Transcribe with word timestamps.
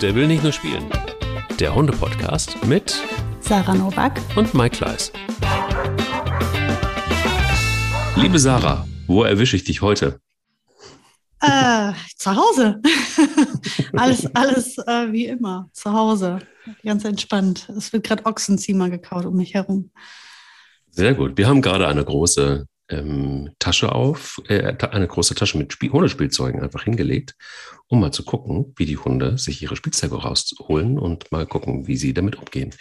Der 0.00 0.14
will 0.14 0.26
nicht 0.26 0.42
nur 0.42 0.52
spielen. 0.52 0.90
Der 1.58 1.74
Hunde-Podcast 1.74 2.64
mit 2.64 2.98
Sarah 3.40 3.74
Novak 3.74 4.18
und 4.34 4.54
Mike 4.54 4.78
Kleiss. 4.78 5.12
Liebe 8.16 8.38
Sarah, 8.38 8.88
wo 9.06 9.24
erwische 9.24 9.56
ich 9.56 9.64
dich 9.64 9.82
heute? 9.82 10.18
Äh, 11.42 11.92
zu 12.16 12.34
Hause. 12.34 12.80
alles 13.92 14.34
alles 14.34 14.78
äh, 14.78 15.12
wie 15.12 15.26
immer, 15.26 15.68
zu 15.74 15.92
Hause. 15.92 16.38
Ganz 16.82 17.04
entspannt. 17.04 17.68
Es 17.76 17.92
wird 17.92 18.04
gerade 18.04 18.24
Ochsenziemer 18.24 18.88
gekaut 18.88 19.26
um 19.26 19.36
mich 19.36 19.52
herum. 19.52 19.90
Sehr 20.88 21.12
gut. 21.12 21.36
Wir 21.36 21.46
haben 21.46 21.60
gerade 21.60 21.86
eine 21.86 22.06
große 22.06 22.64
ähm, 22.90 23.50
Tasche 23.58 23.92
auf, 23.92 24.40
äh, 24.48 24.76
eine 24.90 25.06
große 25.06 25.34
Tasche 25.34 25.58
mit 25.58 25.72
Spiel 25.72 25.90
Hundespielzeugen 25.90 26.62
einfach 26.62 26.84
hingelegt, 26.84 27.34
um 27.88 28.00
mal 28.00 28.12
zu 28.12 28.24
gucken, 28.24 28.72
wie 28.76 28.86
die 28.86 28.98
Hunde 28.98 29.38
sich 29.38 29.62
ihre 29.62 29.76
Spielzeuge 29.76 30.16
rausholen 30.16 30.98
und 30.98 31.30
mal 31.32 31.46
gucken, 31.46 31.86
wie 31.86 31.96
sie 31.96 32.12
damit 32.14 32.36
umgehen 32.36 32.74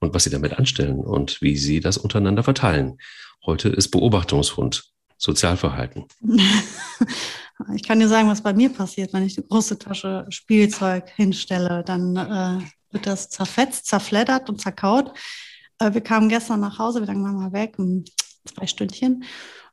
und 0.00 0.14
was 0.14 0.24
sie 0.24 0.30
damit 0.30 0.58
anstellen 0.58 1.00
und 1.00 1.40
wie 1.40 1.56
sie 1.56 1.80
das 1.80 1.98
untereinander 1.98 2.42
verteilen. 2.42 2.98
Heute 3.46 3.68
ist 3.68 3.90
Beobachtungshund, 3.90 4.84
Sozialverhalten. 5.18 6.06
ich 7.74 7.82
kann 7.82 8.00
dir 8.00 8.08
sagen, 8.08 8.28
was 8.28 8.42
bei 8.42 8.52
mir 8.52 8.70
passiert, 8.70 9.12
wenn 9.12 9.24
ich 9.24 9.36
eine 9.36 9.46
große 9.46 9.78
Tasche 9.78 10.26
Spielzeug 10.28 11.08
hinstelle. 11.10 11.84
Dann 11.84 12.16
äh, 12.16 12.92
wird 12.92 13.06
das 13.06 13.28
zerfetzt, 13.28 13.86
zerfleddert 13.86 14.48
und 14.48 14.60
zerkaut. 14.60 15.12
Äh, 15.78 15.94
wir 15.94 16.00
kamen 16.00 16.28
gestern 16.28 16.60
nach 16.60 16.78
Hause, 16.78 17.00
lange 17.00 17.24
waren 17.24 17.38
wir 17.38 17.52
weg? 17.52 17.78
Zwei 18.44 18.66
Stündchen. 18.66 19.24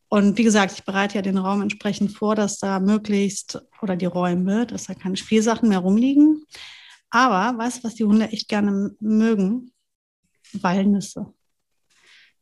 Und 0.09 0.37
wie 0.37 0.43
gesagt, 0.43 0.73
ich 0.73 0.83
bereite 0.83 1.15
ja 1.15 1.21
den 1.21 1.37
Raum 1.37 1.61
entsprechend 1.61 2.11
vor, 2.11 2.35
dass 2.35 2.59
da 2.59 2.79
möglichst 2.79 3.61
oder 3.81 3.95
die 3.95 4.05
Räume, 4.05 4.67
dass 4.67 4.85
da 4.85 4.93
keine 4.93 5.15
Spielsachen 5.15 5.69
mehr 5.69 5.79
rumliegen. 5.79 6.45
Aber 7.09 7.57
weißt 7.57 7.79
du, 7.79 7.83
was 7.87 7.95
die 7.95 8.03
Hunde 8.03 8.29
echt 8.29 8.49
gerne 8.49 8.95
mögen? 8.99 9.71
Walnüsse. 10.53 11.33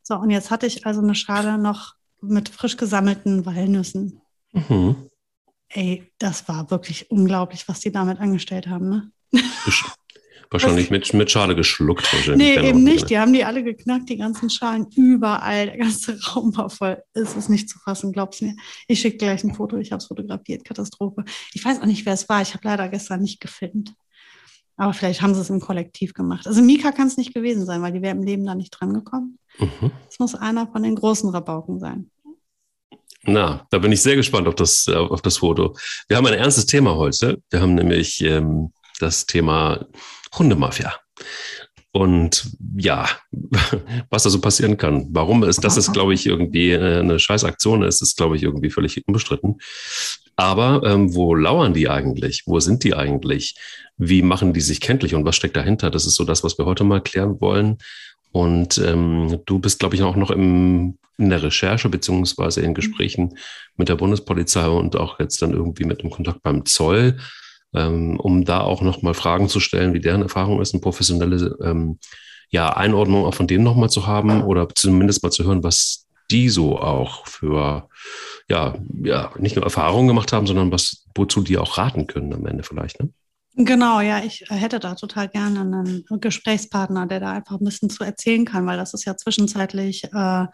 So, 0.02 0.16
und 0.16 0.31
jetzt 0.31 0.50
hatte 0.50 0.66
ich 0.66 0.86
also 0.88 1.02
eine 1.02 1.14
Schale 1.14 1.58
noch 1.58 1.94
mit 2.22 2.50
frisch 2.50 2.78
gesammelten 2.78 3.46
Walnüssen. 3.46 4.22
Mhm. 4.52 5.09
Ey, 5.68 6.12
das 6.18 6.48
war 6.48 6.72
wirklich 6.72 7.12
unglaublich, 7.12 7.68
was 7.68 7.80
die 7.81 7.92
damit 7.92 8.20
angestellt 8.20 8.68
haben. 8.68 8.90
Ne? 8.90 9.12
Wahrscheinlich 10.52 10.89
mit, 10.89 11.14
mit 11.14 11.30
Schale 11.30 11.55
geschluckt. 11.55 12.08
Nee, 12.36 12.58
eben 12.58 12.83
nicht. 12.83 13.09
Die 13.11 13.19
haben 13.19 13.33
die 13.33 13.44
alle 13.44 13.64
geknackt, 13.64 14.09
die 14.09 14.17
ganzen 14.17 14.50
Schalen 14.50 14.88
überall. 14.95 15.67
Der 15.67 15.78
ganze 15.78 16.19
Raum 16.28 16.56
war 16.58 16.72
voll. 16.72 17.03
Es 17.14 17.36
ist 17.36 17.50
nicht 17.50 17.69
zu 17.69 17.78
fassen, 17.78 18.11
glaub's 18.11 18.41
mir. 18.41 18.56
Ich 18.88 19.00
schicke 19.00 19.17
gleich 19.17 19.44
ein 19.44 19.53
Foto. 19.53 19.78
Ich 19.78 19.91
habe 19.91 20.00
es 20.00 20.08
fotografiert. 20.08 20.66
Katastrophe. 20.66 21.23
Ich 21.53 21.64
weiß 21.64 21.81
auch 21.81 21.86
nicht, 21.86 22.06
wer 22.08 22.14
es 22.14 22.28
war. 22.30 22.41
Ich 22.41 22.56
habe 22.56 22.67
leider 22.67 22.89
gestern 22.89 23.22
nicht 23.22 23.39
gefilmt. 23.39 23.94
Aber 24.75 24.94
vielleicht 24.94 25.22
haben 25.22 25.36
sie 25.36 25.41
es 25.41 25.52
im 25.52 25.59
Kollektiv 25.59 26.14
gemacht. 26.14 26.47
Also 26.47 26.61
Mika 26.63 26.91
kann 26.91 27.08
es 27.08 27.17
nicht 27.17 27.34
gewesen 27.34 27.66
sein, 27.66 27.81
weil 27.84 27.91
die 27.91 28.02
wäre 28.02 28.16
im 28.16 28.23
Leben 28.23 28.45
da 28.45 28.56
nicht 28.56 28.72
dran 28.72 28.94
gekommen. 28.94 29.38
Mhm. 29.59 29.91
Es 30.09 30.17
muss 30.19 30.34
einer 30.34 30.67
von 30.67 30.81
den 30.81 30.95
großen 30.95 31.30
Rabauken 31.30 31.80
sein. 31.80 32.09
Na, 33.23 33.67
da 33.69 33.78
bin 33.78 33.91
ich 33.91 34.02
sehr 34.02 34.16
gespannt 34.16 34.47
auf 34.47 34.56
das, 34.56 34.88
auf 34.88 35.22
das 35.22 35.38
Foto. 35.38 35.75
Wir 36.08 36.17
haben 36.17 36.25
ein 36.25 36.34
ernstes 36.34 36.66
Thema 36.66 36.95
heute. 36.95 37.41
Wir 37.50 37.61
haben 37.61 37.75
nämlich 37.75 38.22
ähm, 38.22 38.72
das 39.00 39.25
Thema 39.25 39.86
Hundemafia. 40.38 40.94
Und 41.91 42.55
ja, 42.77 43.09
was 44.09 44.23
da 44.23 44.30
so 44.30 44.39
passieren 44.39 44.77
kann. 44.77 45.08
Warum 45.11 45.44
ist, 45.44 45.63
das 45.63 45.75
ist, 45.75 45.91
glaube 45.91 46.13
ich, 46.13 46.25
irgendwie 46.25 46.72
äh, 46.72 46.99
eine 46.99 47.19
Scheißaktion 47.19 47.83
ist, 47.83 48.02
ist, 48.02 48.17
glaube 48.17 48.35
ich, 48.35 48.44
irgendwie 48.44 48.69
völlig 48.69 49.02
unbestritten. 49.07 49.57
Aber 50.35 50.83
ähm, 50.85 51.13
wo 51.16 51.33
lauern 51.35 51.73
die 51.73 51.89
eigentlich? 51.89 52.44
Wo 52.45 52.59
sind 52.59 52.83
die 52.83 52.94
eigentlich? 52.94 53.55
Wie 53.97 54.22
machen 54.22 54.53
die 54.53 54.61
sich 54.61 54.80
kenntlich 54.80 55.16
und 55.16 55.25
was 55.25 55.35
steckt 55.35 55.57
dahinter? 55.57 55.89
Das 55.89 56.05
ist 56.05 56.16
so 56.16 56.23
das, 56.23 56.44
was 56.44 56.57
wir 56.57 56.66
heute 56.66 56.83
mal 56.83 57.02
klären 57.02 57.41
wollen. 57.41 57.80
Und 58.31 58.77
ähm, 58.77 59.41
du 59.45 59.59
bist, 59.59 59.80
glaube 59.80 59.95
ich, 59.95 60.03
auch 60.03 60.16
noch 60.16 60.29
im, 60.29 60.97
in 61.18 61.29
der 61.29 61.41
Recherche 61.41 61.89
beziehungsweise 61.89 62.62
in 62.62 62.75
Gesprächen 62.75 63.35
mit 63.75 63.89
der 63.89 63.95
Bundespolizei 63.95 64.68
und 64.68 64.95
auch 64.95 65.19
jetzt 65.19 65.41
dann 65.41 65.51
irgendwie 65.51 65.85
mit 65.85 66.03
dem 66.03 66.12
Kontakt 66.12 66.44
beim 66.44 66.66
Zoll 66.66 67.18
ähm, 67.74 68.19
um 68.19 68.46
da 68.46 68.62
auch 68.62 68.81
nochmal 68.81 69.13
Fragen 69.13 69.50
zu 69.50 69.59
stellen, 69.59 69.94
wie 69.94 70.00
deren 70.00 70.22
Erfahrung 70.22 70.62
ist, 70.62 70.74
eine 70.74 70.81
professionelle 70.81 71.57
ähm, 71.63 72.00
ja, 72.50 72.75
Einordnung 72.75 73.25
auch 73.25 73.35
von 73.35 73.47
denen 73.47 73.63
nochmal 73.63 73.90
zu 73.90 74.07
haben 74.07 74.44
oder 74.44 74.68
zumindest 74.74 75.24
mal 75.24 75.31
zu 75.31 75.44
hören, 75.44 75.63
was 75.63 76.07
die 76.31 76.50
so 76.50 76.80
auch 76.80 77.25
für, 77.28 77.90
ja, 78.47 78.75
ja, 79.03 79.31
nicht 79.40 79.56
nur 79.56 79.66
Erfahrungen 79.66 80.07
gemacht 80.07 80.31
haben, 80.34 80.47
sondern 80.47 80.72
was, 80.72 81.06
wozu 81.16 81.41
die 81.41 81.57
auch 81.57 81.78
raten 81.78 82.07
können 82.07 82.34
am 82.34 82.46
Ende 82.46 82.63
vielleicht, 82.63 83.00
ne? 83.00 83.09
Genau, 83.56 84.00
ja, 84.00 84.24
ich 84.24 84.46
hätte 84.47 84.80
da 84.80 84.96
total 84.96 85.28
gerne 85.28 85.62
einen 85.62 86.06
Gesprächspartner, 86.22 87.07
der 87.07 87.19
da 87.19 87.31
einfach 87.34 87.59
ein 87.59 87.66
bisschen 87.66 87.90
zu 87.90 88.03
erzählen 88.03 88.46
kann, 88.46 88.66
weil 88.66 88.78
das 88.78 88.94
ist 88.94 89.06
ja 89.06 89.18
zwischenzeitlich 89.18 90.06
äh, 90.13 90.46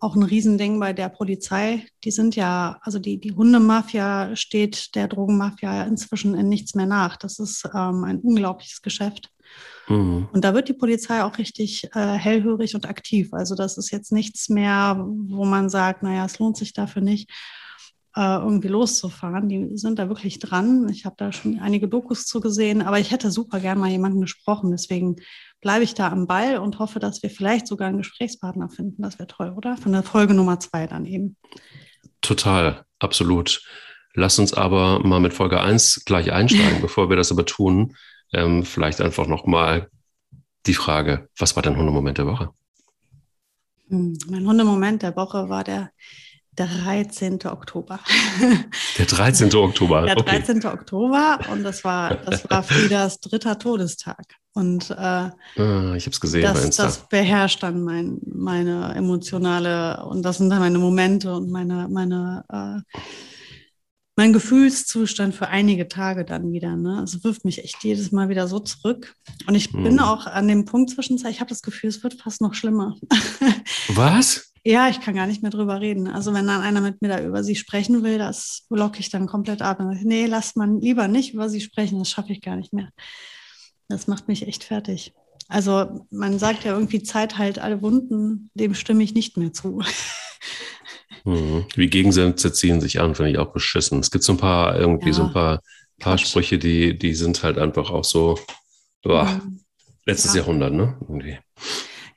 auch 0.00 0.14
ein 0.14 0.22
Riesending 0.22 0.78
bei 0.78 0.92
der 0.92 1.08
Polizei. 1.08 1.86
Die 2.04 2.10
sind 2.10 2.36
ja, 2.36 2.78
also 2.82 2.98
die, 2.98 3.18
die 3.18 3.32
Hundemafia 3.32 4.36
steht 4.36 4.94
der 4.94 5.08
Drogenmafia 5.08 5.84
inzwischen 5.84 6.34
in 6.34 6.48
nichts 6.48 6.74
mehr 6.74 6.86
nach. 6.86 7.16
Das 7.16 7.38
ist 7.38 7.64
ähm, 7.74 8.04
ein 8.04 8.20
unglaubliches 8.20 8.82
Geschäft. 8.82 9.30
Mhm. 9.88 10.28
Und 10.32 10.44
da 10.44 10.54
wird 10.54 10.68
die 10.68 10.74
Polizei 10.74 11.22
auch 11.22 11.38
richtig 11.38 11.88
äh, 11.94 12.14
hellhörig 12.14 12.74
und 12.74 12.88
aktiv. 12.88 13.32
Also 13.32 13.54
das 13.54 13.78
ist 13.78 13.90
jetzt 13.90 14.12
nichts 14.12 14.48
mehr, 14.48 15.04
wo 15.04 15.44
man 15.44 15.68
sagt, 15.68 16.02
naja, 16.02 16.24
es 16.24 16.38
lohnt 16.38 16.56
sich 16.56 16.72
dafür 16.72 17.02
nicht, 17.02 17.30
äh, 18.14 18.36
irgendwie 18.36 18.68
loszufahren. 18.68 19.48
Die 19.48 19.76
sind 19.76 19.98
da 19.98 20.08
wirklich 20.08 20.38
dran. 20.38 20.88
Ich 20.90 21.04
habe 21.04 21.16
da 21.18 21.32
schon 21.32 21.58
einige 21.58 21.88
Dokus 21.88 22.26
zugesehen, 22.26 22.82
aber 22.82 22.98
ich 22.98 23.10
hätte 23.10 23.30
super 23.30 23.60
gern 23.60 23.78
mal 23.78 23.90
jemanden 23.90 24.20
gesprochen. 24.20 24.70
Deswegen 24.70 25.16
bleibe 25.60 25.84
ich 25.84 25.94
da 25.94 26.08
am 26.08 26.26
Ball 26.26 26.58
und 26.58 26.78
hoffe, 26.78 26.98
dass 26.98 27.22
wir 27.22 27.30
vielleicht 27.30 27.66
sogar 27.66 27.88
einen 27.88 27.98
Gesprächspartner 27.98 28.68
finden. 28.68 29.02
Das 29.02 29.18
wäre 29.18 29.26
toll, 29.26 29.52
oder? 29.56 29.76
Von 29.76 29.92
der 29.92 30.02
Folge 30.02 30.34
Nummer 30.34 30.60
zwei 30.60 30.86
dann 30.86 31.04
eben. 31.04 31.36
Total, 32.20 32.84
absolut. 32.98 33.62
Lass 34.14 34.38
uns 34.38 34.52
aber 34.54 35.00
mal 35.00 35.20
mit 35.20 35.32
Folge 35.32 35.60
1 35.60 36.04
gleich 36.04 36.32
einsteigen, 36.32 36.80
bevor 36.80 37.08
wir 37.08 37.16
das 37.16 37.32
aber 37.32 37.44
tun. 37.44 37.94
Ähm, 38.32 38.64
vielleicht 38.64 39.00
einfach 39.00 39.26
nochmal 39.26 39.90
die 40.66 40.74
Frage, 40.74 41.28
was 41.38 41.56
war 41.56 41.62
dein 41.62 41.76
Hundemoment 41.76 42.18
der 42.18 42.26
Woche? 42.26 42.50
Hm, 43.88 44.18
mein 44.28 44.46
Hundemoment 44.46 45.02
der 45.02 45.16
Woche 45.16 45.48
war 45.48 45.64
der 45.64 45.90
13. 46.66 47.38
Oktober. 47.44 48.00
Der 48.98 49.06
13. 49.06 49.54
Oktober. 49.54 50.02
Der 50.02 50.16
13. 50.16 50.58
Okay. 50.58 50.66
Oktober 50.66 51.38
und 51.52 51.62
das 51.62 51.84
war, 51.84 52.14
das 52.16 52.48
war 52.50 52.62
Friedas 52.62 53.20
dritter 53.20 53.58
Todestag. 53.58 54.24
Und 54.54 54.90
äh, 54.90 54.94
ah, 54.94 55.32
ich 55.96 56.04
habe 56.04 56.10
es 56.10 56.20
gesehen. 56.20 56.42
Das, 56.42 56.70
das 56.76 57.08
beherrscht 57.08 57.62
dann 57.62 57.82
mein, 57.82 58.18
meine 58.24 58.94
emotionale 58.96 60.04
und 60.04 60.22
das 60.22 60.38
sind 60.38 60.50
dann 60.50 60.58
meine 60.58 60.78
Momente 60.78 61.32
und 61.32 61.50
meine, 61.50 61.86
meine 61.88 62.44
äh, 62.52 62.98
mein 64.18 64.32
Gefühlszustand 64.32 65.32
für 65.32 65.46
einige 65.46 65.86
Tage 65.86 66.24
dann 66.24 66.50
wieder. 66.50 66.74
Ne? 66.74 67.02
Es 67.04 67.22
wirft 67.22 67.44
mich 67.44 67.62
echt 67.62 67.84
jedes 67.84 68.10
Mal 68.10 68.28
wieder 68.28 68.48
so 68.48 68.58
zurück. 68.58 69.14
Und 69.46 69.54
ich 69.54 69.72
hm. 69.72 69.84
bin 69.84 70.00
auch 70.00 70.26
an 70.26 70.48
dem 70.48 70.64
Punkt 70.64 70.90
zwischenzeit, 70.90 71.30
ich 71.30 71.38
habe 71.38 71.50
das 71.50 71.62
Gefühl, 71.62 71.88
es 71.88 72.02
wird 72.02 72.14
fast 72.14 72.40
noch 72.40 72.54
schlimmer. 72.54 72.96
Was? 73.90 74.47
Ja, 74.64 74.88
ich 74.88 75.00
kann 75.00 75.14
gar 75.14 75.26
nicht 75.26 75.42
mehr 75.42 75.50
drüber 75.50 75.80
reden. 75.80 76.08
Also 76.08 76.34
wenn 76.34 76.46
dann 76.46 76.62
einer 76.62 76.80
mit 76.80 77.00
mir 77.00 77.08
da 77.08 77.22
über 77.22 77.42
sie 77.42 77.56
sprechen 77.56 78.02
will, 78.02 78.18
das 78.18 78.66
blocke 78.68 79.00
ich 79.00 79.10
dann 79.10 79.26
komplett 79.26 79.62
ab. 79.62 79.80
Ich, 79.92 80.02
nee, 80.02 80.26
lass 80.26 80.56
man 80.56 80.80
lieber 80.80 81.08
nicht 81.08 81.34
über 81.34 81.48
sie 81.48 81.60
sprechen, 81.60 81.98
das 81.98 82.10
schaffe 82.10 82.32
ich 82.32 82.42
gar 82.42 82.56
nicht 82.56 82.72
mehr. 82.72 82.90
Das 83.88 84.06
macht 84.06 84.28
mich 84.28 84.46
echt 84.46 84.64
fertig. 84.64 85.14
Also 85.48 86.06
man 86.10 86.38
sagt 86.38 86.64
ja 86.64 86.72
irgendwie, 86.72 87.02
Zeit 87.02 87.38
heilt 87.38 87.58
alle 87.58 87.80
Wunden, 87.80 88.50
dem 88.54 88.74
stimme 88.74 89.02
ich 89.02 89.14
nicht 89.14 89.36
mehr 89.36 89.52
zu. 89.52 89.82
Hm. 91.24 91.66
Wie 91.74 91.88
Gegensätze 91.88 92.52
ziehen 92.52 92.80
sich 92.80 93.00
an, 93.00 93.14
finde 93.14 93.32
ich 93.32 93.38
auch 93.38 93.52
beschissen. 93.52 93.98
Es 93.98 94.10
gibt 94.10 94.22
so 94.24 94.32
ein 94.32 94.38
paar, 94.38 94.78
irgendwie 94.78 95.08
ja. 95.08 95.14
so 95.14 95.24
ein 95.24 95.32
paar, 95.32 95.60
paar 95.98 96.16
Sprüche, 96.16 96.58
die, 96.58 96.96
die 96.96 97.12
sind 97.12 97.42
halt 97.42 97.58
einfach 97.58 97.90
auch 97.90 98.04
so, 98.04 98.38
boah, 99.02 99.24
mhm. 99.24 99.60
letztes 100.06 100.34
ja. 100.34 100.40
Jahrhundert, 100.40 100.72
ne? 100.72 100.96
Irgendwie 101.02 101.38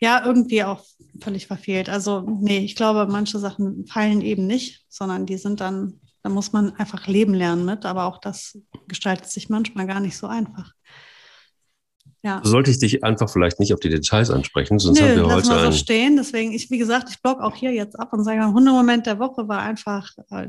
ja, 0.01 0.25
irgendwie 0.25 0.63
auch 0.63 0.83
völlig 1.21 1.47
verfehlt. 1.47 1.87
Also, 1.87 2.21
nee, 2.21 2.59
ich 2.59 2.75
glaube, 2.75 3.05
manche 3.09 3.39
Sachen 3.39 3.85
fallen 3.85 4.21
eben 4.21 4.47
nicht, 4.47 4.83
sondern 4.89 5.25
die 5.25 5.37
sind 5.37 5.61
dann, 5.61 5.99
da 6.23 6.29
muss 6.29 6.51
man 6.51 6.75
einfach 6.77 7.07
leben 7.07 7.33
lernen 7.33 7.65
mit, 7.65 7.85
aber 7.85 8.05
auch 8.05 8.17
das 8.17 8.57
gestaltet 8.87 9.27
sich 9.27 9.49
manchmal 9.49 9.85
gar 9.85 9.99
nicht 9.99 10.17
so 10.17 10.27
einfach. 10.27 10.71
Ja. 12.23 12.41
Sollte 12.43 12.69
ich 12.69 12.77
dich 12.77 13.03
einfach 13.03 13.29
vielleicht 13.29 13.59
nicht 13.59 13.73
auf 13.73 13.79
die 13.79 13.89
Details 13.89 14.29
ansprechen, 14.29 14.77
sonst 14.77 14.99
Nö, 14.99 15.07
haben 15.07 15.15
wir 15.15 15.35
heute. 15.35 15.47
Mal 15.47 15.71
so 15.71 15.77
stehen. 15.77 16.17
Deswegen, 16.17 16.51
ich, 16.51 16.69
wie 16.69 16.77
gesagt, 16.77 17.09
ich 17.09 17.21
blog 17.21 17.39
auch 17.41 17.55
hier 17.55 17.71
jetzt 17.71 17.99
ab 17.99 18.13
und 18.13 18.23
sage, 18.23 18.45
Hundemoment 18.45 19.07
der 19.07 19.17
Woche 19.17 19.47
war 19.47 19.61
einfach 19.61 20.11
äh, 20.29 20.47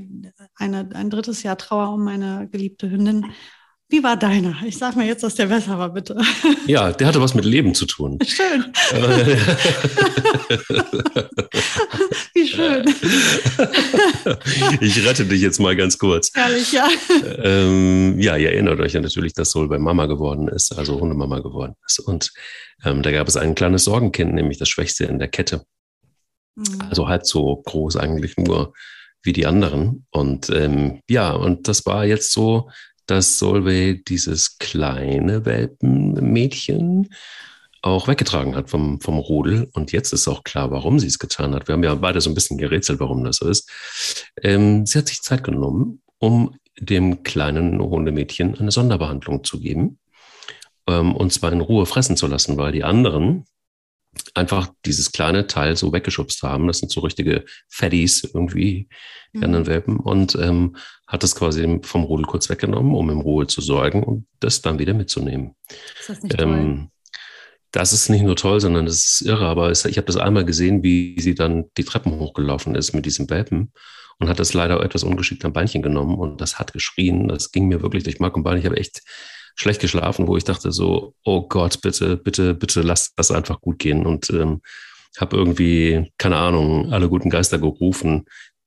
eine, 0.56 0.88
ein 0.92 1.08
drittes 1.08 1.42
Jahr 1.42 1.56
Trauer 1.56 1.94
um 1.94 2.04
meine 2.04 2.48
geliebte 2.50 2.90
Hündin 2.90 3.26
Wie 3.92 4.02
war 4.02 4.16
deiner? 4.16 4.56
Ich 4.64 4.78
sag 4.78 4.96
mir 4.96 5.04
jetzt, 5.04 5.22
dass 5.22 5.34
der 5.34 5.44
besser 5.46 5.78
war, 5.78 5.90
bitte. 5.90 6.16
Ja, 6.66 6.92
der 6.92 7.08
hatte 7.08 7.20
was 7.20 7.34
mit 7.34 7.44
Leben 7.44 7.74
zu 7.74 7.84
tun. 7.84 8.18
Schön. 8.24 8.64
Wie 12.32 12.48
schön. 12.48 12.86
ich 14.80 15.06
rette 15.06 15.26
dich 15.26 15.42
jetzt 15.42 15.60
mal 15.60 15.76
ganz 15.76 15.98
kurz. 15.98 16.30
Herrlich, 16.32 16.72
ja. 16.72 16.88
Ähm, 17.42 18.18
ja, 18.18 18.38
ihr 18.38 18.52
erinnert 18.52 18.80
euch 18.80 18.94
ja 18.94 19.00
natürlich, 19.00 19.34
dass 19.34 19.50
Sol 19.50 19.68
bei 19.68 19.78
Mama 19.78 20.06
geworden 20.06 20.48
ist, 20.48 20.72
also 20.72 20.98
Hundemama 20.98 21.40
geworden 21.40 21.74
ist. 21.86 21.98
Und 21.98 22.32
ähm, 22.84 23.02
da 23.02 23.12
gab 23.12 23.28
es 23.28 23.36
ein 23.36 23.54
kleines 23.54 23.84
Sorgenkind, 23.84 24.32
nämlich 24.32 24.56
das 24.56 24.70
Schwächste 24.70 25.04
in 25.04 25.18
der 25.18 25.28
Kette. 25.28 25.66
Mhm. 26.54 26.80
Also 26.88 27.08
halb 27.08 27.26
so 27.26 27.56
groß 27.56 27.96
eigentlich 27.96 28.38
nur 28.38 28.72
wie 29.22 29.32
die 29.32 29.46
anderen. 29.46 30.06
Und 30.10 30.48
ähm, 30.50 31.00
ja, 31.10 31.32
und 31.32 31.68
das 31.68 31.84
war 31.86 32.06
jetzt 32.06 32.32
so, 32.32 32.70
dass 33.06 33.38
Solveig 33.38 34.04
dieses 34.06 34.58
kleine 34.58 35.44
Welpenmädchen 35.44 37.08
auch 37.82 38.06
weggetragen 38.06 38.54
hat 38.54 38.70
vom, 38.70 39.00
vom 39.00 39.18
Rudel. 39.18 39.68
Und 39.72 39.92
jetzt 39.92 40.12
ist 40.12 40.28
auch 40.28 40.44
klar, 40.44 40.70
warum 40.70 41.00
sie 41.00 41.08
es 41.08 41.18
getan 41.18 41.54
hat. 41.54 41.66
Wir 41.66 41.74
haben 41.74 41.82
ja 41.82 41.94
beide 41.96 42.20
so 42.20 42.30
ein 42.30 42.34
bisschen 42.34 42.58
gerätselt, 42.58 43.00
warum 43.00 43.24
das 43.24 43.36
so 43.36 43.48
ist. 43.48 43.70
Ähm, 44.42 44.86
sie 44.86 44.98
hat 44.98 45.08
sich 45.08 45.22
Zeit 45.22 45.42
genommen, 45.42 46.00
um 46.18 46.56
dem 46.78 47.22
kleinen 47.24 47.80
Hundemädchen 47.80 48.58
eine 48.58 48.70
Sonderbehandlung 48.70 49.42
zu 49.44 49.60
geben. 49.60 49.98
Ähm, 50.86 51.14
und 51.14 51.32
zwar 51.32 51.52
in 51.52 51.60
Ruhe 51.60 51.86
fressen 51.86 52.16
zu 52.16 52.28
lassen, 52.28 52.56
weil 52.56 52.72
die 52.72 52.84
anderen 52.84 53.44
einfach 54.34 54.68
dieses 54.84 55.12
kleine 55.12 55.46
Teil 55.46 55.76
so 55.76 55.92
weggeschubst 55.92 56.42
haben. 56.42 56.66
Das 56.66 56.78
sind 56.78 56.90
so 56.90 57.00
richtige 57.00 57.44
Fatties 57.68 58.30
irgendwie, 58.34 58.88
die 59.32 59.38
mhm. 59.38 59.44
anderen 59.44 59.66
Welpen. 59.66 59.96
Und 59.98 60.34
ähm, 60.36 60.76
hat 61.06 61.22
das 61.22 61.34
quasi 61.34 61.80
vom 61.82 62.04
Rudel 62.04 62.26
kurz 62.26 62.48
weggenommen, 62.48 62.94
um 62.94 63.10
im 63.10 63.20
Ruhe 63.20 63.46
zu 63.46 63.60
sorgen 63.60 64.02
und 64.02 64.26
das 64.40 64.62
dann 64.62 64.78
wieder 64.78 64.94
mitzunehmen. 64.94 65.54
Ist 66.00 66.08
das 66.08 66.22
nicht 66.22 66.40
ähm, 66.40 66.48
toll? 66.48 66.88
Das 67.72 67.92
ist 67.94 68.10
nicht 68.10 68.22
nur 68.22 68.36
toll, 68.36 68.60
sondern 68.60 68.84
das 68.84 68.96
ist 68.96 69.22
irre. 69.22 69.46
Aber 69.46 69.70
es, 69.70 69.84
ich 69.84 69.96
habe 69.96 70.06
das 70.06 70.16
einmal 70.16 70.44
gesehen, 70.44 70.82
wie 70.82 71.16
sie 71.18 71.34
dann 71.34 71.64
die 71.78 71.84
Treppen 71.84 72.18
hochgelaufen 72.18 72.74
ist 72.74 72.92
mit 72.92 73.06
diesem 73.06 73.30
Welpen 73.30 73.72
und 74.18 74.28
hat 74.28 74.38
das 74.38 74.52
leider 74.52 74.82
etwas 74.82 75.04
ungeschickt 75.04 75.44
am 75.44 75.54
Beinchen 75.54 75.82
genommen 75.82 76.16
und 76.16 76.40
das 76.40 76.58
hat 76.58 76.72
geschrien. 76.74 77.28
Das 77.28 77.50
ging 77.50 77.68
mir 77.68 77.82
wirklich 77.82 78.04
durch 78.04 78.20
Mark 78.20 78.36
und 78.36 78.42
Bein. 78.42 78.58
Ich 78.58 78.66
habe 78.66 78.76
echt 78.76 79.02
schlecht 79.54 79.80
geschlafen, 79.80 80.26
wo 80.26 80.36
ich 80.36 80.44
dachte 80.44 80.72
so, 80.72 81.14
oh 81.24 81.42
Gott, 81.48 81.80
bitte, 81.82 82.16
bitte, 82.16 82.54
bitte 82.54 82.82
lass 82.82 83.14
das 83.14 83.30
einfach 83.30 83.60
gut 83.60 83.78
gehen 83.78 84.06
und 84.06 84.30
ähm, 84.30 84.62
habe 85.18 85.36
irgendwie, 85.36 86.10
keine 86.18 86.36
Ahnung, 86.36 86.92
alle 86.92 87.08
guten 87.08 87.30
Geister 87.30 87.58
gerufen, 87.58 88.24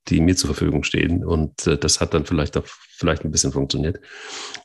die 0.08 0.22
mir 0.22 0.36
zur 0.36 0.54
Verfügung 0.54 0.84
stehen 0.84 1.26
und 1.26 1.66
äh, 1.68 1.78
das 1.78 2.00
hat 2.00 2.14
dann 2.14 2.26
vielleicht 2.26 2.58
auch, 2.58 2.66
vielleicht 2.66 3.24
ein 3.24 3.32
bisschen 3.32 3.52
funktioniert. 3.52 4.00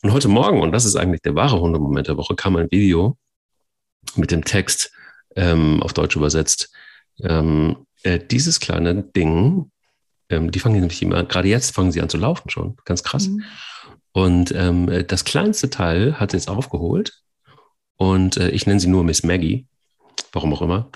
Und 0.03 0.13
heute 0.13 0.29
Morgen, 0.29 0.61
und 0.61 0.73
das 0.73 0.85
ist 0.85 0.97
eigentlich 0.97 1.23
der 1.23 1.35
wahre 1.35 1.61
Hundemoment 1.61 2.09
der 2.09 2.17
Woche, 2.17 2.35
kam 2.35 2.57
ein 2.57 2.71
Video 2.71 3.17
mit 4.17 4.31
dem 4.31 4.45
Text 4.45 4.93
ähm, 5.37 5.83
auf 5.83 5.93
Deutsch 5.93 6.17
übersetzt. 6.17 6.73
Ähm, 7.23 7.87
äh, 8.03 8.19
dieses 8.19 8.61
kleine 8.61 9.03
Ding, 9.03 9.71
ähm, 10.29 10.51
die 10.51 10.61
fangen 10.61 10.77
nämlich 10.77 11.03
immer, 11.03 11.25
gerade 11.25 11.49
jetzt 11.49 11.75
fangen 11.75 11.93
sie 11.93 12.01
an 12.01 12.09
zu 12.09 12.19
laufen 12.19 12.51
schon, 12.51 12.77
ganz 12.85 13.03
krass. 13.03 13.29
Mhm. 13.29 13.45
Und 14.13 14.53
ähm, 14.55 15.05
das 15.07 15.25
kleinste 15.25 15.71
Teil 15.71 16.19
hat 16.19 16.33
sie 16.33 16.37
jetzt 16.37 16.49
aufgeholt. 16.49 17.13
Und 17.97 18.37
äh, 18.39 18.51
ich 18.51 18.67
nenne 18.67 18.81
sie 18.81 18.89
nur 18.89 19.05
Miss 19.05 19.23
Maggie, 19.23 19.67
warum 20.33 20.53
auch 20.53 20.63
immer. 20.63 20.91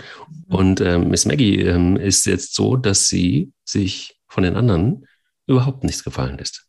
Mhm. 0.48 0.54
Und 0.54 0.80
äh, 0.80 0.98
Miss 0.98 1.26
Maggie 1.26 1.60
ähm, 1.60 1.96
ist 1.96 2.26
jetzt 2.26 2.54
so, 2.54 2.76
dass 2.76 3.08
sie 3.08 3.52
sich 3.64 4.18
von 4.26 4.42
den 4.42 4.56
anderen 4.56 5.06
überhaupt 5.46 5.84
nichts 5.84 6.02
gefallen 6.02 6.38
lässt. 6.38 6.66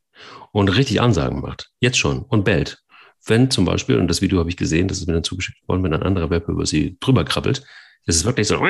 Und 0.51 0.69
richtig 0.69 1.01
Ansagen 1.01 1.41
macht. 1.41 1.71
Jetzt 1.79 1.97
schon. 1.97 2.21
Und 2.23 2.45
bellt. 2.45 2.79
Wenn 3.25 3.49
zum 3.49 3.65
Beispiel, 3.65 3.97
und 3.97 4.07
das 4.07 4.21
Video 4.21 4.39
habe 4.39 4.49
ich 4.49 4.57
gesehen, 4.57 4.87
das 4.87 4.99
ist 4.99 5.07
mir 5.07 5.13
dann 5.13 5.23
zugeschickt 5.23 5.67
worden, 5.67 5.83
wenn 5.83 5.93
ein 5.93 6.03
anderer 6.03 6.29
Welpe 6.29 6.51
über 6.51 6.65
sie 6.65 6.97
drüber 6.99 7.25
krabbelt, 7.25 7.63
ist 8.05 8.17
es 8.17 8.25
wirklich 8.25 8.47
so, 8.47 8.61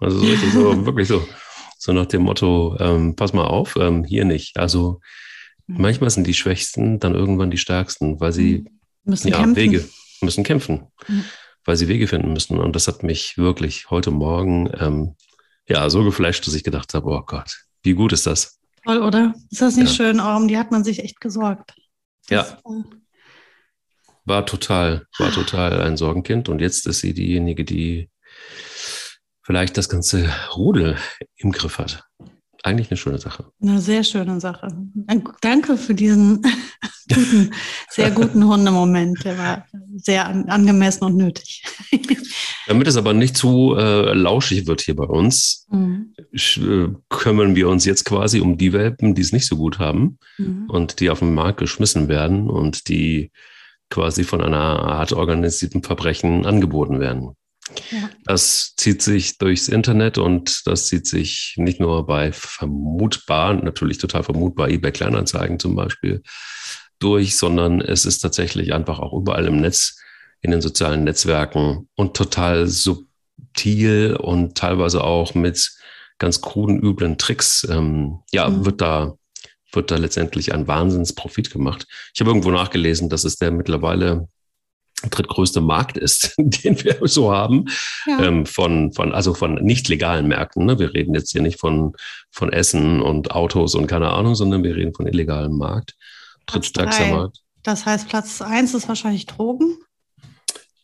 also 0.00 0.18
so 0.18 0.26
richtig 0.26 0.52
so, 0.52 0.84
wirklich 0.86 1.06
so, 1.06 1.26
so 1.78 1.92
nach 1.92 2.06
dem 2.06 2.22
Motto, 2.22 2.76
ähm, 2.80 3.14
pass 3.14 3.32
mal 3.32 3.46
auf, 3.46 3.76
ähm, 3.76 4.04
hier 4.04 4.24
nicht. 4.24 4.58
Also. 4.58 5.00
Manchmal 5.66 6.10
sind 6.10 6.26
die 6.26 6.34
Schwächsten 6.34 7.00
dann 7.00 7.14
irgendwann 7.14 7.50
die 7.50 7.58
Stärksten, 7.58 8.20
weil 8.20 8.32
sie 8.32 8.58
mhm. 8.58 8.80
müssen 9.04 9.28
ja, 9.28 9.38
kämpfen. 9.38 9.56
Wege 9.56 9.88
müssen 10.20 10.44
kämpfen, 10.44 10.86
mhm. 11.08 11.24
weil 11.64 11.76
sie 11.76 11.88
Wege 11.88 12.06
finden 12.06 12.32
müssen. 12.32 12.58
Und 12.58 12.76
das 12.76 12.88
hat 12.88 13.02
mich 13.02 13.38
wirklich 13.38 13.90
heute 13.90 14.10
Morgen 14.10 14.70
ähm, 14.78 15.16
ja 15.68 15.88
so 15.90 16.04
geflasht, 16.04 16.46
dass 16.46 16.54
ich 16.54 16.64
gedacht 16.64 16.94
habe, 16.94 17.08
oh 17.08 17.22
Gott, 17.26 17.64
wie 17.82 17.94
gut 17.94 18.12
ist 18.12 18.26
das? 18.26 18.58
Toll, 18.84 19.02
oder? 19.02 19.34
Ist 19.50 19.62
das 19.62 19.76
nicht 19.76 19.98
ja. 19.98 20.06
schön? 20.06 20.20
Oh, 20.20 20.36
um 20.36 20.48
die 20.48 20.58
hat 20.58 20.70
man 20.70 20.84
sich 20.84 21.02
echt 21.02 21.20
gesorgt. 21.20 21.74
Das, 22.28 22.50
ja. 22.50 22.70
Äh, 22.70 22.84
war 24.26 24.46
total, 24.46 25.06
war 25.18 25.30
total 25.32 25.80
ein 25.80 25.96
Sorgenkind. 25.96 26.48
Und 26.48 26.60
jetzt 26.60 26.86
ist 26.86 27.00
sie 27.00 27.14
diejenige, 27.14 27.64
die 27.64 28.10
vielleicht 29.42 29.76
das 29.76 29.88
ganze 29.88 30.30
Rudel 30.54 30.96
im 31.36 31.52
Griff 31.52 31.78
hat 31.78 32.04
eigentlich 32.64 32.90
eine 32.90 32.96
schöne 32.96 33.18
Sache. 33.18 33.44
Eine 33.60 33.80
sehr 33.80 34.02
schöne 34.04 34.40
Sache. 34.40 34.68
Danke 35.40 35.76
für 35.76 35.94
diesen 35.94 36.42
guten, 37.14 37.50
sehr 37.90 38.10
guten 38.10 38.46
Hundemoment. 38.46 39.22
Der 39.24 39.38
war 39.38 39.66
sehr 39.96 40.26
angemessen 40.26 41.04
und 41.04 41.16
nötig. 41.16 41.62
Damit 42.66 42.88
es 42.88 42.96
aber 42.96 43.12
nicht 43.12 43.36
zu 43.36 43.76
äh, 43.76 44.14
lauschig 44.14 44.66
wird 44.66 44.80
hier 44.80 44.96
bei 44.96 45.04
uns, 45.04 45.66
mhm. 45.70 46.14
Äh, 46.32 46.88
kümmern 47.10 47.54
wir 47.54 47.68
uns 47.68 47.84
jetzt 47.84 48.04
quasi 48.04 48.40
um 48.40 48.56
die 48.56 48.72
Welpen, 48.72 49.14
die 49.14 49.22
es 49.22 49.32
nicht 49.32 49.46
so 49.46 49.56
gut 49.56 49.78
haben 49.78 50.18
mhm. 50.38 50.68
und 50.68 51.00
die 51.00 51.10
auf 51.10 51.20
den 51.20 51.34
Markt 51.34 51.58
geschmissen 51.58 52.08
werden 52.08 52.48
und 52.48 52.88
die 52.88 53.30
quasi 53.90 54.24
von 54.24 54.40
einer 54.40 54.80
Art 54.80 55.12
organisierten 55.12 55.82
Verbrechen 55.82 56.46
angeboten 56.46 56.98
werden. 56.98 57.36
Das 58.24 58.74
zieht 58.76 59.02
sich 59.02 59.38
durchs 59.38 59.68
Internet 59.68 60.18
und 60.18 60.66
das 60.66 60.86
zieht 60.86 61.06
sich 61.06 61.54
nicht 61.56 61.80
nur 61.80 62.06
bei 62.06 62.30
vermutbar, 62.32 63.54
natürlich 63.54 63.98
total 63.98 64.22
vermutbar, 64.22 64.68
eBay 64.68 64.92
Kleinanzeigen 64.92 65.58
zum 65.58 65.74
Beispiel 65.74 66.22
durch, 66.98 67.36
sondern 67.36 67.80
es 67.80 68.04
ist 68.04 68.18
tatsächlich 68.18 68.74
einfach 68.74 68.98
auch 68.98 69.14
überall 69.14 69.46
im 69.46 69.60
Netz, 69.60 69.98
in 70.40 70.50
den 70.50 70.60
sozialen 70.60 71.04
Netzwerken 71.04 71.88
und 71.94 72.14
total 72.14 72.66
subtil 72.66 74.16
und 74.16 74.56
teilweise 74.56 75.02
auch 75.02 75.34
mit 75.34 75.72
ganz 76.18 76.42
kruden, 76.42 76.78
üblen 76.78 77.16
Tricks, 77.16 77.66
ähm, 77.68 78.18
ja, 78.30 78.48
mhm. 78.48 78.66
wird 78.66 78.80
da 78.80 79.14
wird 79.72 79.90
da 79.90 79.96
letztendlich 79.96 80.54
ein 80.54 80.68
Wahnsinnsprofit 80.68 81.50
gemacht. 81.50 81.86
Ich 82.14 82.20
habe 82.20 82.30
irgendwo 82.30 82.52
nachgelesen, 82.52 83.08
dass 83.08 83.24
es 83.24 83.36
der 83.36 83.50
mittlerweile 83.50 84.28
drittgrößte 85.10 85.60
Markt 85.60 85.96
ist, 85.96 86.34
den 86.38 86.82
wir 86.82 86.98
so 87.02 87.32
haben, 87.32 87.66
ja. 88.06 88.22
ähm, 88.22 88.46
von, 88.46 88.92
von, 88.92 89.12
also 89.12 89.34
von 89.34 89.54
nicht 89.56 89.88
legalen 89.88 90.28
Märkten. 90.28 90.64
Ne? 90.66 90.78
Wir 90.78 90.94
reden 90.94 91.14
jetzt 91.14 91.32
hier 91.32 91.42
nicht 91.42 91.60
von, 91.60 91.94
von 92.30 92.52
Essen 92.52 93.00
und 93.00 93.30
Autos 93.32 93.74
und 93.74 93.86
keine 93.86 94.10
Ahnung, 94.10 94.34
sondern 94.34 94.62
wir 94.62 94.76
reden 94.76 94.94
von 94.94 95.06
illegalem 95.06 95.56
Markt. 95.56 95.94
Drittstärkster 96.46 97.08
Markt. 97.08 97.38
Das 97.62 97.86
heißt, 97.86 98.08
Platz 98.08 98.42
eins 98.42 98.74
ist 98.74 98.88
wahrscheinlich 98.88 99.26
Drogen? 99.26 99.78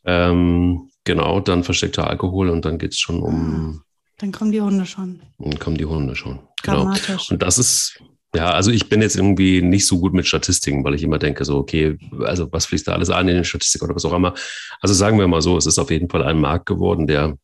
Ähm, 0.04 0.90
genau, 1.04 1.40
dann 1.40 1.62
versteckter 1.62 2.08
Alkohol 2.08 2.48
und 2.48 2.64
dann 2.64 2.78
geht 2.78 2.92
es 2.92 2.98
schon 2.98 3.20
um. 3.20 3.82
Dann 4.18 4.32
kommen 4.32 4.52
die 4.52 4.60
Hunde 4.60 4.86
schon. 4.86 5.22
Dann 5.38 5.58
kommen 5.58 5.76
die 5.76 5.84
Hunde 5.84 6.16
schon. 6.16 6.40
Genau. 6.62 6.92
Und 7.30 7.42
das 7.42 7.58
ist, 7.58 8.02
ja, 8.34 8.50
also 8.52 8.70
ich 8.70 8.88
bin 8.88 9.02
jetzt 9.02 9.16
irgendwie 9.16 9.60
nicht 9.60 9.86
so 9.86 9.98
gut 9.98 10.14
mit 10.14 10.26
Statistiken, 10.26 10.84
weil 10.84 10.94
ich 10.94 11.02
immer 11.02 11.18
denke, 11.18 11.44
so, 11.44 11.58
okay, 11.58 11.98
also 12.20 12.50
was 12.52 12.66
fließt 12.66 12.86
da 12.86 12.92
alles 12.92 13.10
ein 13.10 13.28
in 13.28 13.34
den 13.34 13.44
Statistiken 13.44 13.86
oder 13.86 13.96
was 13.96 14.04
auch 14.04 14.12
immer. 14.12 14.34
Also 14.80 14.94
sagen 14.94 15.18
wir 15.18 15.26
mal 15.26 15.42
so, 15.42 15.56
es 15.56 15.66
ist 15.66 15.78
auf 15.78 15.90
jeden 15.90 16.08
Fall 16.08 16.22
ein 16.22 16.40
Markt 16.40 16.66
geworden, 16.66 17.06
der 17.06 17.36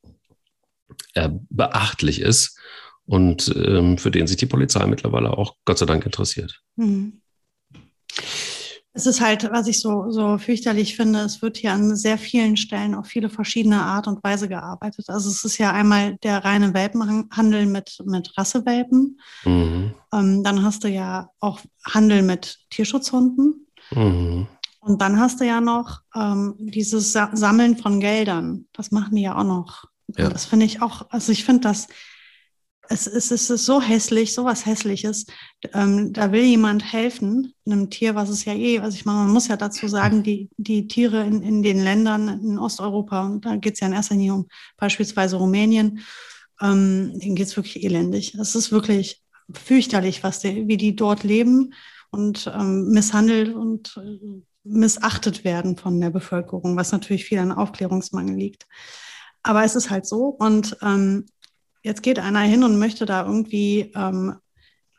äh, 1.14 1.30
beachtlich 1.50 2.20
ist 2.20 2.58
und 3.04 3.52
ähm, 3.56 3.98
für 3.98 4.10
den 4.10 4.26
sich 4.26 4.36
die 4.36 4.46
Polizei 4.46 4.86
mittlerweile 4.86 5.36
auch 5.36 5.56
Gott 5.64 5.78
sei 5.78 5.86
Dank 5.86 6.04
interessiert. 6.06 6.62
Mhm. 6.76 7.20
Es 8.96 9.04
ist 9.04 9.20
halt, 9.20 9.46
was 9.52 9.66
ich 9.66 9.78
so, 9.78 10.10
so 10.10 10.38
fürchterlich 10.38 10.96
finde, 10.96 11.18
es 11.18 11.42
wird 11.42 11.58
hier 11.58 11.74
an 11.74 11.94
sehr 11.96 12.16
vielen 12.16 12.56
Stellen 12.56 12.94
auf 12.94 13.06
viele 13.06 13.28
verschiedene 13.28 13.82
Art 13.82 14.06
und 14.08 14.24
Weise 14.24 14.48
gearbeitet. 14.48 15.10
Also 15.10 15.28
es 15.28 15.44
ist 15.44 15.58
ja 15.58 15.70
einmal 15.70 16.16
der 16.22 16.42
reine 16.46 16.72
Welpenhandel 16.72 17.66
mit, 17.66 18.02
mit 18.06 18.32
Rassewelpen. 18.38 19.20
Mhm. 19.44 19.92
Ähm, 20.14 20.42
dann 20.42 20.62
hast 20.62 20.82
du 20.82 20.88
ja 20.88 21.28
auch 21.40 21.60
Handel 21.84 22.22
mit 22.22 22.58
Tierschutzhunden. 22.70 23.66
Mhm. 23.90 24.46
Und 24.80 25.02
dann 25.02 25.20
hast 25.20 25.40
du 25.40 25.44
ja 25.44 25.60
noch 25.60 26.00
ähm, 26.14 26.54
dieses 26.56 27.12
Sammeln 27.12 27.76
von 27.76 28.00
Geldern. 28.00 28.66
Das 28.72 28.92
machen 28.92 29.14
die 29.16 29.22
ja 29.22 29.36
auch 29.36 29.44
noch. 29.44 29.84
Ja. 30.16 30.30
Das 30.30 30.46
finde 30.46 30.64
ich 30.64 30.80
auch, 30.80 31.10
also 31.10 31.32
ich 31.32 31.44
finde 31.44 31.68
das 31.68 31.88
es, 32.88 33.06
es, 33.06 33.30
es 33.30 33.50
ist 33.50 33.66
so 33.66 33.80
hässlich, 33.80 34.34
so 34.34 34.44
was 34.44 34.66
Hässliches. 34.66 35.26
Ähm, 35.72 36.12
da 36.12 36.32
will 36.32 36.44
jemand 36.44 36.92
helfen, 36.92 37.54
einem 37.66 37.90
Tier, 37.90 38.14
was 38.14 38.28
es 38.28 38.44
ja 38.44 38.54
eh, 38.54 38.82
was 38.82 38.94
ich 38.94 39.04
meine, 39.04 39.20
man 39.20 39.32
muss 39.32 39.48
ja 39.48 39.56
dazu 39.56 39.88
sagen, 39.88 40.22
die, 40.22 40.48
die 40.56 40.86
Tiere 40.86 41.24
in, 41.24 41.42
in 41.42 41.62
den 41.62 41.82
Ländern 41.82 42.28
in 42.28 42.58
Osteuropa, 42.58 43.26
und 43.26 43.44
da 43.44 43.56
geht 43.56 43.74
es 43.74 43.80
ja 43.80 43.86
in 43.86 43.92
erster 43.92 44.14
Linie 44.14 44.34
um 44.34 44.48
beispielsweise 44.76 45.36
Rumänien, 45.36 46.00
ähm, 46.60 47.18
denen 47.18 47.36
geht 47.36 47.48
es 47.48 47.56
wirklich 47.56 47.84
elendig. 47.84 48.34
Es 48.34 48.54
ist 48.54 48.72
wirklich 48.72 49.22
fürchterlich, 49.52 50.22
was 50.22 50.40
die, 50.40 50.66
wie 50.68 50.76
die 50.76 50.96
dort 50.96 51.24
leben 51.24 51.74
und 52.10 52.50
ähm, 52.54 52.88
misshandelt 52.88 53.54
und 53.54 53.96
äh, 53.96 54.42
missachtet 54.64 55.44
werden 55.44 55.76
von 55.76 56.00
der 56.00 56.10
Bevölkerung, 56.10 56.76
was 56.76 56.92
natürlich 56.92 57.24
viel 57.24 57.38
an 57.38 57.52
Aufklärungsmangel 57.52 58.34
liegt. 58.34 58.66
Aber 59.42 59.62
es 59.62 59.76
ist 59.76 59.90
halt 59.90 60.06
so. 60.06 60.26
Und 60.26 60.76
ähm, 60.82 61.26
jetzt 61.86 62.02
geht 62.02 62.18
einer 62.18 62.40
hin 62.40 62.64
und 62.64 62.78
möchte 62.78 63.06
da 63.06 63.24
irgendwie 63.24 63.92
ähm, 63.94 64.36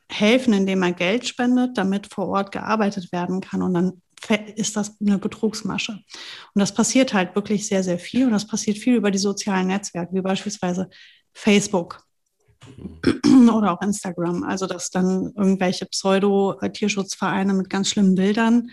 helfen, 0.09 0.53
indem 0.53 0.83
er 0.83 0.93
Geld 0.93 1.27
spendet, 1.27 1.77
damit 1.77 2.07
vor 2.07 2.29
Ort 2.29 2.51
gearbeitet 2.51 3.11
werden 3.11 3.41
kann. 3.41 3.61
Und 3.61 3.73
dann 3.73 4.01
ist 4.55 4.77
das 4.77 4.95
eine 4.99 5.17
Betrugsmasche. 5.17 5.91
Und 5.91 6.59
das 6.59 6.73
passiert 6.73 7.13
halt 7.13 7.35
wirklich 7.35 7.67
sehr, 7.67 7.83
sehr 7.83 7.99
viel. 7.99 8.25
Und 8.25 8.31
das 8.31 8.47
passiert 8.47 8.77
viel 8.77 8.95
über 8.95 9.11
die 9.11 9.17
sozialen 9.17 9.67
Netzwerke, 9.67 10.15
wie 10.15 10.21
beispielsweise 10.21 10.89
Facebook 11.33 12.03
oder 13.53 13.73
auch 13.73 13.81
Instagram. 13.81 14.43
Also, 14.43 14.65
dass 14.65 14.89
dann 14.89 15.33
irgendwelche 15.35 15.85
Pseudo-Tierschutzvereine 15.85 17.53
mit 17.53 17.69
ganz 17.69 17.89
schlimmen 17.89 18.15
Bildern 18.15 18.71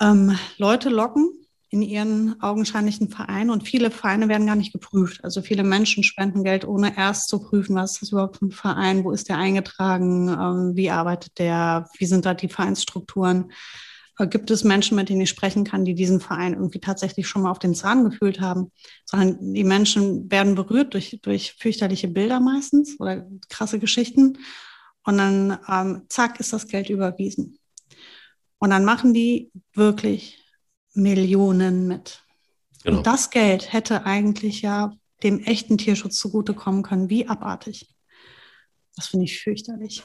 ähm, 0.00 0.36
Leute 0.58 0.88
locken 0.88 1.43
in 1.74 1.82
ihren 1.82 2.40
augenscheinlichen 2.40 3.10
Verein 3.10 3.50
und 3.50 3.66
viele 3.66 3.90
Vereine 3.90 4.28
werden 4.28 4.46
gar 4.46 4.54
nicht 4.54 4.72
geprüft. 4.72 5.24
Also 5.24 5.42
viele 5.42 5.64
Menschen 5.64 6.04
spenden 6.04 6.44
Geld, 6.44 6.64
ohne 6.64 6.96
erst 6.96 7.28
zu 7.28 7.40
prüfen, 7.40 7.74
was 7.74 7.94
ist 7.94 8.02
das 8.02 8.12
überhaupt 8.12 8.40
ein 8.42 8.52
Verein, 8.52 9.02
wo 9.02 9.10
ist 9.10 9.28
der 9.28 9.38
eingetragen, 9.38 10.28
ähm, 10.28 10.76
wie 10.76 10.90
arbeitet 10.90 11.36
der, 11.40 11.88
wie 11.98 12.06
sind 12.06 12.26
da 12.26 12.34
die 12.34 12.48
Vereinsstrukturen. 12.48 13.50
Äh, 14.20 14.28
gibt 14.28 14.52
es 14.52 14.62
Menschen, 14.62 14.94
mit 14.94 15.08
denen 15.08 15.22
ich 15.22 15.30
sprechen 15.30 15.64
kann, 15.64 15.84
die 15.84 15.96
diesen 15.96 16.20
Verein 16.20 16.54
irgendwie 16.54 16.78
tatsächlich 16.78 17.26
schon 17.26 17.42
mal 17.42 17.50
auf 17.50 17.58
den 17.58 17.74
Zahn 17.74 18.04
gefühlt 18.04 18.40
haben, 18.40 18.70
sondern 19.04 19.52
die 19.52 19.64
Menschen 19.64 20.30
werden 20.30 20.54
berührt 20.54 20.94
durch, 20.94 21.18
durch 21.22 21.56
fürchterliche 21.58 22.06
Bilder 22.06 22.38
meistens 22.38 23.00
oder 23.00 23.26
krasse 23.48 23.80
Geschichten. 23.80 24.38
Und 25.04 25.18
dann, 25.18 25.58
ähm, 25.68 26.02
zack, 26.08 26.38
ist 26.38 26.52
das 26.52 26.68
Geld 26.68 26.88
überwiesen. 26.88 27.58
Und 28.58 28.70
dann 28.70 28.84
machen 28.84 29.12
die 29.12 29.50
wirklich 29.72 30.43
Millionen 30.94 31.86
mit. 31.86 32.22
Genau. 32.82 32.98
Und 32.98 33.06
das 33.06 33.30
Geld 33.30 33.72
hätte 33.72 34.04
eigentlich 34.06 34.62
ja 34.62 34.92
dem 35.22 35.40
echten 35.40 35.78
Tierschutz 35.78 36.18
zugutekommen 36.18 36.82
können. 36.82 37.10
Wie 37.10 37.28
abartig. 37.28 37.88
Das 38.96 39.08
finde 39.08 39.24
ich 39.24 39.40
fürchterlich. 39.40 40.02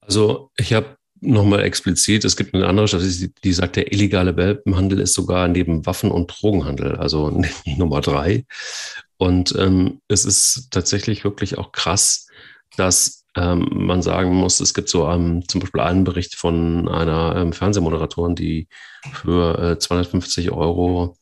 Also 0.00 0.50
ich 0.56 0.72
habe 0.72 0.96
nochmal 1.20 1.62
explizit, 1.62 2.24
es 2.24 2.36
gibt 2.36 2.54
eine 2.54 2.66
andere 2.66 2.86
Statistik, 2.86 3.40
die 3.42 3.52
sagt, 3.52 3.76
der 3.76 3.92
illegale 3.92 4.36
Welpenhandel 4.36 5.00
ist 5.00 5.14
sogar 5.14 5.48
neben 5.48 5.86
Waffen- 5.86 6.10
und 6.10 6.28
Drogenhandel, 6.28 6.96
also 6.96 7.30
Nummer 7.64 8.00
drei. 8.00 8.44
Und 9.16 9.54
ähm, 9.58 10.00
es 10.08 10.24
ist 10.24 10.68
tatsächlich 10.70 11.24
wirklich 11.24 11.56
auch 11.56 11.72
krass, 11.72 12.26
dass 12.76 13.23
ähm, 13.36 13.68
man 13.72 14.02
sagen 14.02 14.34
muss, 14.34 14.60
es 14.60 14.74
gibt 14.74 14.88
so 14.88 15.08
ähm, 15.08 15.46
zum 15.48 15.60
Beispiel 15.60 15.80
einen 15.80 16.04
Bericht 16.04 16.36
von 16.36 16.88
einer 16.88 17.36
ähm, 17.36 17.52
Fernsehmoderatorin, 17.52 18.34
die 18.34 18.68
für 19.12 19.58
äh, 19.58 19.78
250 19.78 20.52
Euro 20.52 21.16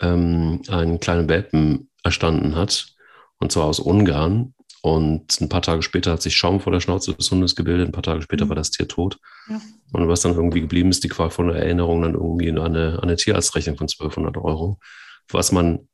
ähm, 0.00 0.62
einen 0.68 1.00
kleinen 1.00 1.28
Welpen 1.28 1.90
erstanden 2.02 2.54
hat, 2.54 2.88
und 3.38 3.52
zwar 3.52 3.64
aus 3.64 3.80
Ungarn. 3.80 4.54
Und 4.82 5.40
ein 5.40 5.48
paar 5.48 5.62
Tage 5.62 5.80
später 5.80 6.12
hat 6.12 6.20
sich 6.20 6.36
Schaum 6.36 6.60
vor 6.60 6.70
der 6.70 6.80
Schnauze 6.80 7.14
des 7.14 7.30
Hundes 7.30 7.56
gebildet, 7.56 7.88
ein 7.88 7.92
paar 7.92 8.02
Tage 8.02 8.20
später 8.20 8.44
mhm. 8.44 8.50
war 8.50 8.56
das 8.56 8.70
Tier 8.70 8.86
tot. 8.86 9.18
Ja. 9.48 9.58
Und 9.92 10.08
was 10.08 10.20
dann 10.20 10.34
irgendwie 10.34 10.60
geblieben 10.60 10.90
ist, 10.90 11.04
die 11.04 11.08
qualvolle 11.08 11.56
Erinnerung 11.56 12.02
dann 12.02 12.12
irgendwie 12.12 12.48
in 12.48 12.58
eine, 12.58 13.00
eine 13.02 13.16
Tierarztrechnung 13.16 13.78
von 13.78 13.86
1200 13.86 14.36
Euro, 14.36 14.78
was 15.30 15.52
man 15.52 15.88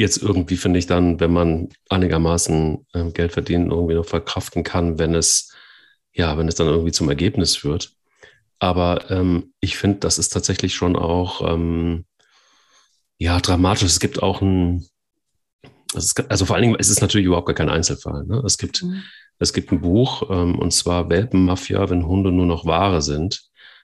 jetzt 0.00 0.22
irgendwie, 0.22 0.56
finde 0.56 0.78
ich 0.78 0.86
dann, 0.86 1.20
wenn 1.20 1.32
man 1.32 1.68
einigermaßen 1.90 2.86
äh, 2.94 3.10
Geld 3.10 3.32
verdient, 3.32 3.70
irgendwie 3.70 3.94
noch 3.94 4.06
verkraften 4.06 4.64
kann, 4.64 4.98
wenn 4.98 5.14
es, 5.14 5.54
ja, 6.12 6.38
wenn 6.38 6.48
es 6.48 6.54
dann 6.54 6.68
irgendwie 6.68 6.92
zum 6.92 7.10
Ergebnis 7.10 7.54
führt. 7.56 7.92
Aber 8.58 9.10
ähm, 9.10 9.52
ich 9.60 9.76
finde, 9.76 9.98
das 9.98 10.18
ist 10.18 10.30
tatsächlich 10.30 10.74
schon 10.74 10.96
auch, 10.96 11.46
ähm, 11.46 12.06
ja, 13.18 13.40
dramatisch. 13.40 13.84
Es 13.84 14.00
gibt 14.00 14.22
auch 14.22 14.40
ein, 14.40 14.86
also 15.92 16.46
vor 16.46 16.56
allen 16.56 16.62
Dingen, 16.62 16.76
es 16.78 16.88
ist 16.88 17.02
natürlich 17.02 17.26
überhaupt 17.26 17.48
gar 17.48 17.54
kein 17.54 17.68
Einzelfall. 17.68 18.24
Ne? 18.24 18.42
Es 18.46 18.56
gibt, 18.56 18.82
mhm. 18.82 19.02
es 19.38 19.52
gibt 19.52 19.70
ein 19.70 19.82
Buch, 19.82 20.30
ähm, 20.30 20.58
und 20.58 20.72
zwar 20.72 21.10
Welpenmafia, 21.10 21.90
wenn 21.90 22.06
Hunde 22.06 22.32
nur 22.32 22.46
noch 22.46 22.64
Ware 22.64 23.02
sind. 23.02 23.42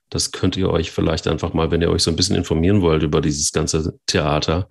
Das 0.08 0.32
könnt 0.32 0.56
ihr 0.56 0.70
euch 0.70 0.90
vielleicht 0.90 1.26
einfach 1.26 1.52
mal, 1.52 1.70
wenn 1.70 1.82
ihr 1.82 1.90
euch 1.90 2.02
so 2.02 2.10
ein 2.10 2.16
bisschen 2.16 2.36
informieren 2.36 2.80
wollt 2.80 3.02
über 3.02 3.20
dieses 3.20 3.52
ganze 3.52 3.98
Theater, 4.06 4.68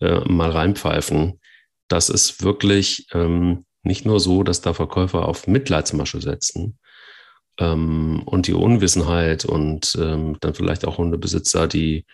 äh, 0.00 0.20
mal 0.20 0.50
reinpfeifen. 0.50 1.40
Das 1.88 2.08
ist 2.08 2.42
wirklich 2.42 3.06
ähm, 3.12 3.64
nicht 3.82 4.04
nur 4.04 4.20
so, 4.20 4.42
dass 4.42 4.60
da 4.60 4.74
Verkäufer 4.74 5.26
auf 5.26 5.46
Mitleidsmasche 5.46 6.20
setzen 6.20 6.78
ähm, 7.58 8.22
und 8.24 8.46
die 8.46 8.54
Unwissenheit 8.54 9.44
und 9.44 9.96
ähm, 10.00 10.36
dann 10.40 10.54
vielleicht 10.54 10.84
auch 10.84 10.98
Hundebesitzer, 10.98 11.66
die, 11.66 12.06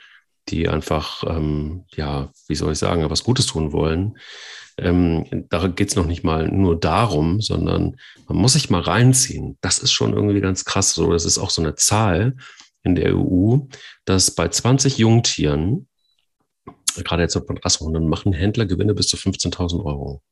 die 0.48 0.68
einfach, 0.68 1.24
ähm, 1.24 1.84
ja, 1.94 2.30
wie 2.48 2.54
soll 2.54 2.72
ich 2.72 2.78
sagen, 2.78 3.08
was 3.10 3.24
Gutes 3.24 3.46
tun 3.46 3.72
wollen. 3.72 4.18
Ähm, 4.78 5.46
da 5.48 5.66
geht 5.68 5.88
es 5.88 5.96
noch 5.96 6.06
nicht 6.06 6.22
mal 6.22 6.48
nur 6.48 6.78
darum, 6.78 7.40
sondern 7.40 7.96
man 8.28 8.38
muss 8.38 8.52
sich 8.52 8.68
mal 8.68 8.82
reinziehen. 8.82 9.56
Das 9.62 9.78
ist 9.78 9.92
schon 9.92 10.12
irgendwie 10.12 10.40
ganz 10.40 10.64
krass. 10.64 10.92
So, 10.92 11.12
das 11.12 11.24
ist 11.24 11.38
auch 11.38 11.50
so 11.50 11.62
eine 11.62 11.76
Zahl 11.76 12.36
in 12.82 12.94
der 12.94 13.16
EU, 13.16 13.58
dass 14.04 14.30
bei 14.32 14.48
20 14.48 14.98
Jungtieren 14.98 15.88
gerade 17.04 17.22
jetzt 17.22 17.34
von 17.34 17.58
Rassehunden, 17.58 18.08
machen 18.08 18.32
Händler 18.32 18.66
Gewinne 18.66 18.94
bis 18.94 19.08
zu 19.08 19.16
15.000 19.16 19.84
Euro. 19.84 20.22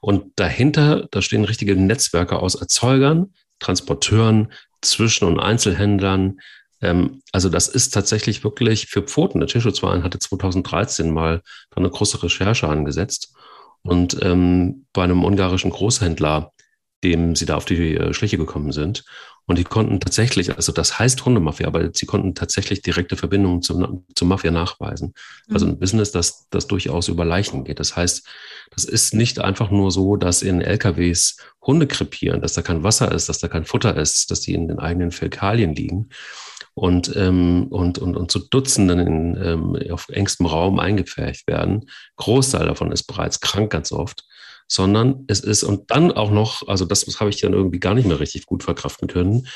Und 0.00 0.32
dahinter, 0.36 1.08
da 1.10 1.22
stehen 1.22 1.44
richtige 1.44 1.76
Netzwerke 1.76 2.38
aus 2.38 2.54
Erzeugern, 2.54 3.34
Transporteuren, 3.58 4.52
Zwischen- 4.80 5.26
und 5.26 5.38
Einzelhändlern. 5.38 6.40
Ähm, 6.80 7.22
also 7.32 7.50
das 7.50 7.68
ist 7.68 7.92
tatsächlich 7.92 8.42
wirklich 8.42 8.86
für 8.86 9.02
Pfoten. 9.02 9.40
Der 9.40 9.48
Tierschutzverein 9.48 10.02
hatte 10.02 10.18
2013 10.18 11.10
mal 11.12 11.42
eine 11.74 11.90
große 11.90 12.22
Recherche 12.22 12.68
angesetzt. 12.68 13.34
Und 13.82 14.18
ähm, 14.22 14.86
bei 14.92 15.04
einem 15.04 15.24
ungarischen 15.24 15.70
Großhändler, 15.70 16.52
dem 17.02 17.34
sie 17.34 17.46
da 17.46 17.56
auf 17.56 17.64
die 17.64 17.96
äh, 17.96 18.12
Schliche 18.12 18.36
gekommen 18.38 18.72
sind. 18.72 19.04
Und 19.50 19.58
die 19.58 19.64
konnten 19.64 19.98
tatsächlich, 19.98 20.54
also 20.54 20.70
das 20.70 21.00
heißt 21.00 21.24
Hundemafia, 21.24 21.66
aber 21.66 21.90
sie 21.92 22.06
konnten 22.06 22.36
tatsächlich 22.36 22.82
direkte 22.82 23.16
Verbindungen 23.16 23.62
zum, 23.62 24.04
zur 24.14 24.28
Mafia 24.28 24.52
nachweisen. 24.52 25.12
Mhm. 25.48 25.54
Also 25.54 25.66
ein 25.66 25.76
Business, 25.80 26.12
das, 26.12 26.48
das 26.50 26.68
durchaus 26.68 27.08
über 27.08 27.24
Leichen 27.24 27.64
geht. 27.64 27.80
Das 27.80 27.96
heißt, 27.96 28.24
das 28.70 28.84
ist 28.84 29.12
nicht 29.12 29.40
einfach 29.40 29.72
nur 29.72 29.90
so, 29.90 30.14
dass 30.14 30.42
in 30.42 30.60
LKWs 30.60 31.36
Hunde 31.62 31.88
krepieren, 31.88 32.42
dass 32.42 32.52
da 32.52 32.62
kein 32.62 32.84
Wasser 32.84 33.10
ist, 33.10 33.28
dass 33.28 33.40
da 33.40 33.48
kein 33.48 33.64
Futter 33.64 33.96
ist, 33.96 34.30
dass 34.30 34.40
die 34.40 34.54
in 34.54 34.68
den 34.68 34.78
eigenen 34.78 35.10
Fäkalien 35.10 35.74
liegen 35.74 36.10
und, 36.74 37.12
ähm, 37.16 37.66
und, 37.70 37.98
und, 37.98 38.16
und 38.16 38.30
zu 38.30 38.38
Dutzenden 38.38 39.00
in, 39.00 39.42
ähm, 39.42 39.92
auf 39.92 40.10
engstem 40.10 40.46
Raum 40.46 40.78
eingepfercht 40.78 41.48
werden. 41.48 41.90
Großteil 42.14 42.66
davon 42.66 42.92
ist 42.92 43.02
bereits 43.02 43.40
krank 43.40 43.72
ganz 43.72 43.90
oft 43.90 44.24
sondern 44.70 45.24
es 45.26 45.40
ist 45.40 45.64
und 45.64 45.90
dann 45.90 46.12
auch 46.12 46.30
noch, 46.30 46.66
also 46.68 46.84
das, 46.84 47.04
habe 47.18 47.28
ich 47.28 47.40
dann 47.40 47.52
irgendwie 47.52 47.80
gar 47.80 47.94
nicht 47.94 48.06
mehr 48.06 48.20
richtig 48.20 48.46
gut 48.46 48.62
verkraften 48.62 49.08
können, 49.08 49.48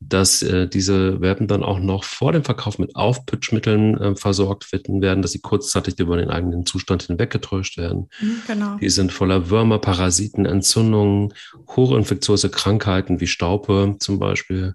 dass 0.00 0.42
äh, 0.42 0.68
diese 0.68 1.20
Werben 1.20 1.48
dann 1.48 1.64
auch 1.64 1.80
noch 1.80 2.04
vor 2.04 2.30
dem 2.30 2.44
Verkauf 2.44 2.78
mit 2.78 2.94
Aufputschmitteln 2.94 3.98
äh, 3.98 4.16
versorgt 4.16 4.72
werden, 4.72 5.20
dass 5.20 5.32
sie 5.32 5.40
kurzzeitig 5.40 5.98
über 5.98 6.16
den 6.16 6.30
eigenen 6.30 6.64
Zustand 6.64 7.02
hinweggetäuscht 7.02 7.76
werden. 7.76 8.08
Mhm, 8.20 8.42
genau. 8.46 8.76
Die 8.76 8.88
sind 8.88 9.12
voller 9.12 9.50
Würmer, 9.50 9.80
Parasiten, 9.80 10.46
Entzündungen, 10.46 11.34
hochinfektiöse 11.68 12.48
Krankheiten 12.48 13.20
wie 13.20 13.26
Staupe 13.26 13.96
zum 13.98 14.20
Beispiel. 14.20 14.74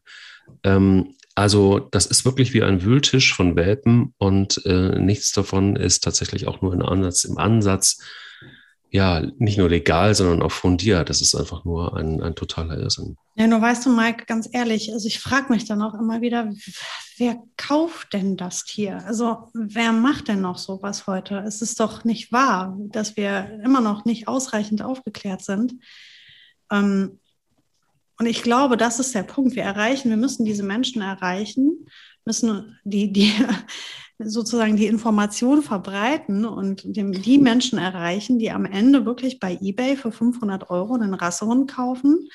Ähm, 0.63 1.15
also 1.33 1.79
das 1.79 2.07
ist 2.07 2.25
wirklich 2.25 2.53
wie 2.53 2.63
ein 2.63 2.83
Wühltisch 2.83 3.33
von 3.33 3.55
Welpen 3.55 4.13
und 4.17 4.65
äh, 4.65 4.99
nichts 4.99 5.31
davon 5.31 5.77
ist 5.77 6.03
tatsächlich 6.03 6.47
auch 6.47 6.61
nur 6.61 6.73
in 6.73 6.81
Ansatz, 6.81 7.23
im 7.23 7.37
Ansatz 7.37 7.99
ja, 8.89 9.21
nicht 9.37 9.57
nur 9.57 9.69
legal, 9.69 10.15
sondern 10.15 10.41
auch 10.41 10.51
fundiert. 10.51 11.09
Das 11.09 11.21
ist 11.21 11.35
einfach 11.35 11.65
nur 11.65 11.95
ein, 11.97 12.21
ein 12.21 12.35
totaler 12.35 12.77
Irrsinn. 12.77 13.17
Ja, 13.35 13.47
nur 13.47 13.61
weißt 13.61 13.85
du, 13.85 13.89
Mike, 13.89 14.25
ganz 14.25 14.49
ehrlich, 14.51 14.93
also 14.93 15.07
ich 15.07 15.19
frage 15.19 15.51
mich 15.51 15.65
dann 15.65 15.81
auch 15.81 15.93
immer 15.93 16.21
wieder, 16.21 16.51
wer 17.17 17.37
kauft 17.57 18.13
denn 18.13 18.37
das 18.37 18.63
Tier? 18.63 19.03
Also 19.05 19.49
wer 19.53 19.91
macht 19.91 20.29
denn 20.29 20.41
noch 20.41 20.57
sowas 20.57 21.05
heute? 21.05 21.43
Es 21.45 21.61
ist 21.61 21.79
doch 21.79 22.03
nicht 22.03 22.31
wahr, 22.31 22.77
dass 22.79 23.17
wir 23.17 23.59
immer 23.63 23.81
noch 23.81 24.05
nicht 24.05 24.27
ausreichend 24.27 24.81
aufgeklärt 24.81 25.43
sind. 25.43 25.73
Ähm, 26.71 27.19
und 28.19 28.25
ich 28.25 28.41
glaube, 28.41 28.77
das 28.77 28.99
ist 28.99 29.13
der 29.13 29.23
Punkt. 29.23 29.55
Wir 29.55 29.63
erreichen, 29.63 30.09
wir 30.09 30.17
müssen 30.17 30.45
diese 30.45 30.63
Menschen 30.63 31.01
erreichen, 31.01 31.87
müssen 32.25 32.79
die, 32.83 33.11
die 33.11 33.33
sozusagen 34.19 34.75
die 34.75 34.87
Information 34.87 35.61
verbreiten 35.61 36.45
und 36.45 36.83
dem, 36.85 37.11
die 37.11 37.37
Menschen 37.37 37.77
erreichen, 37.77 38.39
die 38.39 38.51
am 38.51 38.65
Ende 38.65 39.05
wirklich 39.05 39.39
bei 39.39 39.57
eBay 39.61 39.95
für 39.95 40.11
500 40.11 40.69
Euro 40.69 40.95
einen 40.95 41.13
Rassehund 41.13 41.71
kaufen, 41.71 42.27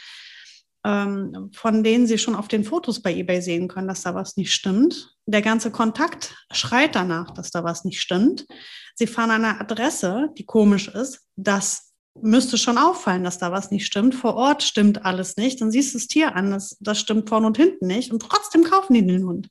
ähm, 0.85 1.51
von 1.53 1.83
denen 1.83 2.07
sie 2.07 2.19
schon 2.19 2.37
auf 2.37 2.49
den 2.49 2.65
Fotos 2.65 3.03
bei 3.03 3.15
eBay 3.15 3.43
sehen 3.43 3.69
können, 3.69 3.89
dass 3.89 4.03
da 4.03 4.15
was 4.15 4.37
nicht 4.37 4.53
stimmt. 4.53 5.17
Der 5.27 5.43
ganze 5.43 5.71
Kontakt 5.71 6.35
schreit 6.53 6.95
danach, 6.95 7.31
dass 7.33 7.51
da 7.51 7.65
was 7.65 7.85
nicht 7.85 8.01
stimmt. 8.01 8.47
Sie 8.95 9.07
fahren 9.07 9.31
an 9.31 9.45
eine 9.45 9.61
Adresse, 9.61 10.31
die 10.39 10.45
komisch 10.45 10.89
ist, 10.89 11.27
dass 11.37 11.93
müsste 12.21 12.59
schon 12.59 12.79
auffallen, 12.79 13.25
dass 13.25 13.39
da 13.39 13.53
was 13.53 13.71
nicht 13.71 13.87
stimmt. 13.87 14.15
Vor 14.15 14.35
Ort 14.35 14.63
stimmt 14.63 15.05
alles 15.05 15.37
nicht. 15.37 15.61
Dann 15.61 15.71
siehst 15.71 15.95
du 15.95 15.99
das 15.99 16.09
Tier 16.09 16.37
an, 16.37 16.51
das, 16.51 16.77
das 16.81 17.01
stimmt 17.01 17.29
vorne 17.29 17.47
und 17.47 17.57
hinten 17.57 17.87
nicht. 17.87 18.13
Und 18.13 18.21
trotzdem 18.21 18.65
kaufen 18.65 18.95
die 18.95 19.07
den 19.07 19.27
Hund. 19.27 19.49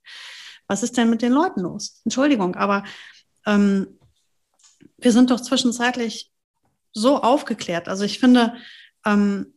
Was 0.71 0.83
ist 0.83 0.95
denn 0.95 1.09
mit 1.09 1.21
den 1.21 1.33
Leuten 1.33 1.59
los? 1.59 1.99
Entschuldigung, 2.05 2.55
aber 2.55 2.85
ähm, 3.45 3.99
wir 4.97 5.11
sind 5.11 5.29
doch 5.29 5.41
zwischenzeitlich 5.41 6.31
so 6.93 7.21
aufgeklärt. 7.21 7.89
Also 7.89 8.05
ich 8.05 8.19
finde, 8.19 8.53
ähm, 9.05 9.53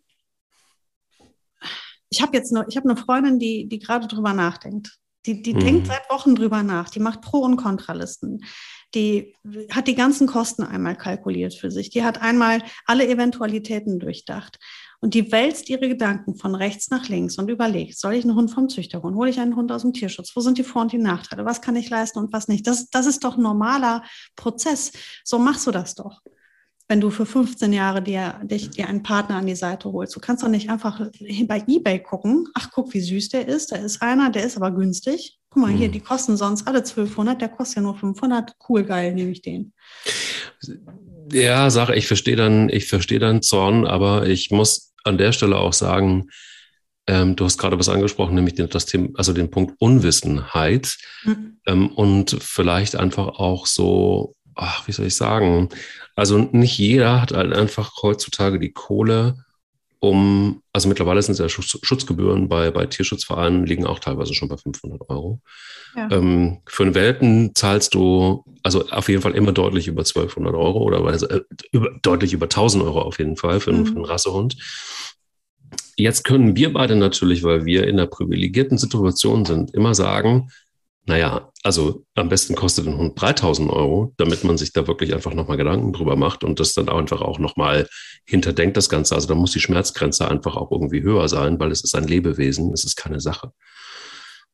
ich 2.11 2.21
habe 2.21 2.37
jetzt 2.37 2.52
nur, 2.52 2.66
ich 2.68 2.76
habe 2.76 2.90
eine 2.90 2.99
Freundin, 2.99 3.38
die, 3.38 3.68
die 3.68 3.78
gerade 3.78 4.09
drüber 4.09 4.33
nachdenkt. 4.33 4.99
Die, 5.25 5.40
die 5.40 5.54
mhm. 5.54 5.61
denkt 5.61 5.87
seit 5.87 6.11
Wochen 6.11 6.35
drüber 6.35 6.64
nach. 6.64 6.90
Die 6.90 6.99
macht 6.99 7.21
Pro- 7.21 7.44
und 7.44 7.59
Kontralisten. 7.59 8.44
Die 8.97 9.37
hat 9.71 9.87
die 9.87 9.94
ganzen 9.94 10.26
Kosten 10.26 10.64
einmal 10.64 10.97
kalkuliert 10.97 11.54
für 11.54 11.71
sich. 11.71 11.90
Die 11.90 12.02
hat 12.02 12.23
einmal 12.23 12.61
alle 12.87 13.06
Eventualitäten 13.06 14.00
durchdacht. 14.00 14.59
Und 15.04 15.12
die 15.12 15.30
wälzt 15.30 15.68
ihre 15.68 15.87
Gedanken 15.87 16.34
von 16.34 16.54
rechts 16.54 16.88
nach 16.88 17.11
links 17.11 17.37
und 17.37 17.50
überlegt, 17.50 17.99
soll 17.99 18.14
ich 18.14 18.25
einen 18.25 18.37
Hund 18.37 18.50
vom 18.50 18.70
Züchter 18.70 19.02
holen? 19.02 19.14
Hole 19.16 19.28
ich 19.28 19.38
einen 19.38 19.54
Hund 19.54 19.70
aus 19.70 19.82
dem 19.82 19.92
Tierschutz? 19.92 20.34
Wo 20.34 20.40
sind 20.40 20.56
die 20.56 20.64
Vor- 20.64 20.80
und 20.80 20.92
die 20.92 20.99
Nachteile? 20.99 21.44
Was 21.44 21.61
kann 21.61 21.76
ich 21.76 21.90
leisten 21.90 22.18
und 22.18 22.32
was 22.32 22.49
nicht? 22.49 22.66
Das, 22.66 22.88
das 22.88 23.04
ist 23.04 23.23
doch 23.23 23.37
ein 23.37 23.42
normaler 23.42 24.02
Prozess. 24.34 24.92
So 25.23 25.38
machst 25.38 25.66
du 25.66 25.73
das 25.73 25.94
doch 25.94 26.23
wenn 26.88 27.00
du 27.00 27.11
für 27.11 27.25
15 27.25 27.73
Jahre 27.73 28.02
dir, 28.02 28.40
dich, 28.42 28.70
dir 28.70 28.88
einen 28.88 29.02
Partner 29.02 29.37
an 29.37 29.46
die 29.46 29.54
Seite 29.54 29.90
holst. 29.90 30.14
Du 30.14 30.20
kannst 30.20 30.42
doch 30.42 30.49
nicht 30.49 30.68
einfach 30.68 31.00
bei 31.46 31.64
eBay 31.66 31.99
gucken. 31.99 32.46
Ach, 32.54 32.70
guck, 32.73 32.92
wie 32.92 33.00
süß 33.00 33.30
der 33.30 33.49
ist. 33.49 33.73
Da 33.73 33.76
ist 33.76 34.02
einer, 34.02 34.30
der 34.30 34.44
ist 34.44 34.56
aber 34.56 34.70
günstig. 34.70 35.38
Guck 35.49 35.62
mal, 35.62 35.73
hier, 35.73 35.87
hm. 35.87 35.92
die 35.92 36.00
kosten 36.00 36.37
sonst 36.37 36.68
alle 36.68 36.78
1200, 36.78 37.40
der 37.40 37.49
kostet 37.49 37.76
ja 37.76 37.82
nur 37.82 37.96
500. 37.96 38.54
Cool, 38.68 38.84
geil, 38.84 39.14
nehme 39.14 39.30
ich 39.30 39.40
den. 39.40 39.73
Ja, 41.32 41.70
Sache, 41.70 41.94
ich 41.94 42.06
verstehe 42.06 42.37
dann, 42.37 42.68
ich 42.68 42.87
verstehe 42.87 43.18
dann 43.18 43.40
Zorn, 43.40 43.87
aber 43.87 44.26
ich 44.26 44.50
muss 44.50 44.93
an 45.04 45.18
der 45.18 45.32
Stelle 45.32 45.58
auch 45.58 45.73
sagen, 45.73 46.28
ähm, 47.06 47.37
du 47.37 47.44
hast 47.44 47.58
gerade 47.58 47.78
was 47.78 47.88
angesprochen, 47.88 48.34
nämlich 48.34 48.54
den, 48.54 48.68
das 48.68 48.87
Thema, 48.87 49.11
also 49.14 49.32
den 49.32 49.50
Punkt 49.50 49.75
Unwissenheit 49.78 50.96
mhm. 51.25 51.58
ähm, 51.66 51.88
und 51.88 52.37
vielleicht 52.40 52.96
einfach 52.96 53.28
auch 53.38 53.66
so, 53.66 54.34
ach, 54.54 54.87
wie 54.88 54.92
soll 54.92 55.06
ich 55.06 55.14
sagen, 55.14 55.68
also 56.16 56.38
nicht 56.38 56.78
jeder 56.78 57.20
hat 57.20 57.32
halt 57.32 57.52
einfach 57.52 58.02
heutzutage 58.02 58.58
die 58.58 58.73
Kohle, 58.73 59.43
um, 60.04 60.62
also 60.73 60.88
mittlerweile 60.88 61.23
sind 61.23 61.32
es 61.32 61.38
ja 61.38 61.49
Schutz, 61.49 61.78
Schutzgebühren 61.82 62.49
bei, 62.49 62.70
bei 62.70 62.84
Tierschutzvereinen, 62.84 63.64
liegen 63.64 63.87
auch 63.87 63.99
teilweise 63.99 64.34
schon 64.34 64.49
bei 64.49 64.56
500 64.56 65.08
Euro. 65.08 65.40
Ja. 65.96 66.11
Ähm, 66.11 66.58
für 66.66 66.82
einen 66.82 66.94
Welpen 66.94 67.54
zahlst 67.54 67.94
du 67.94 68.44
also 68.62 68.88
auf 68.90 69.08
jeden 69.08 69.23
Fall 69.23 69.34
immer 69.34 69.52
deutlich 69.52 69.88
über 69.88 70.02
1200 70.02 70.54
Euro 70.54 70.82
oder 70.82 71.02
also, 71.04 71.26
äh, 71.28 71.40
über, 71.73 71.90
deutlich 72.02 72.32
über 72.32 72.46
1000 72.46 72.84
Euro 72.84 73.00
auf 73.00 73.18
jeden 73.18 73.37
Fall 73.37 73.61
für, 73.61 73.73
mhm. 73.73 73.87
für 73.87 73.96
einen 73.96 74.04
Rassehund. 74.04 74.56
Jetzt 75.96 76.25
können 76.25 76.56
wir 76.56 76.73
beide 76.73 76.96
natürlich, 76.96 77.42
weil 77.42 77.64
wir 77.64 77.84
in 77.84 77.99
einer 77.99 78.08
privilegierten 78.08 78.78
Situation 78.78 79.44
sind, 79.44 79.73
immer 79.75 79.94
sagen, 79.94 80.50
naja, 81.06 81.50
also 81.62 82.06
am 82.14 82.28
besten 82.30 82.54
kostet 82.54 82.87
ein 82.87 82.96
Hund 82.96 83.20
3000 83.20 83.70
Euro, 83.70 84.14
damit 84.16 84.42
man 84.44 84.56
sich 84.56 84.73
da 84.73 84.87
wirklich 84.87 85.12
einfach 85.12 85.34
nochmal 85.34 85.58
Gedanken 85.58 85.92
drüber 85.92 86.16
macht 86.16 86.44
und 86.44 86.61
das 86.61 86.73
dann 86.73 86.88
einfach 86.88 87.20
auch 87.20 87.38
nochmal 87.38 87.88
hinterdenkt, 88.25 88.76
das 88.76 88.88
Ganze. 88.88 89.14
Also 89.14 89.28
da 89.28 89.34
muss 89.34 89.52
die 89.52 89.61
Schmerzgrenze 89.61 90.28
einfach 90.28 90.56
auch 90.56 90.70
irgendwie 90.70 91.02
höher 91.02 91.28
sein, 91.28 91.61
weil 91.61 91.73
es 91.73 91.84
ist 91.84 91.94
ein 91.94 92.08
Lebewesen, 92.08 92.73
es 92.73 92.84
ist 92.84 92.96
keine 92.96 93.20
Sache. 93.20 93.52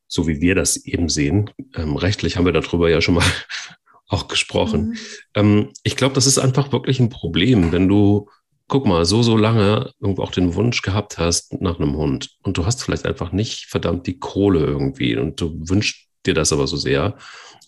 So 0.08 0.26
wie 0.26 0.40
wir 0.40 0.56
das 0.56 0.76
eben 0.76 1.08
sehen. 1.08 1.50
Ähm, 1.76 1.96
rechtlich 1.96 2.36
haben 2.36 2.46
wir 2.46 2.52
darüber 2.52 2.90
ja 2.90 3.00
schon 3.00 3.14
mal 3.14 3.26
auch 4.08 4.26
gesprochen. 4.26 4.88
Mhm. 4.88 4.96
Ähm, 5.34 5.68
ich 5.84 5.96
glaube, 5.96 6.14
das 6.14 6.26
ist 6.26 6.38
einfach 6.38 6.72
wirklich 6.72 6.98
ein 6.98 7.10
Problem, 7.10 7.70
wenn 7.70 7.86
du, 7.86 8.28
guck 8.66 8.86
mal, 8.86 9.04
so, 9.04 9.22
so 9.22 9.36
lange 9.36 9.92
irgendwo 10.00 10.22
auch 10.22 10.32
den 10.32 10.56
Wunsch 10.56 10.82
gehabt 10.82 11.18
hast 11.18 11.60
nach 11.60 11.78
einem 11.78 11.96
Hund 11.96 12.30
und 12.42 12.56
du 12.56 12.66
hast 12.66 12.82
vielleicht 12.82 13.06
einfach 13.06 13.30
nicht 13.30 13.66
verdammt 13.66 14.08
die 14.08 14.18
Kohle 14.18 14.60
irgendwie 14.60 15.16
und 15.16 15.40
du 15.40 15.56
wünschst 15.68 16.09
dir 16.26 16.34
das 16.34 16.52
aber 16.52 16.66
so 16.66 16.76
sehr 16.76 17.16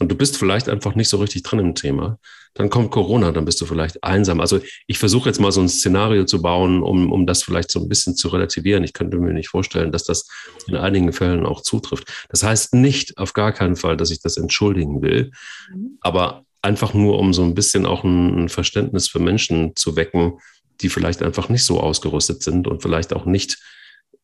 und 0.02 0.08
du 0.08 0.16
bist 0.16 0.36
vielleicht 0.36 0.68
einfach 0.68 0.94
nicht 0.94 1.08
so 1.08 1.18
richtig 1.18 1.44
drin 1.44 1.60
im 1.60 1.74
Thema, 1.74 2.18
dann 2.54 2.70
kommt 2.70 2.90
Corona, 2.90 3.30
dann 3.30 3.44
bist 3.44 3.60
du 3.60 3.66
vielleicht 3.66 4.02
einsam. 4.02 4.40
Also 4.40 4.60
ich 4.86 4.98
versuche 4.98 5.28
jetzt 5.28 5.40
mal 5.40 5.52
so 5.52 5.60
ein 5.60 5.68
Szenario 5.68 6.24
zu 6.24 6.42
bauen, 6.42 6.82
um, 6.82 7.12
um 7.12 7.26
das 7.26 7.42
vielleicht 7.42 7.70
so 7.70 7.80
ein 7.80 7.88
bisschen 7.88 8.16
zu 8.16 8.28
relativieren. 8.28 8.84
Ich 8.84 8.92
könnte 8.94 9.16
mir 9.18 9.32
nicht 9.32 9.48
vorstellen, 9.48 9.92
dass 9.92 10.04
das 10.04 10.28
in 10.66 10.76
einigen 10.76 11.12
Fällen 11.12 11.46
auch 11.46 11.62
zutrifft. 11.62 12.26
Das 12.30 12.42
heißt 12.42 12.74
nicht 12.74 13.16
auf 13.16 13.32
gar 13.32 13.52
keinen 13.52 13.76
Fall, 13.76 13.96
dass 13.96 14.10
ich 14.10 14.20
das 14.20 14.36
entschuldigen 14.36 15.02
will, 15.02 15.30
mhm. 15.72 15.98
aber 16.00 16.44
einfach 16.62 16.94
nur, 16.94 17.18
um 17.18 17.32
so 17.32 17.42
ein 17.42 17.54
bisschen 17.54 17.86
auch 17.86 18.04
ein 18.04 18.48
Verständnis 18.48 19.08
für 19.08 19.18
Menschen 19.18 19.76
zu 19.76 19.96
wecken, 19.96 20.38
die 20.80 20.88
vielleicht 20.88 21.22
einfach 21.22 21.48
nicht 21.48 21.64
so 21.64 21.80
ausgerüstet 21.80 22.42
sind 22.42 22.66
und 22.66 22.82
vielleicht 22.82 23.12
auch 23.12 23.24
nicht 23.24 23.58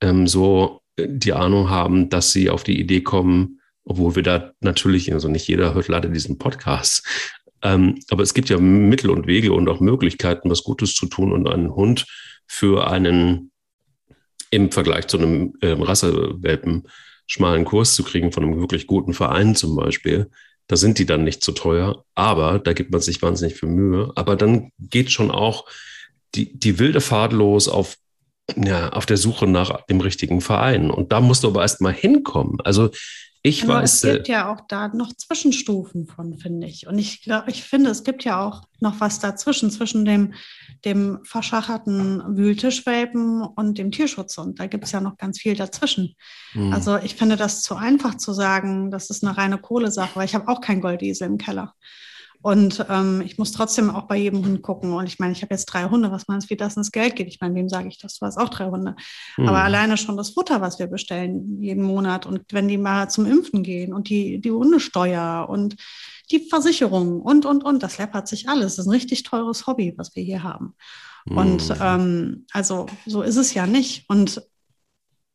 ähm, 0.00 0.26
so 0.26 0.80
die 0.98 1.32
Ahnung 1.32 1.70
haben, 1.70 2.08
dass 2.08 2.32
sie 2.32 2.50
auf 2.50 2.64
die 2.64 2.80
Idee 2.80 3.02
kommen, 3.02 3.57
obwohl 3.88 4.16
wir 4.16 4.22
da 4.22 4.52
natürlich, 4.60 5.12
also 5.12 5.28
nicht 5.28 5.48
jeder 5.48 5.74
hört 5.74 5.88
leider 5.88 6.08
diesen 6.08 6.38
Podcast, 6.38 7.06
ähm, 7.62 7.98
aber 8.10 8.22
es 8.22 8.34
gibt 8.34 8.48
ja 8.48 8.58
Mittel 8.58 9.10
und 9.10 9.26
Wege 9.26 9.52
und 9.52 9.68
auch 9.68 9.80
Möglichkeiten, 9.80 10.50
was 10.50 10.62
Gutes 10.62 10.94
zu 10.94 11.06
tun 11.06 11.32
und 11.32 11.48
einen 11.48 11.74
Hund 11.74 12.06
für 12.46 12.88
einen 12.88 13.50
im 14.50 14.70
Vergleich 14.70 15.06
zu 15.08 15.18
einem 15.18 15.54
ähm, 15.60 15.82
Rassewelpen 15.82 16.88
schmalen 17.26 17.64
Kurs 17.64 17.94
zu 17.94 18.04
kriegen 18.04 18.32
von 18.32 18.44
einem 18.44 18.60
wirklich 18.60 18.86
guten 18.86 19.12
Verein 19.12 19.54
zum 19.54 19.76
Beispiel. 19.76 20.30
Da 20.66 20.76
sind 20.76 20.98
die 20.98 21.06
dann 21.06 21.24
nicht 21.24 21.42
zu 21.42 21.52
teuer, 21.52 22.04
aber 22.14 22.58
da 22.58 22.72
gibt 22.72 22.90
man 22.90 23.00
sich 23.00 23.20
wahnsinnig 23.20 23.56
viel 23.56 23.68
Mühe. 23.68 24.12
Aber 24.14 24.36
dann 24.36 24.70
geht 24.78 25.10
schon 25.10 25.30
auch 25.30 25.66
die, 26.34 26.58
die 26.58 26.78
wilde 26.78 27.00
Fahrt 27.00 27.32
los 27.32 27.68
auf, 27.68 27.96
ja, 28.56 28.90
auf 28.90 29.04
der 29.04 29.16
Suche 29.16 29.46
nach 29.46 29.84
dem 29.86 30.00
richtigen 30.00 30.40
Verein. 30.40 30.90
Und 30.90 31.12
da 31.12 31.20
musst 31.20 31.44
du 31.44 31.48
aber 31.48 31.62
erst 31.62 31.80
mal 31.80 31.92
hinkommen. 31.92 32.60
Also 32.62 32.90
ich 33.42 33.64
Aber 33.64 33.74
weiß. 33.74 34.04
Es 34.04 34.12
gibt 34.12 34.28
äh, 34.28 34.32
ja 34.32 34.52
auch 34.52 34.60
da 34.68 34.88
noch 34.88 35.12
Zwischenstufen 35.12 36.06
von, 36.06 36.38
finde 36.38 36.66
ich. 36.66 36.86
Und 36.86 36.98
ich 36.98 37.22
glaube, 37.22 37.50
ich 37.50 37.62
finde, 37.62 37.90
es 37.90 38.04
gibt 38.04 38.24
ja 38.24 38.40
auch 38.44 38.62
noch 38.80 39.00
was 39.00 39.20
dazwischen, 39.20 39.70
zwischen 39.70 40.04
dem, 40.04 40.34
dem 40.84 41.20
verschacherten 41.24 42.36
Wühltischwelpen 42.36 43.42
und 43.42 43.78
dem 43.78 43.90
Tierschutz. 43.90 44.38
Und 44.38 44.58
da 44.58 44.66
gibt 44.66 44.84
es 44.84 44.92
ja 44.92 45.00
noch 45.00 45.16
ganz 45.16 45.38
viel 45.38 45.54
dazwischen. 45.54 46.14
Hm. 46.52 46.72
Also 46.72 46.96
ich 46.98 47.14
finde 47.14 47.36
das 47.36 47.62
zu 47.62 47.76
einfach 47.76 48.16
zu 48.16 48.32
sagen, 48.32 48.90
das 48.90 49.10
ist 49.10 49.24
eine 49.24 49.36
reine 49.36 49.58
Kohlesache, 49.58 50.16
weil 50.16 50.26
ich 50.26 50.34
habe 50.34 50.48
auch 50.48 50.60
kein 50.60 50.80
Goldiesel 50.80 51.28
im 51.28 51.38
Keller. 51.38 51.74
Und 52.40 52.86
ähm, 52.88 53.20
ich 53.24 53.36
muss 53.36 53.50
trotzdem 53.50 53.90
auch 53.90 54.04
bei 54.04 54.16
jedem 54.16 54.44
Hund 54.44 54.62
gucken. 54.62 54.92
Und 54.92 55.06
ich 55.06 55.18
meine, 55.18 55.32
ich 55.32 55.42
habe 55.42 55.52
jetzt 55.52 55.66
drei 55.66 55.84
Hunde. 55.84 56.12
Was 56.12 56.28
meinst 56.28 56.48
du, 56.48 56.50
wie 56.50 56.56
das 56.56 56.76
ins 56.76 56.92
Geld 56.92 57.16
geht? 57.16 57.26
Ich 57.26 57.40
meine, 57.40 57.54
wem 57.56 57.68
sage 57.68 57.88
ich 57.88 57.98
das? 57.98 58.18
Du 58.18 58.26
hast 58.26 58.38
auch 58.38 58.48
drei 58.48 58.66
Hunde. 58.66 58.94
Mhm. 59.36 59.48
Aber 59.48 59.58
alleine 59.58 59.96
schon 59.96 60.16
das 60.16 60.30
Futter, 60.30 60.60
was 60.60 60.78
wir 60.78 60.86
bestellen 60.86 61.60
jeden 61.60 61.82
Monat. 61.82 62.26
Und 62.26 62.42
wenn 62.52 62.68
die 62.68 62.78
mal 62.78 63.08
zum 63.10 63.26
Impfen 63.26 63.62
gehen 63.64 63.92
und 63.92 64.08
die, 64.08 64.40
die 64.40 64.52
Hundesteuer 64.52 65.46
und 65.48 65.76
die 66.30 66.48
Versicherung 66.48 67.22
und, 67.22 67.44
und, 67.44 67.64
und, 67.64 67.82
das 67.82 67.98
läppert 67.98 68.28
sich 68.28 68.48
alles. 68.48 68.76
Das 68.76 68.84
ist 68.84 68.86
ein 68.86 68.94
richtig 68.94 69.22
teures 69.24 69.66
Hobby, 69.66 69.94
was 69.96 70.14
wir 70.14 70.22
hier 70.22 70.42
haben. 70.42 70.74
Mhm. 71.26 71.36
Und 71.36 71.74
ähm, 71.80 72.46
also 72.52 72.86
so 73.06 73.22
ist 73.22 73.36
es 73.36 73.54
ja 73.54 73.66
nicht. 73.66 74.04
Und 74.08 74.42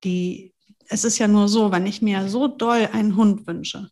die, 0.06 0.54
es 0.88 1.04
ist 1.04 1.18
ja 1.18 1.28
nur 1.28 1.50
so, 1.50 1.72
wenn 1.72 1.86
ich 1.86 2.02
mir 2.02 2.30
so 2.30 2.48
doll 2.48 2.88
einen 2.94 3.16
Hund 3.16 3.46
wünsche, 3.48 3.90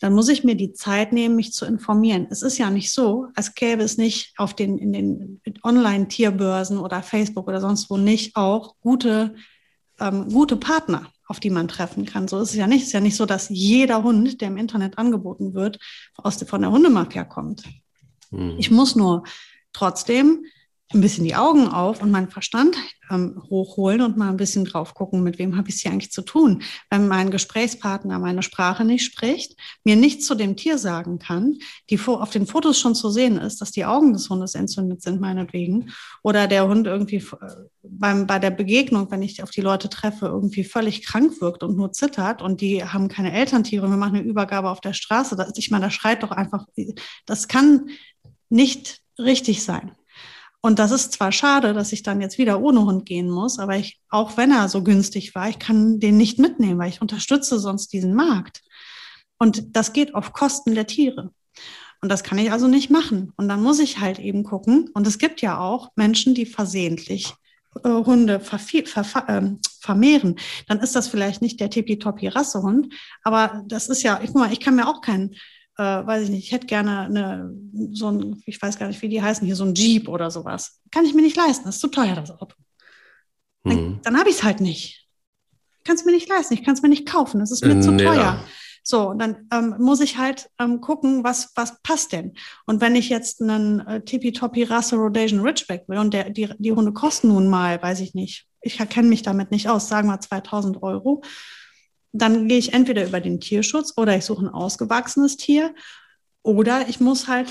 dann 0.00 0.12
muss 0.12 0.28
ich 0.28 0.44
mir 0.44 0.54
die 0.54 0.72
Zeit 0.72 1.12
nehmen, 1.12 1.36
mich 1.36 1.52
zu 1.52 1.64
informieren. 1.64 2.26
Es 2.30 2.42
ist 2.42 2.58
ja 2.58 2.70
nicht 2.70 2.92
so, 2.92 3.28
als 3.34 3.54
gäbe 3.54 3.82
es 3.82 3.96
nicht 3.96 4.34
auf 4.36 4.54
den, 4.54 4.78
in 4.78 4.92
den 4.92 5.40
Online-Tierbörsen 5.62 6.78
oder 6.78 7.02
Facebook 7.02 7.48
oder 7.48 7.60
sonst 7.60 7.88
wo 7.88 7.96
nicht 7.96 8.36
auch 8.36 8.76
gute, 8.80 9.34
ähm, 9.98 10.28
gute 10.28 10.56
Partner, 10.56 11.10
auf 11.26 11.40
die 11.40 11.50
man 11.50 11.68
treffen 11.68 12.04
kann. 12.04 12.28
So 12.28 12.38
ist 12.40 12.50
es 12.50 12.56
ja 12.56 12.66
nicht. 12.66 12.82
Es 12.82 12.88
ist 12.88 12.92
ja 12.92 13.00
nicht 13.00 13.16
so, 13.16 13.24
dass 13.24 13.48
jeder 13.48 14.02
Hund, 14.02 14.40
der 14.40 14.48
im 14.48 14.58
Internet 14.58 14.98
angeboten 14.98 15.54
wird, 15.54 15.78
aus, 16.18 16.42
von 16.42 16.60
der 16.60 16.70
Hundemafia 16.70 17.24
kommt. 17.24 17.64
Mhm. 18.30 18.56
Ich 18.58 18.70
muss 18.70 18.96
nur 18.96 19.24
trotzdem 19.72 20.44
ein 20.92 21.00
bisschen 21.00 21.24
die 21.24 21.34
Augen 21.34 21.66
auf 21.66 22.00
und 22.00 22.12
meinen 22.12 22.28
Verstand 22.28 22.76
ähm, 23.10 23.42
hochholen 23.50 24.02
und 24.02 24.16
mal 24.16 24.28
ein 24.28 24.36
bisschen 24.36 24.64
drauf 24.64 24.94
gucken, 24.94 25.24
mit 25.24 25.38
wem 25.38 25.56
habe 25.56 25.68
ich 25.68 25.76
es 25.76 25.80
hier 25.80 25.90
eigentlich 25.90 26.12
zu 26.12 26.22
tun. 26.22 26.62
Wenn 26.90 27.08
mein 27.08 27.32
Gesprächspartner 27.32 28.20
meine 28.20 28.42
Sprache 28.44 28.84
nicht 28.84 29.04
spricht, 29.04 29.58
mir 29.82 29.96
nichts 29.96 30.26
zu 30.26 30.36
dem 30.36 30.56
Tier 30.56 30.78
sagen 30.78 31.18
kann, 31.18 31.58
die 31.90 31.98
auf 32.06 32.30
den 32.30 32.46
Fotos 32.46 32.78
schon 32.78 32.94
zu 32.94 33.10
sehen 33.10 33.36
ist, 33.36 33.60
dass 33.60 33.72
die 33.72 33.84
Augen 33.84 34.12
des 34.12 34.30
Hundes 34.30 34.54
entzündet 34.54 35.02
sind, 35.02 35.20
meinetwegen, 35.20 35.90
oder 36.22 36.46
der 36.46 36.68
Hund 36.68 36.86
irgendwie 36.86 37.16
äh, 37.16 37.22
beim, 37.82 38.28
bei 38.28 38.38
der 38.38 38.50
Begegnung, 38.50 39.10
wenn 39.10 39.22
ich 39.22 39.42
auf 39.42 39.50
die 39.50 39.62
Leute 39.62 39.90
treffe, 39.90 40.26
irgendwie 40.26 40.62
völlig 40.62 41.04
krank 41.04 41.40
wirkt 41.40 41.64
und 41.64 41.76
nur 41.76 41.92
zittert 41.92 42.42
und 42.42 42.60
die 42.60 42.84
haben 42.84 43.08
keine 43.08 43.32
Elterntiere, 43.32 43.90
wir 43.90 43.96
machen 43.96 44.16
eine 44.16 44.24
Übergabe 44.24 44.70
auf 44.70 44.80
der 44.80 44.92
Straße. 44.92 45.34
Das, 45.34 45.52
ich 45.56 45.72
meine, 45.72 45.86
da 45.86 45.90
schreit 45.90 46.22
doch 46.22 46.30
einfach, 46.30 46.66
das 47.26 47.48
kann 47.48 47.90
nicht 48.48 49.00
richtig 49.18 49.64
sein. 49.64 49.92
Und 50.60 50.78
das 50.78 50.90
ist 50.90 51.12
zwar 51.12 51.32
schade, 51.32 51.74
dass 51.74 51.92
ich 51.92 52.02
dann 52.02 52.20
jetzt 52.20 52.38
wieder 52.38 52.60
ohne 52.60 52.84
Hund 52.84 53.06
gehen 53.06 53.30
muss, 53.30 53.58
aber 53.58 53.76
ich, 53.76 54.00
auch 54.08 54.36
wenn 54.36 54.50
er 54.50 54.68
so 54.68 54.82
günstig 54.82 55.34
war, 55.34 55.48
ich 55.48 55.58
kann 55.58 56.00
den 56.00 56.16
nicht 56.16 56.38
mitnehmen, 56.38 56.78
weil 56.78 56.88
ich 56.88 57.00
unterstütze 57.00 57.58
sonst 57.58 57.92
diesen 57.92 58.14
Markt. 58.14 58.62
Und 59.38 59.76
das 59.76 59.92
geht 59.92 60.14
auf 60.14 60.32
Kosten 60.32 60.74
der 60.74 60.86
Tiere. 60.86 61.30
Und 62.02 62.10
das 62.10 62.22
kann 62.22 62.38
ich 62.38 62.52
also 62.52 62.68
nicht 62.68 62.90
machen. 62.90 63.32
Und 63.36 63.48
dann 63.48 63.62
muss 63.62 63.78
ich 63.78 64.00
halt 64.00 64.18
eben 64.18 64.44
gucken. 64.44 64.90
Und 64.94 65.06
es 65.06 65.18
gibt 65.18 65.40
ja 65.40 65.58
auch 65.58 65.90
Menschen, 65.96 66.34
die 66.34 66.46
versehentlich 66.46 67.34
äh, 67.84 67.88
Hunde 67.88 68.34
äh, 68.34 69.42
vermehren. 69.80 70.36
Dann 70.68 70.80
ist 70.80 70.96
das 70.96 71.08
vielleicht 71.08 71.42
nicht 71.42 71.60
der 71.60 71.70
tippitoppi 71.70 72.28
Rassehund, 72.28 72.92
aber 73.22 73.62
das 73.66 73.88
ist 73.88 74.02
ja, 74.02 74.20
ich, 74.22 74.28
guck 74.28 74.36
mal, 74.36 74.52
ich 74.52 74.60
kann 74.60 74.76
mir 74.76 74.88
auch 74.88 75.00
keinen 75.00 75.34
äh, 75.78 75.82
weiß 75.82 76.24
ich 76.24 76.30
nicht, 76.30 76.44
ich 76.44 76.52
hätte 76.52 76.66
gerne 76.66 77.00
eine, 77.00 77.54
so 77.92 78.10
ein, 78.10 78.42
ich 78.46 78.60
weiß 78.60 78.78
gar 78.78 78.88
nicht, 78.88 79.02
wie 79.02 79.08
die 79.08 79.22
heißen 79.22 79.46
hier, 79.46 79.56
so 79.56 79.64
ein 79.64 79.74
Jeep 79.74 80.08
oder 80.08 80.30
sowas. 80.30 80.80
Kann 80.90 81.04
ich 81.04 81.14
mir 81.14 81.22
nicht 81.22 81.36
leisten, 81.36 81.64
das 81.64 81.76
ist 81.76 81.80
zu 81.80 81.88
teuer, 81.88 82.14
das 82.14 82.30
Auto. 82.30 82.56
Dann, 83.64 83.76
mhm. 83.76 84.00
dann 84.02 84.18
habe 84.18 84.30
ich 84.30 84.36
es 84.36 84.42
halt 84.42 84.60
nicht. 84.60 85.06
Kann 85.84 85.96
es 85.96 86.04
mir 86.04 86.12
nicht 86.12 86.28
leisten, 86.28 86.54
ich 86.54 86.64
kann 86.64 86.74
es 86.74 86.82
mir 86.82 86.88
nicht 86.88 87.06
kaufen, 87.06 87.40
das 87.40 87.50
ist 87.50 87.64
mir 87.64 87.80
zu 87.80 87.96
teuer. 87.96 88.14
Ja. 88.14 88.44
So, 88.88 89.14
dann 89.14 89.48
ähm, 89.52 89.74
muss 89.80 90.00
ich 90.00 90.16
halt 90.16 90.48
ähm, 90.60 90.80
gucken, 90.80 91.24
was, 91.24 91.50
was 91.56 91.82
passt 91.82 92.12
denn. 92.12 92.34
Und 92.66 92.80
wenn 92.80 92.94
ich 92.94 93.08
jetzt 93.08 93.42
einen 93.42 93.80
äh, 93.80 94.00
Tippy-Toppy 94.00 94.62
Rasse 94.62 94.94
Rhodesian 94.94 95.40
Ridgeback 95.40 95.88
will 95.88 95.98
und 95.98 96.14
der, 96.14 96.30
die, 96.30 96.48
die 96.58 96.72
Hunde 96.72 96.92
kosten 96.92 97.28
nun 97.28 97.48
mal, 97.48 97.82
weiß 97.82 97.98
ich 97.98 98.14
nicht, 98.14 98.46
ich 98.60 98.78
kenne 98.78 99.08
mich 99.08 99.22
damit 99.22 99.50
nicht 99.50 99.68
aus, 99.68 99.88
sagen 99.88 100.08
wir 100.08 100.20
2000 100.20 100.84
Euro, 100.84 101.22
dann 102.18 102.48
gehe 102.48 102.58
ich 102.58 102.72
entweder 102.72 103.06
über 103.06 103.20
den 103.20 103.40
Tierschutz 103.40 103.94
oder 103.96 104.16
ich 104.16 104.24
suche 104.24 104.46
ein 104.46 104.48
ausgewachsenes 104.48 105.36
Tier 105.36 105.74
oder 106.42 106.88
ich 106.88 107.00
muss 107.00 107.28
halt 107.28 107.48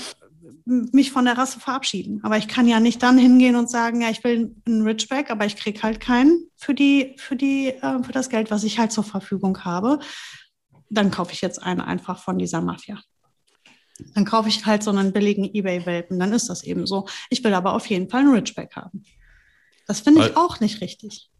mich 0.64 1.12
von 1.12 1.24
der 1.24 1.38
Rasse 1.38 1.60
verabschieden. 1.60 2.20
Aber 2.22 2.38
ich 2.38 2.48
kann 2.48 2.66
ja 2.66 2.80
nicht 2.80 3.02
dann 3.02 3.18
hingehen 3.18 3.56
und 3.56 3.70
sagen, 3.70 4.00
ja, 4.00 4.10
ich 4.10 4.24
will 4.24 4.54
einen 4.66 4.82
Ridgeback, 4.82 5.30
aber 5.30 5.46
ich 5.46 5.56
kriege 5.56 5.82
halt 5.82 6.00
keinen 6.00 6.48
für 6.56 6.74
die, 6.74 7.14
für 7.18 7.36
die, 7.36 7.68
äh, 7.68 8.02
für 8.02 8.12
das 8.12 8.30
Geld, 8.30 8.50
was 8.50 8.64
ich 8.64 8.78
halt 8.78 8.92
zur 8.92 9.04
Verfügung 9.04 9.64
habe 9.64 10.00
dann 10.90 11.10
kaufe 11.10 11.32
ich 11.32 11.40
jetzt 11.40 11.62
einen 11.62 11.80
einfach 11.80 12.22
von 12.22 12.38
dieser 12.38 12.60
Mafia. 12.60 13.00
Dann 14.14 14.24
kaufe 14.24 14.48
ich 14.48 14.66
halt 14.66 14.82
so 14.82 14.90
einen 14.90 15.12
billigen 15.12 15.44
Ebay-Welpen, 15.44 16.18
dann 16.18 16.32
ist 16.32 16.48
das 16.48 16.62
eben 16.62 16.86
so. 16.86 17.06
Ich 17.30 17.42
will 17.42 17.54
aber 17.54 17.72
auf 17.72 17.86
jeden 17.86 18.10
Fall 18.10 18.20
einen 18.20 18.34
Ridgeback 18.34 18.76
haben. 18.76 19.04
Das 19.86 20.00
finde 20.00 20.26
ich 20.26 20.36
auch 20.36 20.60
nicht 20.60 20.80
richtig. 20.80 21.30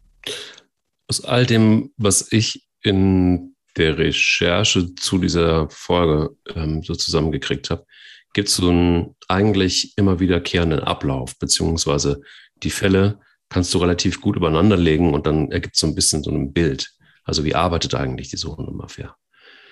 Aus 1.07 1.23
all 1.23 1.45
dem, 1.45 1.93
was 1.97 2.31
ich 2.31 2.66
in 2.87 3.55
der 3.75 3.97
Recherche 3.97 4.95
zu 4.95 5.19
dieser 5.19 5.69
Folge 5.69 6.35
ähm, 6.55 6.81
so 6.83 6.95
zusammengekriegt 6.95 7.69
habe, 7.69 7.85
gibt 8.33 8.49
es 8.49 8.55
so 8.55 8.69
einen 8.69 9.15
eigentlich 9.27 9.97
immer 9.97 10.19
wiederkehrenden 10.19 10.79
Ablauf, 10.79 11.37
beziehungsweise 11.37 12.21
die 12.63 12.69
Fälle 12.69 13.19
kannst 13.49 13.73
du 13.73 13.77
relativ 13.77 14.19
gut 14.19 14.35
übereinanderlegen 14.35 15.13
und 15.13 15.27
dann 15.27 15.51
ergibt 15.51 15.75
es 15.75 15.81
so 15.81 15.87
ein 15.87 15.95
bisschen 15.95 16.23
so 16.23 16.31
ein 16.31 16.53
Bild. 16.53 16.91
Also 17.23 17.43
wie 17.45 17.55
arbeitet 17.55 17.93
eigentlich 17.93 18.29
diese 18.29 18.55
Hundemafia? 18.55 19.15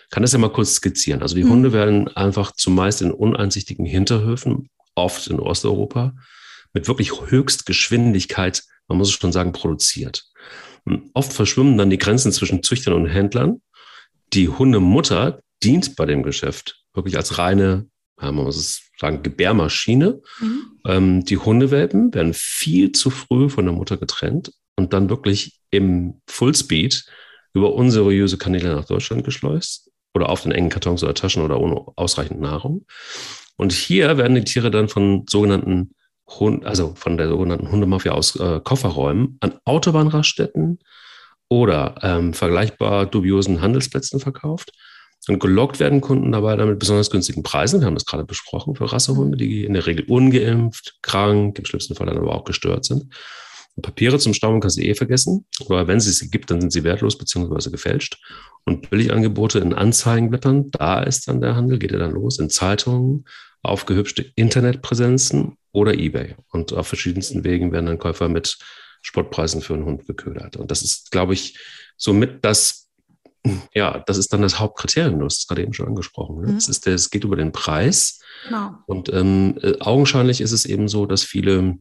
kann 0.09 0.21
das 0.21 0.33
ja 0.33 0.39
mal 0.39 0.51
kurz 0.51 0.75
skizzieren. 0.75 1.21
Also 1.21 1.35
die 1.35 1.43
mhm. 1.43 1.49
Hunde 1.49 1.73
werden 1.73 2.07
einfach 2.15 2.51
zumeist 2.51 3.01
in 3.01 3.11
uneinsichtigen 3.11 3.85
Hinterhöfen, 3.85 4.69
oft 4.95 5.27
in 5.27 5.39
Osteuropa, 5.39 6.13
mit 6.73 6.87
wirklich 6.87 7.11
Höchstgeschwindigkeit, 7.11 8.63
man 8.87 8.97
muss 8.97 9.09
es 9.09 9.15
schon 9.15 9.31
sagen, 9.31 9.51
produziert. 9.51 10.25
Oft 11.13 11.33
verschwimmen 11.33 11.77
dann 11.77 11.89
die 11.89 11.97
Grenzen 11.97 12.31
zwischen 12.31 12.63
Züchtern 12.63 12.93
und 12.93 13.07
Händlern. 13.07 13.61
Die 14.33 14.49
Hundemutter 14.49 15.41
dient 15.63 15.95
bei 15.95 16.05
dem 16.05 16.23
Geschäft 16.23 16.83
wirklich 16.93 17.17
als 17.17 17.37
reine, 17.37 17.87
man 18.17 18.35
muss 18.35 18.57
es 18.57 18.91
sagen, 18.97 19.23
Gebärmaschine. 19.23 20.21
Mhm. 20.39 20.61
Ähm, 20.85 21.25
die 21.25 21.37
Hundewelpen 21.37 22.13
werden 22.13 22.33
viel 22.33 22.91
zu 22.91 23.09
früh 23.09 23.49
von 23.49 23.65
der 23.65 23.73
Mutter 23.73 23.97
getrennt 23.97 24.51
und 24.77 24.93
dann 24.93 25.09
wirklich 25.09 25.59
im 25.71 26.21
Fullspeed 26.27 27.05
über 27.53 27.73
unseriöse 27.73 28.37
Kanäle 28.37 28.75
nach 28.75 28.85
Deutschland 28.85 29.23
geschleust 29.23 29.91
oder 30.13 30.29
auf 30.29 30.43
den 30.43 30.51
engen 30.51 30.69
Kartons 30.69 31.03
oder 31.03 31.13
Taschen 31.13 31.43
oder 31.43 31.59
ohne 31.59 31.81
ausreichend 31.95 32.39
Nahrung. 32.39 32.85
Und 33.57 33.73
hier 33.73 34.17
werden 34.17 34.35
die 34.35 34.43
Tiere 34.43 34.71
dann 34.71 34.89
von 34.89 35.25
sogenannten 35.27 35.95
Hund, 36.27 36.65
also 36.65 36.93
von 36.95 37.17
der 37.17 37.29
sogenannten 37.29 37.71
Hundemafia 37.71 38.11
aus 38.11 38.35
äh, 38.35 38.59
Kofferräumen 38.63 39.37
an 39.41 39.59
Autobahnraststätten 39.65 40.79
oder 41.49 41.95
ähm, 42.01 42.33
vergleichbar 42.33 43.05
dubiosen 43.05 43.61
Handelsplätzen 43.61 44.19
verkauft. 44.19 44.71
Und 45.27 45.39
gelockt 45.39 45.79
werden 45.79 46.01
Kunden 46.01 46.31
dabei 46.31 46.55
dann 46.55 46.69
mit 46.69 46.77
besonders 46.77 47.09
günstigen 47.09 47.41
Preisen. 47.41 47.79
Wir 47.79 47.87
haben 47.87 47.95
das 47.95 48.05
gerade 48.05 48.25
besprochen 48.25 48.75
für 48.75 48.91
Rassehunde, 48.91 49.37
die 49.37 49.65
in 49.65 49.73
der 49.73 49.87
Regel 49.87 50.05
ungeimpft, 50.05 50.99
krank, 51.01 51.57
im 51.57 51.65
schlimmsten 51.65 51.95
Fall 51.95 52.05
dann 52.05 52.17
aber 52.17 52.35
auch 52.35 52.43
gestört 52.43 52.85
sind. 52.85 53.05
Papiere 53.81 54.19
zum 54.19 54.33
Stauben 54.33 54.61
kannst 54.61 54.77
du 54.77 54.81
eh 54.81 54.95
vergessen. 54.95 55.45
Aber 55.59 55.87
wenn 55.87 55.97
es 55.97 56.05
sie 56.05 56.29
gibt, 56.29 56.49
dann 56.49 56.61
sind 56.61 56.71
sie 56.71 56.83
wertlos 56.83 57.17
bzw. 57.17 57.69
gefälscht. 57.69 58.21
Und 58.63 58.89
Billigangebote 58.89 59.59
in 59.59 59.73
Anzeigenblättern, 59.73 60.71
da 60.71 61.03
ist 61.03 61.27
dann 61.27 61.41
der 61.41 61.55
Handel, 61.55 61.77
geht 61.77 61.91
er 61.91 61.99
dann 61.99 62.11
los, 62.11 62.39
in 62.39 62.49
Zeitungen, 62.49 63.25
aufgehübschte 63.61 64.31
Internetpräsenzen 64.35 65.57
oder 65.71 65.93
Ebay. 65.93 66.35
Und 66.51 66.73
auf 66.73 66.87
verschiedensten 66.87 67.43
Wegen 67.43 67.71
werden 67.71 67.87
dann 67.87 67.99
Käufer 67.99 68.29
mit 68.29 68.57
Spottpreisen 69.01 69.61
für 69.61 69.73
einen 69.73 69.85
Hund 69.85 70.07
geködert. 70.07 70.55
Und 70.57 70.71
das 70.71 70.81
ist, 70.81 71.11
glaube 71.11 71.33
ich, 71.33 71.59
somit 71.97 72.43
das, 72.43 72.89
ja, 73.73 74.03
das 74.07 74.17
ist 74.17 74.33
dann 74.33 74.41
das 74.41 74.59
Hauptkriterium, 74.59 75.19
du 75.19 75.25
hast 75.25 75.39
es 75.39 75.47
gerade 75.47 75.61
eben 75.61 75.73
schon 75.73 75.87
angesprochen. 75.87 76.41
Ne? 76.41 76.51
Mhm. 76.51 76.57
Es, 76.57 76.69
ist 76.69 76.87
es 76.87 77.11
geht 77.11 77.23
über 77.23 77.35
den 77.35 77.51
Preis. 77.51 78.19
Genau. 78.45 78.71
Und 78.87 79.11
ähm, 79.13 79.59
äh, 79.61 79.79
augenscheinlich 79.79 80.41
ist 80.41 80.53
es 80.53 80.65
eben 80.65 80.87
so, 80.87 81.05
dass 81.05 81.23
viele 81.23 81.77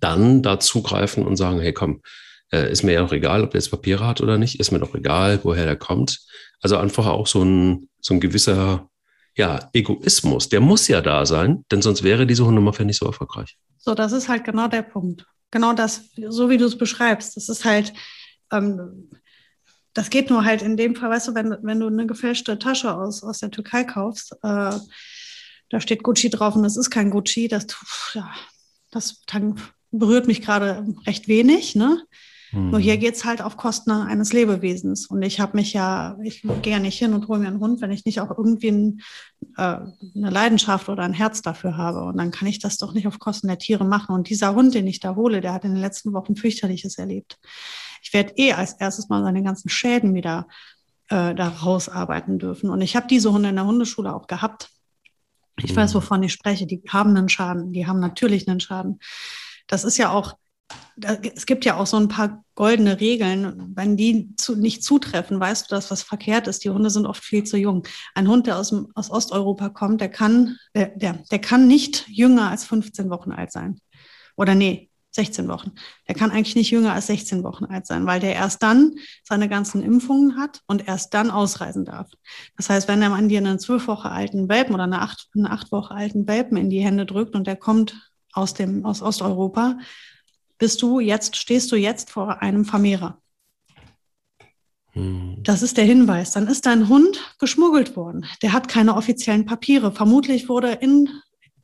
dann 0.00 0.42
da 0.42 0.60
zugreifen 0.60 1.24
und 1.24 1.36
sagen, 1.36 1.60
hey 1.60 1.72
komm, 1.72 2.02
äh, 2.52 2.70
ist 2.70 2.82
mir 2.82 2.92
ja 2.92 3.04
auch 3.04 3.12
egal, 3.12 3.42
ob 3.42 3.50
der 3.50 3.60
jetzt 3.60 3.70
Papiere 3.70 4.06
hat 4.06 4.20
oder 4.20 4.38
nicht, 4.38 4.60
ist 4.60 4.70
mir 4.70 4.78
doch 4.78 4.94
egal, 4.94 5.40
woher 5.42 5.64
der 5.64 5.76
kommt. 5.76 6.20
Also 6.60 6.76
einfach 6.76 7.06
auch 7.06 7.26
so 7.26 7.42
ein, 7.42 7.88
so 8.00 8.14
ein 8.14 8.20
gewisser 8.20 8.88
ja, 9.36 9.68
Egoismus, 9.74 10.48
der 10.48 10.60
muss 10.60 10.88
ja 10.88 11.02
da 11.02 11.26
sein, 11.26 11.64
denn 11.70 11.82
sonst 11.82 12.02
wäre 12.02 12.26
diese 12.26 12.46
Hundemafia 12.46 12.86
nicht 12.86 12.98
so 12.98 13.06
erfolgreich. 13.06 13.58
So, 13.76 13.94
das 13.94 14.12
ist 14.12 14.28
halt 14.28 14.44
genau 14.44 14.66
der 14.66 14.82
Punkt. 14.82 15.26
Genau 15.50 15.74
das, 15.74 16.08
so 16.28 16.48
wie 16.48 16.56
du 16.56 16.64
es 16.64 16.78
beschreibst. 16.78 17.36
Das 17.36 17.48
ist 17.48 17.64
halt, 17.64 17.92
ähm, 18.50 19.10
das 19.92 20.10
geht 20.10 20.30
nur 20.30 20.44
halt 20.44 20.62
in 20.62 20.76
dem 20.76 20.96
Fall, 20.96 21.10
weißt 21.10 21.28
du, 21.28 21.34
wenn, 21.34 21.56
wenn 21.62 21.80
du 21.80 21.86
eine 21.86 22.06
gefälschte 22.06 22.58
Tasche 22.58 22.94
aus, 22.94 23.22
aus 23.22 23.38
der 23.38 23.50
Türkei 23.50 23.84
kaufst, 23.84 24.32
äh, 24.42 24.72
da 25.70 25.80
steht 25.80 26.02
Gucci 26.02 26.30
drauf 26.30 26.56
und 26.56 26.62
das 26.62 26.76
ist 26.76 26.90
kein 26.90 27.10
Gucci, 27.10 27.48
das, 27.48 27.66
ja, 28.14 28.32
das 28.90 29.22
berührt 29.98 30.26
mich 30.26 30.42
gerade 30.42 30.86
recht 31.06 31.28
wenig. 31.28 31.74
Ne? 31.74 32.02
Mhm. 32.52 32.70
Nur 32.70 32.80
hier 32.80 32.96
geht 32.96 33.14
es 33.14 33.24
halt 33.24 33.42
auf 33.42 33.56
Kosten 33.56 33.90
eines 33.90 34.32
Lebewesens. 34.32 35.06
Und 35.06 35.22
ich 35.22 35.40
habe 35.40 35.56
mich 35.56 35.72
ja, 35.72 36.16
ich 36.22 36.42
gehe 36.62 36.72
ja 36.72 36.78
nicht 36.78 36.98
hin 36.98 37.14
und 37.14 37.28
hole 37.28 37.40
mir 37.40 37.48
einen 37.48 37.60
Hund, 37.60 37.80
wenn 37.80 37.90
ich 37.90 38.04
nicht 38.04 38.20
auch 38.20 38.30
irgendwie 38.30 38.68
ein, 38.68 39.00
äh, 39.56 39.78
eine 40.14 40.30
Leidenschaft 40.30 40.88
oder 40.88 41.02
ein 41.02 41.12
Herz 41.12 41.42
dafür 41.42 41.76
habe. 41.76 42.04
Und 42.04 42.16
dann 42.18 42.30
kann 42.30 42.48
ich 42.48 42.58
das 42.58 42.78
doch 42.78 42.94
nicht 42.94 43.06
auf 43.06 43.18
Kosten 43.18 43.48
der 43.48 43.58
Tiere 43.58 43.84
machen. 43.84 44.14
Und 44.14 44.28
dieser 44.28 44.54
Hund, 44.54 44.74
den 44.74 44.86
ich 44.86 45.00
da 45.00 45.14
hole, 45.16 45.40
der 45.40 45.52
hat 45.52 45.64
in 45.64 45.72
den 45.72 45.80
letzten 45.80 46.12
Wochen 46.12 46.36
fürchterliches 46.36 46.98
erlebt. 46.98 47.38
Ich 48.02 48.12
werde 48.12 48.34
eh 48.36 48.52
als 48.52 48.74
erstes 48.74 49.08
mal 49.08 49.22
seine 49.22 49.42
ganzen 49.42 49.68
Schäden 49.68 50.14
wieder 50.14 50.46
äh, 51.08 51.34
da 51.34 51.48
rausarbeiten 51.48 52.38
dürfen. 52.38 52.70
Und 52.70 52.80
ich 52.80 52.96
habe 52.96 53.06
diese 53.06 53.32
Hunde 53.32 53.48
in 53.48 53.56
der 53.56 53.66
Hundeschule 53.66 54.14
auch 54.14 54.26
gehabt. 54.26 54.70
Ich 55.62 55.74
weiß, 55.74 55.94
mhm. 55.94 55.98
wovon 55.98 56.22
ich 56.22 56.32
spreche. 56.32 56.66
Die 56.66 56.82
haben 56.88 57.16
einen 57.16 57.28
Schaden. 57.28 57.72
Die 57.72 57.86
haben 57.86 58.00
natürlich 58.00 58.48
einen 58.48 58.60
Schaden 58.60 59.00
das 59.66 59.84
ist 59.84 59.98
ja 59.98 60.12
auch, 60.12 60.36
es 61.34 61.46
gibt 61.46 61.64
ja 61.64 61.76
auch 61.76 61.86
so 61.86 61.96
ein 61.96 62.08
paar 62.08 62.44
goldene 62.54 63.00
Regeln. 63.00 63.72
Wenn 63.76 63.96
die 63.96 64.34
zu, 64.36 64.56
nicht 64.56 64.82
zutreffen, 64.82 65.38
weißt 65.38 65.70
du, 65.70 65.74
dass 65.74 65.90
was 65.90 66.02
verkehrt 66.02 66.48
ist. 66.48 66.64
Die 66.64 66.70
Hunde 66.70 66.90
sind 66.90 67.06
oft 67.06 67.22
viel 67.22 67.44
zu 67.44 67.56
jung. 67.56 67.86
Ein 68.14 68.28
Hund, 68.28 68.46
der 68.46 68.58
aus, 68.58 68.70
dem, 68.70 68.88
aus 68.94 69.10
Osteuropa 69.10 69.68
kommt, 69.68 70.00
der 70.00 70.08
kann, 70.08 70.56
der, 70.74 70.86
der, 70.96 71.14
der 71.30 71.38
kann 71.38 71.68
nicht 71.68 72.08
jünger 72.08 72.50
als 72.50 72.64
15 72.64 73.10
Wochen 73.10 73.32
alt 73.32 73.52
sein. 73.52 73.78
Oder 74.36 74.54
nee, 74.54 74.90
16 75.16 75.48
Wochen. 75.48 75.72
Der 76.06 76.14
kann 76.14 76.30
eigentlich 76.30 76.54
nicht 76.54 76.70
jünger 76.70 76.92
als 76.92 77.08
16 77.08 77.42
Wochen 77.42 77.64
alt 77.64 77.86
sein, 77.86 78.06
weil 78.06 78.20
der 78.20 78.34
erst 78.34 78.62
dann 78.62 78.94
seine 79.24 79.48
ganzen 79.48 79.82
Impfungen 79.82 80.36
hat 80.36 80.60
und 80.66 80.86
erst 80.86 81.14
dann 81.14 81.30
ausreisen 81.30 81.84
darf. 81.84 82.10
Das 82.56 82.70
heißt, 82.70 82.86
wenn 82.86 83.00
der 83.00 83.10
Mann 83.10 83.28
dir 83.28 83.38
einen 83.38 83.58
zwölf 83.58 83.88
Wochen 83.88 84.08
alten 84.08 84.48
Welpen 84.48 84.74
oder 84.74 84.84
eine 84.84 85.00
acht, 85.00 85.28
eine 85.34 85.50
acht 85.50 85.72
Wochen 85.72 85.92
alten 85.92 86.28
Welpen 86.28 86.56
in 86.56 86.70
die 86.70 86.84
Hände 86.84 87.06
drückt 87.06 87.34
und 87.34 87.46
der 87.46 87.56
kommt 87.56 87.96
aus, 88.36 88.54
dem, 88.54 88.84
aus 88.84 89.02
Osteuropa, 89.02 89.78
bist 90.58 90.82
du 90.82 91.00
jetzt, 91.00 91.36
stehst 91.36 91.70
du 91.72 91.76
jetzt 91.76 92.10
vor 92.10 92.42
einem 92.42 92.64
Vermehrer. 92.64 93.20
Hm. 94.92 95.42
Das 95.42 95.62
ist 95.62 95.76
der 95.76 95.84
Hinweis. 95.84 96.32
Dann 96.32 96.46
ist 96.46 96.66
dein 96.66 96.88
Hund 96.88 97.34
geschmuggelt 97.38 97.96
worden. 97.96 98.26
Der 98.42 98.52
hat 98.52 98.68
keine 98.68 98.96
offiziellen 98.96 99.44
Papiere. 99.44 99.92
Vermutlich 99.92 100.48
wurde 100.48 100.72
in 100.72 101.10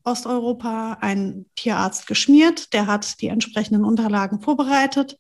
Osteuropa 0.04 0.98
ein 1.00 1.46
Tierarzt 1.56 2.06
geschmiert. 2.06 2.72
Der 2.74 2.87
hat 2.87 3.20
die 3.20 3.28
entsprechenden 3.28 3.85
Unterlagen 3.85 4.40
vorbereitet. 4.40 5.16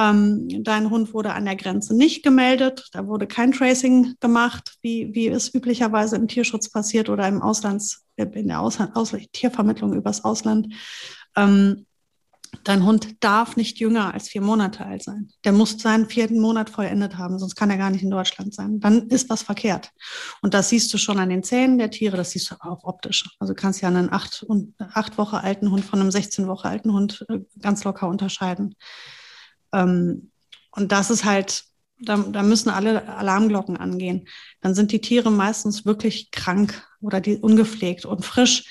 Ähm, 0.00 0.64
dein 0.64 0.88
Hund 0.88 1.12
wurde 1.12 1.34
an 1.34 1.44
der 1.44 1.56
Grenze 1.56 1.94
nicht 1.94 2.22
gemeldet. 2.22 2.88
Da 2.92 3.06
wurde 3.06 3.26
kein 3.26 3.52
Tracing 3.52 4.14
gemacht, 4.18 4.78
wie, 4.80 5.14
wie 5.14 5.28
es 5.28 5.52
üblicherweise 5.54 6.16
im 6.16 6.26
Tierschutz 6.26 6.70
passiert 6.70 7.10
oder 7.10 7.28
im 7.28 7.42
Auslands, 7.42 8.06
in 8.16 8.48
der 8.48 8.60
Ausland, 8.60 8.96
Ausland, 8.96 9.30
Tiervermittlung 9.32 9.92
übers 9.92 10.24
Ausland. 10.24 10.72
Ähm, 11.36 11.86
Dein 12.64 12.84
Hund 12.84 13.22
darf 13.22 13.56
nicht 13.56 13.78
jünger 13.78 14.12
als 14.12 14.28
vier 14.28 14.40
Monate 14.40 14.84
alt 14.84 15.04
sein. 15.04 15.30
Der 15.44 15.52
muss 15.52 15.78
seinen 15.78 16.08
vierten 16.08 16.40
Monat 16.40 16.68
vollendet 16.68 17.16
haben, 17.16 17.38
sonst 17.38 17.54
kann 17.54 17.70
er 17.70 17.78
gar 17.78 17.90
nicht 17.90 18.02
in 18.02 18.10
Deutschland 18.10 18.52
sein. 18.52 18.80
Dann 18.80 19.08
ist 19.08 19.30
was 19.30 19.42
verkehrt. 19.42 19.90
Und 20.42 20.52
das 20.52 20.68
siehst 20.68 20.92
du 20.92 20.98
schon 20.98 21.20
an 21.20 21.28
den 21.28 21.44
Zähnen 21.44 21.78
der 21.78 21.90
Tiere, 21.90 22.16
das 22.16 22.32
siehst 22.32 22.50
du 22.50 22.56
auch 22.60 22.82
optisch. 22.82 23.24
Also 23.38 23.54
du 23.54 23.60
kannst 23.60 23.80
ja 23.82 23.88
einen 23.88 24.12
acht, 24.12 24.42
und, 24.42 24.74
acht 24.78 25.16
Woche 25.16 25.42
alten 25.42 25.70
Hund 25.70 25.84
von 25.84 26.00
einem 26.00 26.10
16 26.10 26.48
Woche 26.48 26.68
alten 26.68 26.92
Hund 26.92 27.24
äh, 27.28 27.38
ganz 27.60 27.84
locker 27.84 28.08
unterscheiden. 28.08 28.74
Ähm, 29.72 30.30
und 30.72 30.92
das 30.92 31.10
ist 31.10 31.24
halt, 31.24 31.64
da, 32.00 32.16
da 32.16 32.42
müssen 32.42 32.70
alle 32.70 33.08
Alarmglocken 33.08 33.76
angehen. 33.76 34.28
Dann 34.60 34.74
sind 34.74 34.92
die 34.92 35.00
Tiere 35.00 35.30
meistens 35.30 35.84
wirklich 35.84 36.30
krank 36.30 36.86
oder 37.00 37.20
die 37.20 37.38
ungepflegt 37.38 38.04
und 38.04 38.24
frisch 38.24 38.64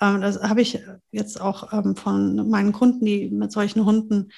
ähm, 0.00 0.20
das 0.20 0.40
habe 0.42 0.62
ich 0.62 0.80
jetzt 1.12 1.40
auch 1.40 1.72
ähm, 1.72 1.94
von 1.96 2.48
meinen 2.48 2.72
Kunden, 2.72 3.04
die 3.04 3.30
mit 3.30 3.52
solchen 3.52 3.84
Hunden 3.84 4.32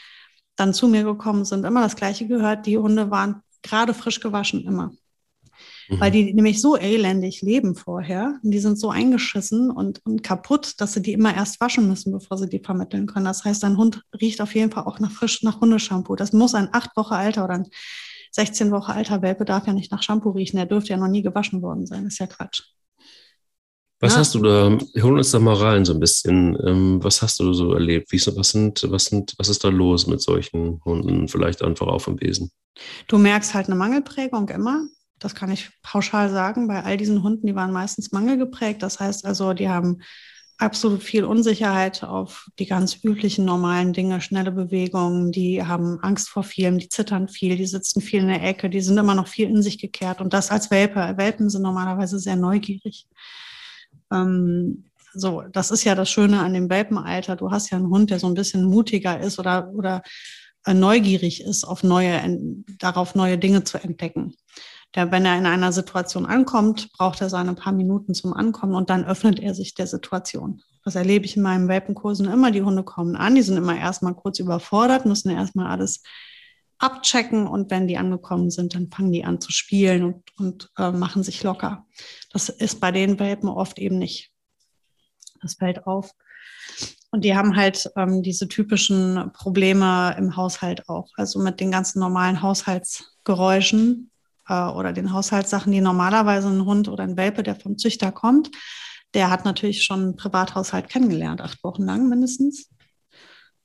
dann 0.57 0.75
zu 0.75 0.89
mir 0.89 1.05
gekommen 1.05 1.45
sind, 1.45 1.65
immer 1.65 1.83
das 1.83 1.97
Gleiche 1.97 2.27
gehört. 2.27 2.67
Die 2.67 2.79
Hunde 2.79 3.11
waren 3.11 3.43
gerade 3.63 3.95
frisch 3.95 4.21
gewaschen, 4.21 4.65
immer. 4.67 4.93
Mhm. 5.93 6.01
Weil 6.01 6.11
die 6.11 6.33
nämlich 6.33 6.61
so 6.61 6.77
elendig 6.77 7.43
leben 7.43 7.75
vorher. 7.75 8.39
Und 8.43 8.51
die 8.51 8.59
sind 8.59 8.79
so 8.79 8.91
eingeschissen 8.91 9.71
und, 9.71 10.01
und 10.05 10.23
kaputt, 10.23 10.81
dass 10.81 10.95
sie 10.95 11.03
die 11.03 11.13
immer 11.13 11.35
erst 11.35 11.61
waschen 11.61 11.87
müssen, 11.87 12.13
bevor 12.13 12.39
sie 12.39 12.49
die 12.49 12.61
vermitteln 12.61 13.07
können. 13.07 13.27
Das 13.27 13.45
heißt, 13.45 13.63
ein 13.65 13.77
Hund 13.77 14.03
riecht 14.19 14.41
auf 14.41 14.55
jeden 14.55 14.73
Fall 14.73 14.85
auch 14.85 14.99
nach 15.01 15.11
frisch, 15.11 15.43
nach 15.43 15.61
Hundeshampoo. 15.61 16.17
Das 16.17 16.33
muss 16.33 16.55
ein 16.55 16.71
acht 16.73 16.97
Wochen 16.97 17.15
alter 17.15 17.45
oder 17.45 17.55
ein 17.55 17.67
16 18.31 18.71
Wochen 18.71 18.93
alter 18.93 19.21
Welpe 19.21 19.45
darf 19.45 19.67
ja 19.67 19.75
nicht 19.75 19.93
nach 19.93 20.03
Shampoo 20.03 20.31
riechen. 20.31 20.57
Der 20.57 20.65
dürfte 20.65 20.91
ja 20.91 20.97
noch 20.97 21.09
nie 21.09 21.23
gewaschen 21.23 21.61
worden 21.61 21.87
sein. 21.87 22.05
Das 22.05 22.15
ist 22.15 22.19
ja 22.19 22.27
Quatsch. 22.27 22.63
Was 24.01 24.15
ja. 24.15 24.21
hast 24.21 24.35
du 24.35 24.41
da, 24.41 24.79
hol 25.03 25.19
uns 25.19 25.31
da 25.31 25.39
mal 25.39 25.55
rein 25.55 25.85
so 25.85 25.93
ein 25.93 26.01
bisschen. 26.01 26.57
Ähm, 26.67 27.05
was 27.05 27.21
hast 27.21 27.39
du 27.39 27.53
so 27.53 27.75
erlebt? 27.75 28.11
Wie, 28.11 28.21
was, 28.35 28.51
sind, 28.51 28.85
was, 28.91 29.05
sind, 29.05 29.35
was 29.37 29.51
ist 29.51 29.63
da 29.63 29.69
los 29.69 30.07
mit 30.07 30.23
solchen 30.23 30.81
Hunden? 30.85 31.29
Vielleicht 31.29 31.63
einfach 31.63 31.87
auf 31.87 32.07
dem 32.07 32.21
Wesen. 32.21 32.51
Du 33.07 33.19
merkst 33.19 33.53
halt 33.53 33.67
eine 33.67 33.77
Mangelprägung 33.77 34.49
immer. 34.49 34.87
Das 35.23 35.35
kann 35.35 35.51
ich 35.51 35.71
pauschal 35.83 36.31
sagen. 36.31 36.69
Bei 36.69 36.83
all 36.83 36.97
diesen 36.97 37.23
Hunden, 37.23 37.47
die 37.47 37.55
waren 37.55 37.73
meistens 37.73 38.13
mangelgeprägt. 38.13 38.83
Das 38.83 39.01
heißt 39.01 39.25
also, 39.25 39.53
die 39.53 39.69
haben 39.69 40.03
absolut 40.59 41.03
viel 41.03 41.25
Unsicherheit 41.25 42.05
auf 42.05 42.49
die 42.59 42.67
ganz 42.67 43.03
üblichen 43.03 43.45
normalen 43.45 43.93
Dinge, 43.93 44.21
schnelle 44.21 44.53
Bewegungen, 44.53 45.33
die 45.33 45.65
haben 45.65 45.99
Angst 46.03 46.29
vor 46.29 46.45
vielem, 46.45 46.79
die 46.79 46.89
zittern 46.89 47.29
viel, 47.29 47.57
die 47.57 47.67
sitzen 47.67 48.01
viel 48.01 48.21
in 48.21 48.29
der 48.29 48.43
Ecke, 48.43 48.71
die 48.71 48.81
sind 48.81 48.97
immer 48.97 49.15
noch 49.15 49.27
viel 49.27 49.49
in 49.49 49.63
sich 49.63 49.79
gekehrt 49.79 50.21
und 50.21 50.33
das 50.33 50.51
als 50.51 50.71
Welpe. 50.71 51.15
Welpen 51.17 51.51
sind 51.51 51.63
normalerweise 51.63 52.19
sehr 52.19 52.37
neugierig. 52.37 53.09
Ähm, 54.13 54.85
so, 55.15 55.43
das 55.53 55.71
ist 55.71 55.85
ja 55.85 55.95
das 55.95 56.11
Schöne 56.11 56.41
an 56.41 56.55
dem 56.55 56.71
Welpenalter. 56.71 57.37
Du 57.37 57.51
hast 57.51 57.71
ja 57.71 57.77
einen 57.77 57.91
Hund, 57.91 58.11
der 58.11 58.19
so 58.19 58.29
ein 58.29 58.35
bisschen 58.35 58.65
mutiger 58.65 59.21
ist 59.21 59.39
oder, 59.39 59.69
oder 59.75 60.03
äh, 60.65 60.75
neugierig 60.75 61.43
ist, 61.43 61.65
auf 61.65 61.83
neue, 61.83 62.39
darauf 62.79 63.15
neue 63.15 63.37
Dinge 63.37 63.65
zu 63.65 63.79
entdecken. 63.79 64.35
Der, 64.95 65.11
wenn 65.11 65.25
er 65.25 65.39
in 65.39 65.47
einer 65.47 65.73
Situation 65.73 66.27
ankommt, 66.27 66.93
braucht 66.93 67.21
er 67.21 67.31
seine 67.31 67.55
paar 67.55 67.73
Minuten 67.73 68.15
zum 68.15 68.35
Ankommen 68.35 68.75
und 68.75 68.91
dann 68.91 69.05
öffnet 69.05 69.41
er 69.41 69.55
sich 69.55 69.75
der 69.75 69.87
Situation. 69.87 70.63
Das 70.85 70.97
erlebe 70.97 71.25
ich 71.25 71.37
in 71.37 71.43
meinen 71.43 71.69
Welpenkursen 71.69 72.29
immer. 72.29 72.51
Die 72.51 72.63
Hunde 72.63 72.83
kommen 72.83 73.17
an, 73.17 73.35
die 73.35 73.43
sind 73.43 73.57
immer 73.57 73.77
erstmal 73.77 74.15
kurz 74.15 74.39
überfordert, 74.39 75.07
müssen 75.07 75.31
erstmal 75.31 75.69
alles 75.69 76.03
abchecken 76.79 77.47
und 77.47 77.71
wenn 77.71 77.87
die 77.87 77.97
angekommen 77.97 78.51
sind, 78.51 78.75
dann 78.75 78.91
fangen 78.91 79.13
die 79.13 79.25
an 79.25 79.41
zu 79.41 79.53
spielen 79.53 80.03
und, 80.03 80.23
und 80.37 80.71
äh, 80.77 80.91
machen 80.91 81.23
sich 81.23 81.43
locker. 81.43 81.87
Das 82.33 82.49
ist 82.49 82.81
bei 82.81 82.91
den 82.91 83.21
Welpen 83.21 83.49
oft 83.49 83.79
eben 83.79 83.99
nicht. 83.99 84.31
Das 85.41 85.55
fällt 85.55 85.87
auf. 85.87 86.11
Und 87.13 87.25
die 87.25 87.37
haben 87.37 87.57
halt 87.57 87.91
ähm, 87.97 88.23
diese 88.23 88.49
typischen 88.49 89.31
Probleme 89.33 90.15
im 90.19 90.37
Haushalt 90.37 90.89
auch. 90.89 91.09
Also 91.17 91.39
mit 91.39 91.61
den 91.61 91.71
ganzen 91.71 92.01
normalen 92.01 92.43
Haushaltsgeräuschen 92.43 94.11
äh, 94.49 94.65
oder 94.65 94.93
den 94.93 95.13
Haushaltssachen, 95.13 95.73
die 95.73 95.81
normalerweise 95.81 96.49
ein 96.49 96.65
Hund 96.65 96.89
oder 96.89 97.05
ein 97.05 97.17
Welpe, 97.17 97.43
der 97.43 97.57
vom 97.57 97.79
Züchter 97.79 98.13
kommt, 98.13 98.51
der 99.15 99.31
hat 99.31 99.45
natürlich 99.45 99.83
schon 99.85 100.01
einen 100.01 100.17
Privathaushalt 100.17 100.89
kennengelernt, 100.89 101.41
acht 101.41 101.63
Wochen 101.65 101.85
lang 101.85 102.09
mindestens. 102.09 102.71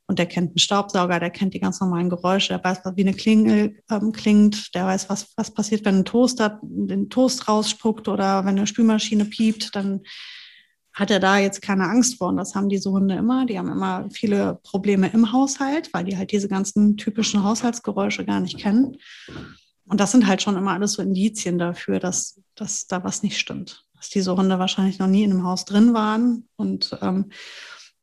Und 0.10 0.20
der 0.20 0.26
kennt 0.26 0.52
einen 0.52 0.58
Staubsauger, 0.58 1.20
der 1.20 1.30
kennt 1.30 1.54
die 1.54 1.60
ganz 1.60 1.82
normalen 1.82 2.10
Geräusche, 2.10 2.50
der 2.50 2.64
weiß, 2.64 2.80
wie 2.96 3.02
eine 3.02 3.14
Klingel 3.14 3.82
ähm, 3.92 4.14
klingt, 4.14 4.74
der 4.74 4.86
weiß, 4.86 5.10
was, 5.10 5.34
was 5.36 5.54
passiert, 5.54 5.84
wenn 5.84 5.98
ein 5.98 6.06
Toaster 6.06 6.62
den 6.64 7.10
Toast 7.10 7.50
rausspuckt 7.50 8.08
oder 8.08 8.46
wenn 8.46 8.58
eine 8.58 8.68
Spülmaschine 8.68 9.26
piept, 9.26 9.76
dann 9.76 10.02
hat 10.94 11.12
er 11.12 11.20
da 11.20 11.38
jetzt 11.38 11.62
keine 11.62 11.90
Angst 11.90 12.18
vor. 12.18 12.30
Und 12.30 12.38
das 12.38 12.56
haben 12.56 12.70
diese 12.70 12.90
Hunde 12.90 13.16
immer. 13.16 13.46
Die 13.46 13.60
haben 13.60 13.72
immer 13.72 14.08
viele 14.10 14.60
Probleme 14.64 15.10
im 15.10 15.32
Haushalt, 15.32 15.94
weil 15.94 16.06
die 16.06 16.18
halt 16.18 16.32
diese 16.32 16.48
ganzen 16.48 16.98
typischen 16.98 17.44
Haushaltsgeräusche 17.44 18.26
gar 18.26 18.40
nicht 18.40 18.58
kennen. 18.58 18.98
Und 19.88 20.00
das 20.00 20.12
sind 20.12 20.28
halt 20.28 20.42
schon 20.42 20.58
immer 20.58 20.74
alles 20.74 20.94
so 20.94 21.02
Indizien 21.02 21.58
dafür, 21.58 22.00
dass, 22.00 22.42
dass 22.56 22.88
da 22.88 23.04
was 23.04 23.24
nicht 23.24 23.38
stimmt. 23.38 23.86
Dass 23.96 24.10
diese 24.10 24.36
Hunde 24.36 24.60
wahrscheinlich 24.60 25.00
noch 25.00 25.08
nie 25.08 25.24
in 25.24 25.32
einem 25.32 25.44
Haus 25.44 25.66
drin 25.66 25.94
waren 25.94 26.48
und 26.56 26.98
ähm, 27.02 27.32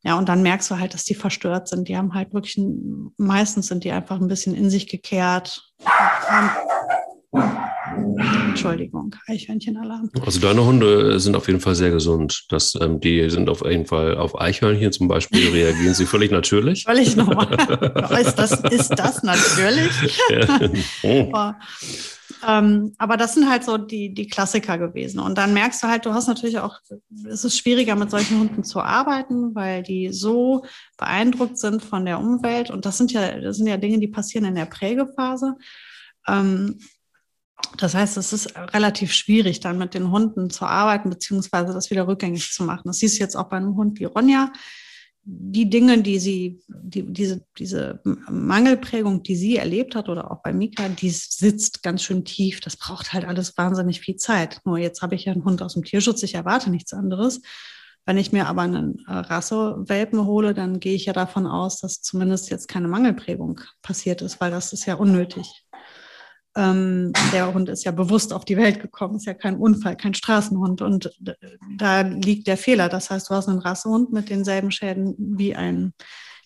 ja, 0.06 0.18
und 0.18 0.28
dann 0.28 0.42
merkst 0.42 0.70
du 0.70 0.78
halt, 0.78 0.92
dass 0.92 1.04
die 1.04 1.14
verstört 1.14 1.66
sind. 1.66 1.88
Die 1.88 1.96
haben 1.96 2.12
halt 2.12 2.34
wirklich, 2.34 2.58
ein, 2.58 3.14
meistens 3.16 3.68
sind 3.68 3.84
die 3.84 3.90
einfach 3.90 4.20
ein 4.20 4.28
bisschen 4.28 4.54
in 4.54 4.68
sich 4.68 4.86
gekehrt. 4.86 5.72
Entschuldigung, 8.48 9.14
Eichhörnchenalarm. 9.26 10.10
Also 10.24 10.40
deine 10.40 10.64
Hunde 10.64 11.18
sind 11.20 11.36
auf 11.36 11.46
jeden 11.48 11.60
Fall 11.60 11.74
sehr 11.74 11.90
gesund. 11.90 12.46
Das, 12.48 12.74
ähm, 12.80 13.00
die 13.00 13.28
sind 13.30 13.48
auf 13.48 13.64
jeden 13.64 13.86
Fall 13.86 14.16
auf 14.16 14.40
Eichhörnchen 14.40 14.92
zum 14.92 15.08
Beispiel, 15.08 15.50
reagieren 15.50 15.94
sie 15.94 16.06
völlig 16.06 16.30
natürlich. 16.30 16.84
Völlig 16.84 17.16
normal. 17.16 17.52
ist, 18.20 18.36
das, 18.36 18.52
ist 18.70 18.90
das 18.90 19.22
natürlich? 19.22 19.90
Ja. 20.30 20.60
Oh. 21.02 21.30
Ähm, 22.46 22.92
aber 22.98 23.16
das 23.16 23.34
sind 23.34 23.48
halt 23.48 23.64
so 23.64 23.78
die, 23.78 24.12
die 24.12 24.26
Klassiker 24.26 24.78
gewesen. 24.78 25.20
Und 25.20 25.38
dann 25.38 25.54
merkst 25.54 25.82
du 25.82 25.88
halt, 25.88 26.04
du 26.06 26.12
hast 26.12 26.28
natürlich 26.28 26.58
auch, 26.58 26.78
es 27.26 27.44
ist 27.44 27.58
schwieriger 27.58 27.96
mit 27.96 28.10
solchen 28.10 28.38
Hunden 28.38 28.64
zu 28.64 28.80
arbeiten, 28.80 29.54
weil 29.54 29.82
die 29.82 30.12
so 30.12 30.64
beeindruckt 30.96 31.58
sind 31.58 31.82
von 31.82 32.04
der 32.04 32.18
Umwelt. 32.18 32.70
Und 32.70 32.86
das 32.86 32.98
sind 32.98 33.12
ja, 33.12 33.38
das 33.40 33.56
sind 33.56 33.66
ja 33.66 33.76
Dinge, 33.76 33.98
die 33.98 34.08
passieren 34.08 34.44
in 34.46 34.54
der 34.54 34.66
Prägephase. 34.66 35.56
Ähm, 36.26 36.78
das 37.76 37.94
heißt, 37.94 38.16
es 38.16 38.32
ist 38.32 38.56
relativ 38.56 39.12
schwierig, 39.12 39.60
dann 39.60 39.78
mit 39.78 39.94
den 39.94 40.10
Hunden 40.10 40.50
zu 40.50 40.64
arbeiten, 40.64 41.10
beziehungsweise 41.10 41.72
das 41.72 41.90
wieder 41.90 42.06
rückgängig 42.06 42.52
zu 42.52 42.64
machen. 42.64 42.82
Das 42.86 42.98
siehst 42.98 43.18
du 43.18 43.22
jetzt 43.22 43.36
auch 43.36 43.48
bei 43.48 43.56
einem 43.56 43.76
Hund 43.76 43.98
wie 43.98 44.04
Ronja 44.04 44.52
die 45.26 45.70
Dinge, 45.70 46.02
die 46.02 46.18
sie, 46.18 46.60
die, 46.68 47.02
diese, 47.02 47.46
diese 47.58 48.00
Mangelprägung, 48.04 49.22
die 49.22 49.36
sie 49.36 49.56
erlebt 49.56 49.94
hat 49.94 50.10
oder 50.10 50.30
auch 50.30 50.42
bei 50.42 50.52
Mika, 50.52 50.88
die 50.88 51.08
sitzt 51.08 51.82
ganz 51.82 52.02
schön 52.02 52.24
tief. 52.24 52.60
Das 52.60 52.76
braucht 52.76 53.14
halt 53.14 53.24
alles 53.24 53.56
wahnsinnig 53.56 54.00
viel 54.00 54.16
Zeit. 54.16 54.60
Nur 54.64 54.76
jetzt 54.76 55.00
habe 55.00 55.14
ich 55.14 55.24
ja 55.24 55.32
einen 55.32 55.44
Hund 55.44 55.62
aus 55.62 55.74
dem 55.74 55.84
Tierschutz, 55.84 56.22
ich 56.22 56.34
erwarte 56.34 56.70
nichts 56.70 56.92
anderes. 56.92 57.40
Wenn 58.06 58.18
ich 58.18 58.32
mir 58.32 58.48
aber 58.48 58.62
einen 58.62 58.98
äh, 59.08 59.12
Rassewelpen 59.12 60.26
hole, 60.26 60.52
dann 60.52 60.78
gehe 60.78 60.94
ich 60.94 61.06
ja 61.06 61.14
davon 61.14 61.46
aus, 61.46 61.80
dass 61.80 62.02
zumindest 62.02 62.50
jetzt 62.50 62.68
keine 62.68 62.86
Mangelprägung 62.86 63.62
passiert 63.80 64.20
ist, 64.20 64.42
weil 64.42 64.50
das 64.50 64.74
ist 64.74 64.84
ja 64.84 64.96
unnötig. 64.96 65.63
Ähm, 66.56 67.12
der 67.32 67.52
Hund 67.52 67.68
ist 67.68 67.84
ja 67.84 67.90
bewusst 67.90 68.32
auf 68.32 68.44
die 68.44 68.56
Welt 68.56 68.80
gekommen, 68.80 69.16
ist 69.16 69.26
ja 69.26 69.34
kein 69.34 69.56
Unfall, 69.56 69.96
kein 69.96 70.14
Straßenhund. 70.14 70.82
Und 70.82 71.10
da 71.76 72.00
liegt 72.02 72.46
der 72.46 72.56
Fehler. 72.56 72.88
Das 72.88 73.10
heißt, 73.10 73.28
du 73.28 73.34
hast 73.34 73.48
einen 73.48 73.58
Rassehund 73.58 74.12
mit 74.12 74.30
denselben 74.30 74.70
Schäden 74.70 75.14
wie 75.18 75.54
ein 75.54 75.92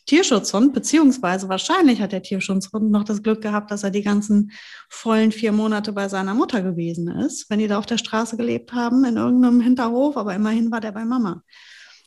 Tierschutzhund, 0.09 0.73
beziehungsweise 0.73 1.51
wahrscheinlich 1.51 2.01
hat 2.01 2.12
der 2.12 2.23
Tierschutzhund 2.23 2.90
noch 2.90 3.05
das 3.05 3.23
Glück 3.23 3.42
gehabt, 3.42 3.71
dass 3.71 3.83
er 3.83 3.90
die 3.90 4.03
ganzen 4.03 4.53
vollen 4.88 5.33
vier 5.33 5.53
Monate 5.53 5.92
bei 5.92 6.09
seiner 6.09 6.33
Mutter 6.33 6.62
gewesen 6.62 7.09
ist, 7.09 7.51
wenn 7.51 7.59
die 7.59 7.68
da 7.68 7.79
auf 7.79 7.85
der 7.85 7.99
Straße 7.99 8.38
gelebt 8.38 8.73
haben, 8.73 9.05
in 9.05 9.18
irgendeinem 9.18 9.61
Hinterhof, 9.61 10.16
aber 10.16 10.35
immerhin 10.35 10.71
war 10.71 10.81
der 10.81 10.92
bei 10.92 11.05
Mama. 11.05 11.42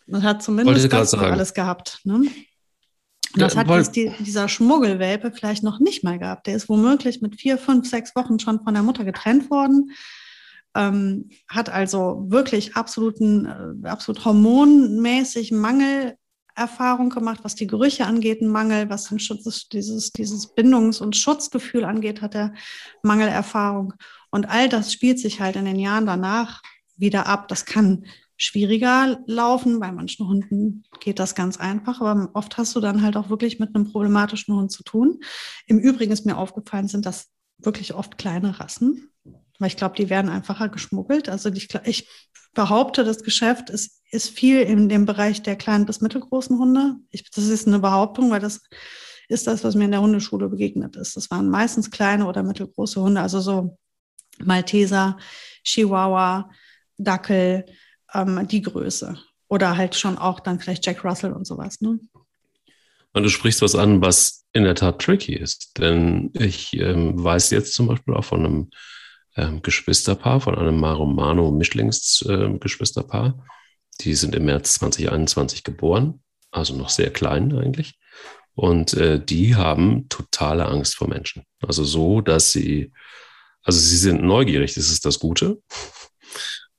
Und 0.08 0.24
hat 0.24 0.42
zumindest 0.42 0.92
das 0.92 1.14
alles 1.14 1.54
gehabt. 1.54 2.00
Ne? 2.04 2.24
Und 3.34 3.42
das 3.42 3.56
hat 3.56 3.70
jetzt 3.70 3.96
die, 3.96 4.12
dieser 4.20 4.48
Schmuggelwelpe 4.48 5.32
vielleicht 5.32 5.64
noch 5.64 5.80
nicht 5.80 6.04
mal 6.04 6.20
gehabt. 6.20 6.48
Der 6.48 6.56
ist 6.56 6.70
womöglich 6.70 7.22
mit 7.22 7.40
vier, 7.40 7.58
fünf, 7.58 7.90
sechs 7.90 8.16
Wochen 8.16 8.40
schon 8.40 8.62
von 8.62 8.74
der 8.74 8.84
Mutter 8.84 9.06
getrennt 9.06 9.50
worden. 9.50 9.92
Ähm, 10.76 11.30
hat 11.48 11.70
also 11.70 12.26
wirklich 12.28 12.76
absoluten, 12.76 13.84
äh, 13.84 13.88
absolut 13.88 14.24
hormonmäßig 14.24 15.52
Mangelerfahrung 15.52 17.10
gemacht, 17.10 17.42
was 17.44 17.56
die 17.56 17.68
Gerüche 17.68 18.06
angeht, 18.06 18.42
ein 18.42 18.48
Mangel, 18.48 18.90
was 18.90 19.10
den 19.10 19.20
Schutz, 19.20 19.68
dieses, 19.70 20.12
dieses 20.12 20.54
Bindungs- 20.56 21.02
und 21.02 21.18
Schutzgefühl 21.18 21.84
angeht, 21.84 22.22
hat 22.22 22.36
er 22.36 22.54
Mangelerfahrung. 23.04 23.94
Und 24.30 24.50
all 24.50 24.70
das 24.70 24.94
spielt 24.94 25.20
sich 25.20 25.42
halt 25.42 25.58
in 25.58 25.66
den 25.66 25.80
Jahren 25.80 26.06
danach 26.06 26.62
wieder 26.96 27.28
ab. 27.28 27.50
Das 27.50 27.66
kann 27.66 28.06
schwieriger 28.42 29.20
laufen. 29.28 29.80
Bei 29.80 29.92
manchen 29.92 30.28
Hunden 30.28 30.84
geht 31.00 31.20
das 31.20 31.36
ganz 31.36 31.58
einfach, 31.58 32.02
aber 32.02 32.32
oft 32.34 32.58
hast 32.58 32.76
du 32.76 32.80
dann 32.80 33.04
halt 33.04 33.16
auch 33.16 33.30
wirklich 33.30 33.60
mit 33.60 33.76
einem 33.76 33.92
problematischen 33.92 34.56
Hund 34.56 34.72
zu 34.72 34.84
tun. 34.84 35.20
Im 35.68 35.78
Übrigen 35.78 36.12
ist 36.12 36.26
mir 36.26 36.38
aufgefallen, 36.38 36.88
sind 36.88 37.06
das 37.06 37.30
wirklich 37.60 37.94
oft 37.94 38.18
kleine 38.18 38.60
Rassen, 38.60 39.12
weil 39.60 39.68
ich 39.68 39.78
glaube, 39.78 39.96
die 39.96 40.10
werden 40.10 40.32
einfacher 40.32 40.70
geschmuggelt. 40.70 41.30
Also 41.30 41.50
ich, 41.50 41.70
ich 41.86 42.10
behaupte, 42.56 43.04
das 43.04 43.22
Geschäft 43.22 43.70
ist, 43.70 44.02
ist 44.10 44.32
viel 44.32 44.62
in 44.62 44.90
dem 44.90 45.06
Bereich 45.06 45.44
der 45.44 45.56
kleinen 45.56 45.86
bis 45.86 46.02
mittelgroßen 46.02 46.58
Hunde. 46.58 46.96
Ich, 47.12 47.30
das 47.30 47.46
ist 47.46 47.68
eine 47.68 47.78
Behauptung, 47.78 48.32
weil 48.32 48.42
das 48.42 48.62
ist 49.28 49.46
das, 49.46 49.64
was 49.64 49.76
mir 49.76 49.86
in 49.86 49.92
der 49.92 50.02
Hundeschule 50.02 50.50
begegnet 50.50 50.96
ist. 50.96 51.16
Das 51.16 51.30
waren 51.30 51.48
meistens 51.48 51.92
kleine 51.92 52.26
oder 52.26 52.42
mittelgroße 52.42 53.00
Hunde, 53.00 53.22
also 53.22 53.40
so 53.40 53.78
Malteser, 54.40 55.18
Chihuahua, 55.64 56.50
Dackel, 56.98 57.66
ähm, 58.14 58.48
die 58.48 58.62
Größe. 58.62 59.18
Oder 59.48 59.78
halt 59.78 59.96
schon 59.96 60.18
auch 60.18 60.40
dann 60.40 60.60
vielleicht 60.60 60.86
Jack 60.86 61.04
Russell 61.04 61.34
und 61.34 61.46
sowas. 61.46 61.82
Ne? 61.82 62.00
Und 63.14 63.24
du 63.24 63.30
sprichst 63.30 63.62
was 63.62 63.76
an, 63.76 64.02
was 64.02 64.46
in 64.54 64.64
der 64.64 64.76
Tat 64.76 65.00
tricky 65.00 65.34
ist. 65.34 65.78
Denn 65.78 66.32
ich 66.34 66.74
ähm, 66.74 67.22
weiß 67.22 67.50
jetzt 67.52 67.74
zum 67.74 67.88
Beispiel 67.88 68.14
auch 68.14 68.26
von 68.26 68.46
einem 68.46 68.70
ähm, 69.36 69.62
Geschwisterpaar, 69.62 70.40
von 70.42 70.58
einem 70.58 70.80
Maromano-Mischlingsgeschwisterpaar. 70.80 73.26
Ähm, 73.26 73.42
die 74.02 74.16
sind 74.16 74.36
im 74.36 74.46
März 74.46 74.74
2021 74.76 75.64
geboren, 75.64 76.22
also 76.50 76.76
noch 76.76 76.90
sehr 76.90 77.12
klein 77.12 77.56
eigentlich. 77.58 78.00
Und 78.54 78.94
äh, 78.94 79.24
die 79.24 79.56
haben 79.56 80.10
totale 80.10 80.66
Angst 80.66 80.96
vor 80.96 81.08
Menschen. 81.08 81.44
Also 81.62 81.84
so, 81.84 82.22
dass 82.22 82.52
sie, 82.52 82.92
also 83.64 83.80
sie 83.80 83.98
sind 83.98 84.24
neugierig, 84.24 84.74
das 84.74 84.92
ist 84.92 85.06
das 85.06 85.20
Gute. 85.20 85.62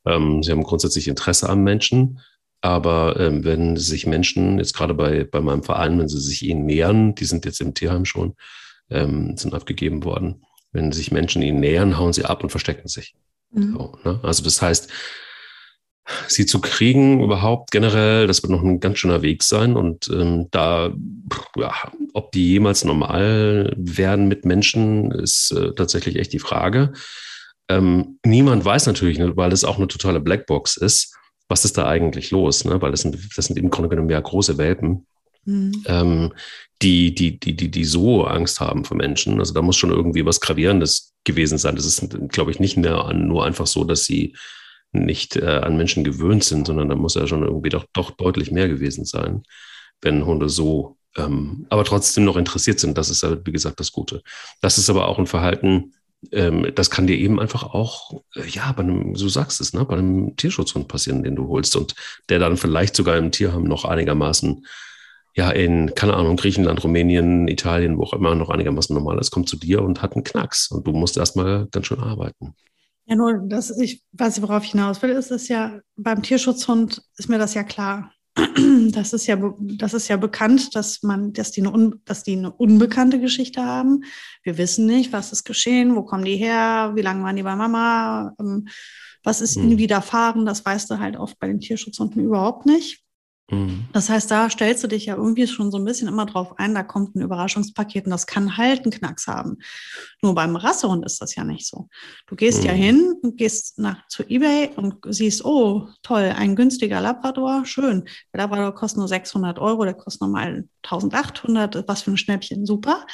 Ähm, 0.06 0.42
sie 0.42 0.50
haben 0.50 0.62
grundsätzlich 0.62 1.08
Interesse 1.08 1.48
am 1.48 1.62
Menschen, 1.62 2.20
aber 2.60 3.18
ähm, 3.18 3.44
wenn 3.44 3.76
sich 3.76 4.06
Menschen, 4.06 4.58
jetzt 4.58 4.74
gerade 4.74 4.94
bei, 4.94 5.24
bei 5.24 5.40
meinem 5.40 5.62
Verein, 5.62 5.98
wenn 5.98 6.08
sie 6.08 6.20
sich 6.20 6.42
ihnen 6.42 6.64
nähern, 6.64 7.14
die 7.14 7.24
sind 7.24 7.44
jetzt 7.44 7.60
im 7.60 7.74
Tierheim 7.74 8.04
schon, 8.04 8.34
ähm, 8.90 9.36
sind 9.36 9.54
abgegeben 9.54 10.04
worden, 10.04 10.44
wenn 10.70 10.92
sich 10.92 11.10
Menschen 11.10 11.42
ihnen 11.42 11.60
nähern, 11.60 11.98
hauen 11.98 12.12
sie 12.12 12.24
ab 12.24 12.42
und 12.42 12.50
verstecken 12.50 12.88
sich. 12.88 13.14
Mhm. 13.50 13.72
So, 13.72 13.98
ne? 14.04 14.20
Also 14.22 14.44
das 14.44 14.62
heißt, 14.62 14.90
sie 16.28 16.46
zu 16.46 16.60
kriegen 16.60 17.22
überhaupt 17.22 17.70
generell, 17.70 18.26
das 18.26 18.42
wird 18.42 18.50
noch 18.50 18.62
ein 18.62 18.80
ganz 18.80 18.98
schöner 18.98 19.22
Weg 19.22 19.42
sein. 19.42 19.76
Und 19.76 20.08
ähm, 20.08 20.48
da, 20.50 20.92
ja, 21.56 21.74
ob 22.12 22.32
die 22.32 22.48
jemals 22.48 22.84
normal 22.84 23.72
werden 23.76 24.28
mit 24.28 24.44
Menschen, 24.44 25.10
ist 25.10 25.52
äh, 25.52 25.72
tatsächlich 25.74 26.16
echt 26.16 26.32
die 26.32 26.38
Frage. 26.38 26.92
Ähm, 27.72 28.18
niemand 28.24 28.64
weiß 28.64 28.86
natürlich, 28.86 29.18
weil 29.20 29.52
es 29.52 29.64
auch 29.64 29.78
eine 29.78 29.88
totale 29.88 30.20
Blackbox 30.20 30.76
ist, 30.76 31.16
was 31.48 31.64
ist 31.64 31.76
da 31.78 31.86
eigentlich 31.86 32.30
los? 32.30 32.64
Ne? 32.64 32.80
Weil 32.80 32.90
das 32.90 33.02
sind, 33.02 33.16
das 33.36 33.46
sind 33.46 33.58
im 33.58 33.70
Grunde 33.70 33.88
genommen 33.88 34.10
ja 34.10 34.20
große 34.20 34.58
Welpen, 34.58 35.06
mhm. 35.44 35.84
ähm, 35.86 36.32
die, 36.82 37.14
die, 37.14 37.38
die, 37.38 37.54
die, 37.54 37.70
die 37.70 37.84
so 37.84 38.24
Angst 38.24 38.60
haben 38.60 38.84
vor 38.84 38.96
Menschen. 38.96 39.38
Also 39.38 39.54
da 39.54 39.62
muss 39.62 39.76
schon 39.76 39.90
irgendwie 39.90 40.26
was 40.26 40.40
Gravierendes 40.40 41.14
gewesen 41.24 41.58
sein. 41.58 41.76
Das 41.76 41.86
ist, 41.86 42.08
glaube 42.28 42.50
ich, 42.50 42.60
nicht 42.60 42.76
mehr 42.76 43.12
nur 43.14 43.44
einfach 43.44 43.66
so, 43.66 43.84
dass 43.84 44.04
sie 44.04 44.34
nicht 44.92 45.36
äh, 45.36 45.46
an 45.62 45.76
Menschen 45.76 46.04
gewöhnt 46.04 46.44
sind, 46.44 46.66
sondern 46.66 46.88
da 46.88 46.94
muss 46.94 47.14
ja 47.14 47.26
schon 47.26 47.42
irgendwie 47.42 47.70
doch, 47.70 47.86
doch 47.92 48.10
deutlich 48.10 48.50
mehr 48.50 48.68
gewesen 48.68 49.04
sein, 49.04 49.42
wenn 50.02 50.26
Hunde 50.26 50.48
so, 50.48 50.96
ähm, 51.16 51.66
aber 51.70 51.84
trotzdem 51.84 52.24
noch 52.24 52.36
interessiert 52.36 52.80
sind. 52.80 52.98
Das 52.98 53.08
ist 53.08 53.22
ja, 53.22 53.38
wie 53.44 53.52
gesagt, 53.52 53.80
das 53.80 53.92
Gute. 53.92 54.22
Das 54.60 54.76
ist 54.76 54.90
aber 54.90 55.08
auch 55.08 55.18
ein 55.18 55.26
Verhalten, 55.26 55.94
ähm, 56.30 56.70
das 56.74 56.90
kann 56.90 57.06
dir 57.06 57.16
eben 57.16 57.40
einfach 57.40 57.74
auch, 57.74 58.22
äh, 58.36 58.46
ja, 58.48 58.70
bei 58.72 58.82
einem, 58.82 59.16
so 59.16 59.28
sagst 59.28 59.60
es, 59.60 59.72
ne, 59.72 59.84
bei 59.84 59.96
einem 59.96 60.36
Tierschutzhund 60.36 60.88
passieren, 60.88 61.22
den 61.22 61.36
du 61.36 61.48
holst 61.48 61.74
und 61.76 61.94
der 62.28 62.38
dann 62.38 62.56
vielleicht 62.56 62.94
sogar 62.94 63.16
im 63.16 63.32
Tierheim 63.32 63.64
noch 63.64 63.84
einigermaßen, 63.84 64.64
ja, 65.34 65.50
in, 65.50 65.94
keine 65.94 66.14
Ahnung, 66.14 66.36
Griechenland, 66.36 66.84
Rumänien, 66.84 67.48
Italien, 67.48 67.96
wo 67.98 68.04
auch 68.04 68.12
immer 68.12 68.34
noch 68.34 68.50
einigermaßen 68.50 68.94
normal 68.94 69.18
ist, 69.18 69.30
kommt 69.30 69.48
zu 69.48 69.56
dir 69.56 69.82
und 69.82 70.02
hat 70.02 70.14
einen 70.14 70.24
Knacks 70.24 70.70
und 70.70 70.86
du 70.86 70.92
musst 70.92 71.16
erstmal 71.16 71.66
ganz 71.70 71.86
schön 71.86 72.00
arbeiten. 72.00 72.54
Ja, 73.06 73.16
nur, 73.16 73.38
dass 73.46 73.76
ich, 73.78 74.02
was 74.12 74.36
ich 74.36 74.42
worauf 74.42 74.64
ich 74.64 74.72
hinaus 74.72 75.02
will, 75.02 75.10
ist 75.10 75.30
es 75.30 75.48
ja, 75.48 75.80
beim 75.96 76.22
Tierschutzhund 76.22 77.02
ist 77.16 77.28
mir 77.28 77.38
das 77.38 77.54
ja 77.54 77.64
klar. 77.64 78.12
Das 78.34 79.12
ist 79.12 79.26
ja, 79.26 79.36
das 79.58 79.94
ist 79.94 80.08
ja 80.08 80.16
bekannt, 80.16 80.74
dass 80.74 81.02
man, 81.02 81.32
dass 81.32 81.52
die, 81.52 81.66
eine, 81.66 81.92
dass 82.04 82.24
die 82.24 82.36
eine 82.36 82.52
unbekannte 82.52 83.20
Geschichte 83.20 83.64
haben. 83.64 84.04
Wir 84.42 84.58
wissen 84.58 84.86
nicht, 84.86 85.12
was 85.12 85.32
ist 85.32 85.44
geschehen, 85.44 85.96
wo 85.96 86.02
kommen 86.02 86.24
die 86.24 86.36
her, 86.36 86.92
wie 86.94 87.02
lange 87.02 87.24
waren 87.24 87.36
die 87.36 87.42
bei 87.42 87.56
Mama, 87.56 88.34
ähm, 88.38 88.68
was 89.22 89.40
ist 89.40 89.56
ihnen 89.56 89.72
hm. 89.72 89.78
widerfahren, 89.78 90.46
das 90.46 90.64
weißt 90.64 90.90
du 90.90 90.98
halt 90.98 91.16
oft 91.16 91.38
bei 91.38 91.46
den 91.46 91.60
Tierschutzhunden 91.60 92.22
überhaupt 92.22 92.66
nicht. 92.66 93.01
Mhm. 93.52 93.84
Das 93.92 94.08
heißt, 94.08 94.30
da 94.30 94.48
stellst 94.48 94.82
du 94.82 94.88
dich 94.88 95.06
ja 95.06 95.16
irgendwie 95.16 95.46
schon 95.46 95.70
so 95.70 95.76
ein 95.76 95.84
bisschen 95.84 96.08
immer 96.08 96.24
drauf 96.24 96.58
ein, 96.58 96.74
da 96.74 96.82
kommt 96.82 97.14
ein 97.14 97.20
Überraschungspaket 97.20 98.06
und 98.06 98.10
das 98.10 98.26
kann 98.26 98.56
halt 98.56 98.82
einen 98.82 98.92
Knacks 98.92 99.26
haben. 99.26 99.58
Nur 100.22 100.34
beim 100.34 100.56
Rassehund 100.56 101.04
ist 101.04 101.20
das 101.20 101.34
ja 101.34 101.44
nicht 101.44 101.66
so. 101.66 101.88
Du 102.26 102.34
gehst 102.34 102.60
mhm. 102.60 102.66
ja 102.66 102.72
hin 102.72 103.14
und 103.22 103.36
gehst 103.36 103.78
nach, 103.78 104.06
zu 104.08 104.22
Ebay 104.22 104.70
und 104.76 104.96
siehst, 105.06 105.44
oh, 105.44 105.88
toll, 106.02 106.32
ein 106.34 106.56
günstiger 106.56 107.00
Labrador, 107.02 107.66
schön. 107.66 108.04
Der 108.32 108.40
Labrador 108.40 108.74
kostet 108.74 108.98
nur 108.98 109.08
600 109.08 109.58
Euro, 109.58 109.84
der 109.84 109.94
kostet 109.94 110.22
normal 110.22 110.66
1800, 110.84 111.86
was 111.86 112.02
für 112.02 112.12
ein 112.12 112.16
Schnäppchen, 112.16 112.64
super. 112.64 113.06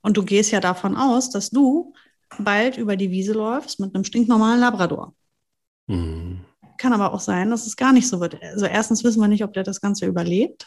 Und 0.00 0.16
du 0.16 0.22
gehst 0.22 0.52
ja 0.52 0.60
davon 0.60 0.96
aus, 0.96 1.30
dass 1.30 1.50
du 1.50 1.92
bald 2.38 2.76
über 2.76 2.96
die 2.96 3.10
Wiese 3.10 3.32
läufst 3.32 3.80
mit 3.80 3.94
einem 3.94 4.04
stinknormalen 4.04 4.60
Labrador. 4.60 5.12
Mhm. 5.88 6.45
Kann 6.78 6.92
aber 6.92 7.12
auch 7.12 7.20
sein, 7.20 7.50
dass 7.50 7.66
es 7.66 7.76
gar 7.76 7.92
nicht 7.92 8.08
so 8.08 8.20
wird. 8.20 8.38
Also 8.42 8.66
erstens 8.66 9.04
wissen 9.04 9.20
wir 9.20 9.28
nicht, 9.28 9.44
ob 9.44 9.52
der 9.52 9.62
das 9.62 9.80
Ganze 9.80 10.06
überlebt. 10.06 10.66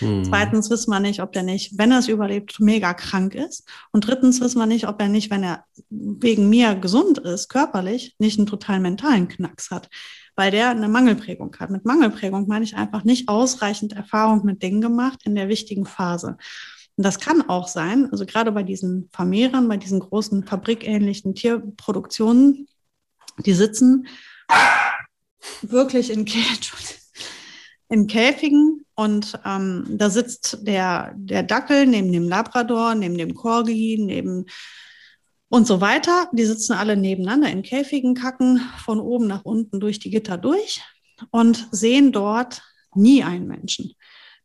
Mhm. 0.00 0.24
Zweitens 0.24 0.70
wissen 0.70 0.90
wir 0.90 1.00
nicht, 1.00 1.20
ob 1.20 1.32
der 1.32 1.42
nicht, 1.42 1.78
wenn 1.78 1.92
er 1.92 1.98
es 1.98 2.08
überlebt, 2.08 2.60
mega 2.60 2.94
krank 2.94 3.34
ist. 3.34 3.68
Und 3.92 4.06
drittens 4.06 4.40
wissen 4.40 4.58
wir 4.58 4.66
nicht, 4.66 4.88
ob 4.88 5.00
er 5.00 5.08
nicht, 5.08 5.30
wenn 5.30 5.42
er 5.42 5.64
wegen 5.90 6.48
mir 6.48 6.74
gesund 6.74 7.18
ist, 7.18 7.48
körperlich, 7.48 8.14
nicht 8.18 8.38
einen 8.38 8.46
totalen 8.46 8.82
mentalen 8.82 9.28
Knacks 9.28 9.70
hat, 9.70 9.88
weil 10.34 10.50
der 10.50 10.70
eine 10.70 10.88
Mangelprägung 10.88 11.54
hat. 11.58 11.70
Mit 11.70 11.84
Mangelprägung 11.84 12.46
meine 12.46 12.64
ich 12.64 12.76
einfach 12.76 13.04
nicht 13.04 13.28
ausreichend 13.28 13.92
Erfahrung 13.94 14.44
mit 14.44 14.62
Dingen 14.62 14.80
gemacht 14.80 15.20
in 15.24 15.34
der 15.34 15.48
wichtigen 15.48 15.86
Phase. 15.86 16.36
Und 16.96 17.04
das 17.04 17.20
kann 17.20 17.48
auch 17.48 17.68
sein, 17.68 18.08
also 18.10 18.24
gerade 18.24 18.52
bei 18.52 18.62
diesen 18.62 19.08
Vermehrern, 19.12 19.68
bei 19.68 19.76
diesen 19.76 20.00
großen 20.00 20.44
fabrikähnlichen 20.44 21.34
Tierproduktionen, 21.34 22.68
die 23.44 23.52
sitzen 23.52 24.06
wirklich 25.62 26.10
in, 26.10 26.26
in 27.88 28.06
Käfigen 28.06 28.84
und 28.94 29.38
ähm, 29.44 29.84
da 29.90 30.10
sitzt 30.10 30.66
der, 30.66 31.12
der 31.16 31.42
Dackel 31.42 31.86
neben 31.86 32.12
dem 32.12 32.28
Labrador, 32.28 32.94
neben 32.94 33.18
dem 33.18 33.34
Corgi, 33.34 33.98
neben 34.00 34.46
und 35.48 35.66
so 35.66 35.80
weiter. 35.80 36.28
Die 36.32 36.44
sitzen 36.44 36.72
alle 36.72 36.96
nebeneinander 36.96 37.50
in 37.50 37.62
Käfigen, 37.62 38.14
kacken 38.14 38.60
von 38.84 39.00
oben 39.00 39.26
nach 39.26 39.44
unten 39.44 39.80
durch 39.80 39.98
die 39.98 40.10
Gitter 40.10 40.38
durch 40.38 40.80
und 41.30 41.68
sehen 41.70 42.12
dort 42.12 42.62
nie 42.94 43.22
einen 43.22 43.46
Menschen. 43.46 43.94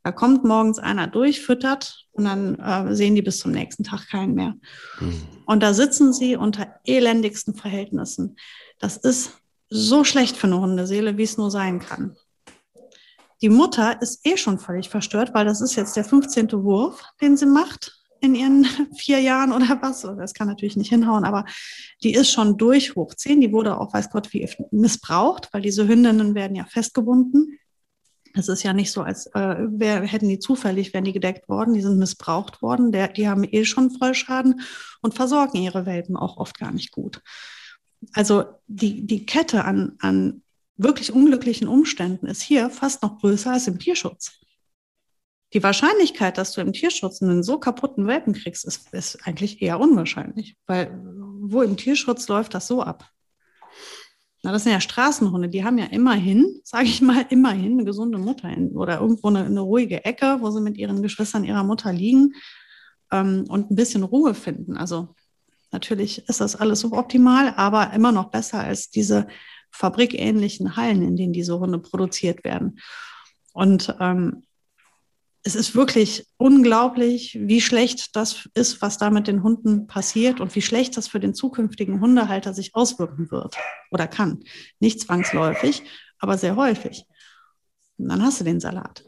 Da 0.04 0.12
kommt 0.12 0.44
morgens 0.44 0.80
einer 0.80 1.08
durch, 1.08 1.42
füttert 1.42 2.08
und 2.12 2.26
dann 2.26 2.56
äh, 2.56 2.96
sehen 2.96 3.16
die 3.16 3.22
bis 3.22 3.40
zum 3.40 3.52
nächsten 3.52 3.84
Tag 3.84 4.08
keinen 4.10 4.34
mehr. 4.34 4.56
Mhm. 5.00 5.22
Und 5.46 5.62
da 5.62 5.74
sitzen 5.74 6.12
sie 6.12 6.36
unter 6.36 6.76
elendigsten 6.86 7.56
Verhältnissen. 7.56 8.36
Das 8.80 8.98
ist 8.98 9.41
so 9.72 10.04
schlecht 10.04 10.36
für 10.36 10.48
eine 10.48 10.60
Hundeseele, 10.60 11.18
wie 11.18 11.24
es 11.24 11.38
nur 11.38 11.50
sein 11.50 11.80
kann. 11.80 12.18
Die 13.42 13.50
Mutter 13.50 14.00
ist 14.02 14.26
eh 14.28 14.38
schon 14.38 14.60
völlig 14.60 14.90
verstört, 14.90 15.34
weil 15.34 15.46
das 15.46 15.62
ist 15.62 15.76
jetzt 15.76 15.96
der 15.96 16.04
15. 16.04 16.52
Wurf, 16.64 17.02
den 17.22 17.38
sie 17.38 17.48
macht 17.48 17.98
in 18.20 18.36
ihren 18.36 18.66
vier 18.98 19.20
Jahren 19.20 19.52
oder 19.54 19.80
was. 19.82 20.02
Das 20.02 20.34
kann 20.34 20.48
natürlich 20.48 20.76
nicht 20.76 20.90
hinhauen, 20.90 21.24
aber 21.24 21.46
die 22.04 22.14
ist 22.14 22.32
schon 22.32 22.58
durch 22.58 22.96
hoch 22.96 23.16
10. 23.16 23.42
Die 23.42 23.52
wurde 23.52 23.80
auch, 23.80 23.94
weiß 23.94 24.12
Gott, 24.12 24.32
wie 24.34 24.48
missbraucht, 24.72 25.50
weil 25.54 25.62
diese 25.62 25.88
Hündinnen 25.88 26.36
werden 26.36 26.56
ja 26.56 26.66
festgebunden. 26.66 27.58
Es 28.34 28.48
ist 28.50 28.64
ja 28.64 28.74
nicht 28.74 28.92
so, 28.92 29.02
als 29.02 29.26
äh, 29.28 29.56
wär, 29.58 30.04
hätten 30.04 30.30
die 30.30 30.40
zufällig, 30.40 30.94
wären 30.94 31.06
die 31.06 31.14
gedeckt 31.14 31.50
worden. 31.50 31.74
Die 31.74 31.82
sind 31.82 31.98
missbraucht 31.98 32.62
worden. 32.62 32.92
Der, 32.92 33.08
die 33.08 33.28
haben 33.28 33.46
eh 33.50 33.66
schon 33.66 33.90
Vollschaden 33.90 34.62
und 35.02 35.16
versorgen 35.16 35.58
ihre 35.58 35.86
Welpen 35.86 36.18
auch 36.18 36.38
oft 36.38 36.60
gar 36.60 36.72
nicht 36.72 36.92
gut 36.92 37.22
also 38.14 38.46
die, 38.68 39.06
die 39.06 39.26
Kette 39.26 39.66
an, 39.66 39.96
an 40.00 40.42
wirklich 40.78 41.14
unglücklichen 41.14 41.68
Umständen 41.68 42.28
ist 42.28 42.42
hier 42.42 42.70
fast 42.70 43.04
noch 43.04 43.20
größer 43.20 43.52
als 43.52 43.68
im 43.68 43.80
Tierschutz. 43.80 44.40
Die 45.54 45.64
Wahrscheinlichkeit, 45.64 46.38
dass 46.38 46.54
du 46.54 46.62
im 46.62 46.74
Tierschutz 46.74 47.22
einen 47.22 47.44
so 47.44 47.60
kaputten 47.60 48.08
Welpen 48.08 48.34
kriegst, 48.34 48.66
ist, 48.66 48.94
ist 48.94 49.28
eigentlich 49.28 49.62
eher 49.62 49.80
unwahrscheinlich, 49.80 50.56
weil 50.66 50.98
wo 51.42 51.62
im 51.62 51.76
Tierschutz 51.76 52.28
läuft 52.28 52.54
das 52.54 52.68
so 52.68 52.82
ab? 52.82 53.10
Na, 54.44 54.52
das 54.52 54.64
sind 54.64 54.72
ja 54.72 54.82
Straßenhunde, 54.82 55.50
die 55.50 55.64
haben 55.64 55.78
ja 55.78 55.86
immerhin, 55.86 56.62
sage 56.64 56.86
ich 56.86 57.02
mal, 57.02 57.26
immerhin 57.30 57.74
eine 57.74 57.86
gesunde 57.86 58.18
Mutter 58.18 58.50
in, 58.50 58.72
oder 58.72 59.00
irgendwo 59.00 59.28
eine, 59.28 59.46
eine, 59.46 59.60
ruhige 59.60 60.04
Ecke, 60.04 60.38
wo 60.40 60.50
sie 60.50 60.62
mit 60.62 60.78
ihren 60.78 61.04
Geschwistern 61.04 61.44
ihrer 61.44 61.64
Mutter 61.64 61.94
liegen 61.94 62.34
ähm, 63.12 63.46
und 63.50 63.70
ein 63.70 63.76
bisschen 63.76 64.04
Ruhe 64.04 64.34
finden. 64.34 64.78
Also 64.78 65.14
Natürlich 65.72 66.28
ist 66.28 66.42
das 66.42 66.56
alles 66.56 66.82
suboptimal, 66.82 67.54
aber 67.56 67.94
immer 67.94 68.12
noch 68.12 68.30
besser 68.30 68.60
als 68.60 68.90
diese 68.90 69.28
fabrikähnlichen 69.72 70.76
Hallen, 70.76 71.02
in 71.02 71.16
denen 71.16 71.34
diese 71.34 71.58
Hunde 71.60 71.80
produziert 71.80 72.44
werden. 72.44 72.80
Und 73.54 73.96
ähm, 74.00 74.44
es 75.44 75.56
ist 75.56 75.76
wirklich 75.76 76.28
unglaublich, 76.38 77.38
wie 77.42 77.62
schlecht 77.62 78.16
das 78.16 78.50
ist, 78.54 78.82
was 78.82 78.98
da 78.98 79.10
mit 79.10 79.28
den 79.28 79.44
Hunden 79.44 79.88
passiert 79.88 80.40
und 80.40 80.54
wie 80.56 80.62
schlecht 80.62 80.98
das 80.98 81.08
für 81.08 81.20
den 81.20 81.34
zukünftigen 81.34 82.00
Hundehalter 82.00 82.54
sich 82.54 82.76
auswirken 82.76 83.32
wird 83.32 83.56
oder 83.90 84.08
kann. 84.08 84.44
Nicht 84.80 85.00
zwangsläufig, 85.00 85.84
aber 86.20 86.38
sehr 86.38 86.56
häufig. 86.56 87.06
Und 87.98 88.10
dann 88.10 88.22
hast 88.22 88.40
du 88.40 88.44
den 88.44 88.60
Salat. 88.60 89.04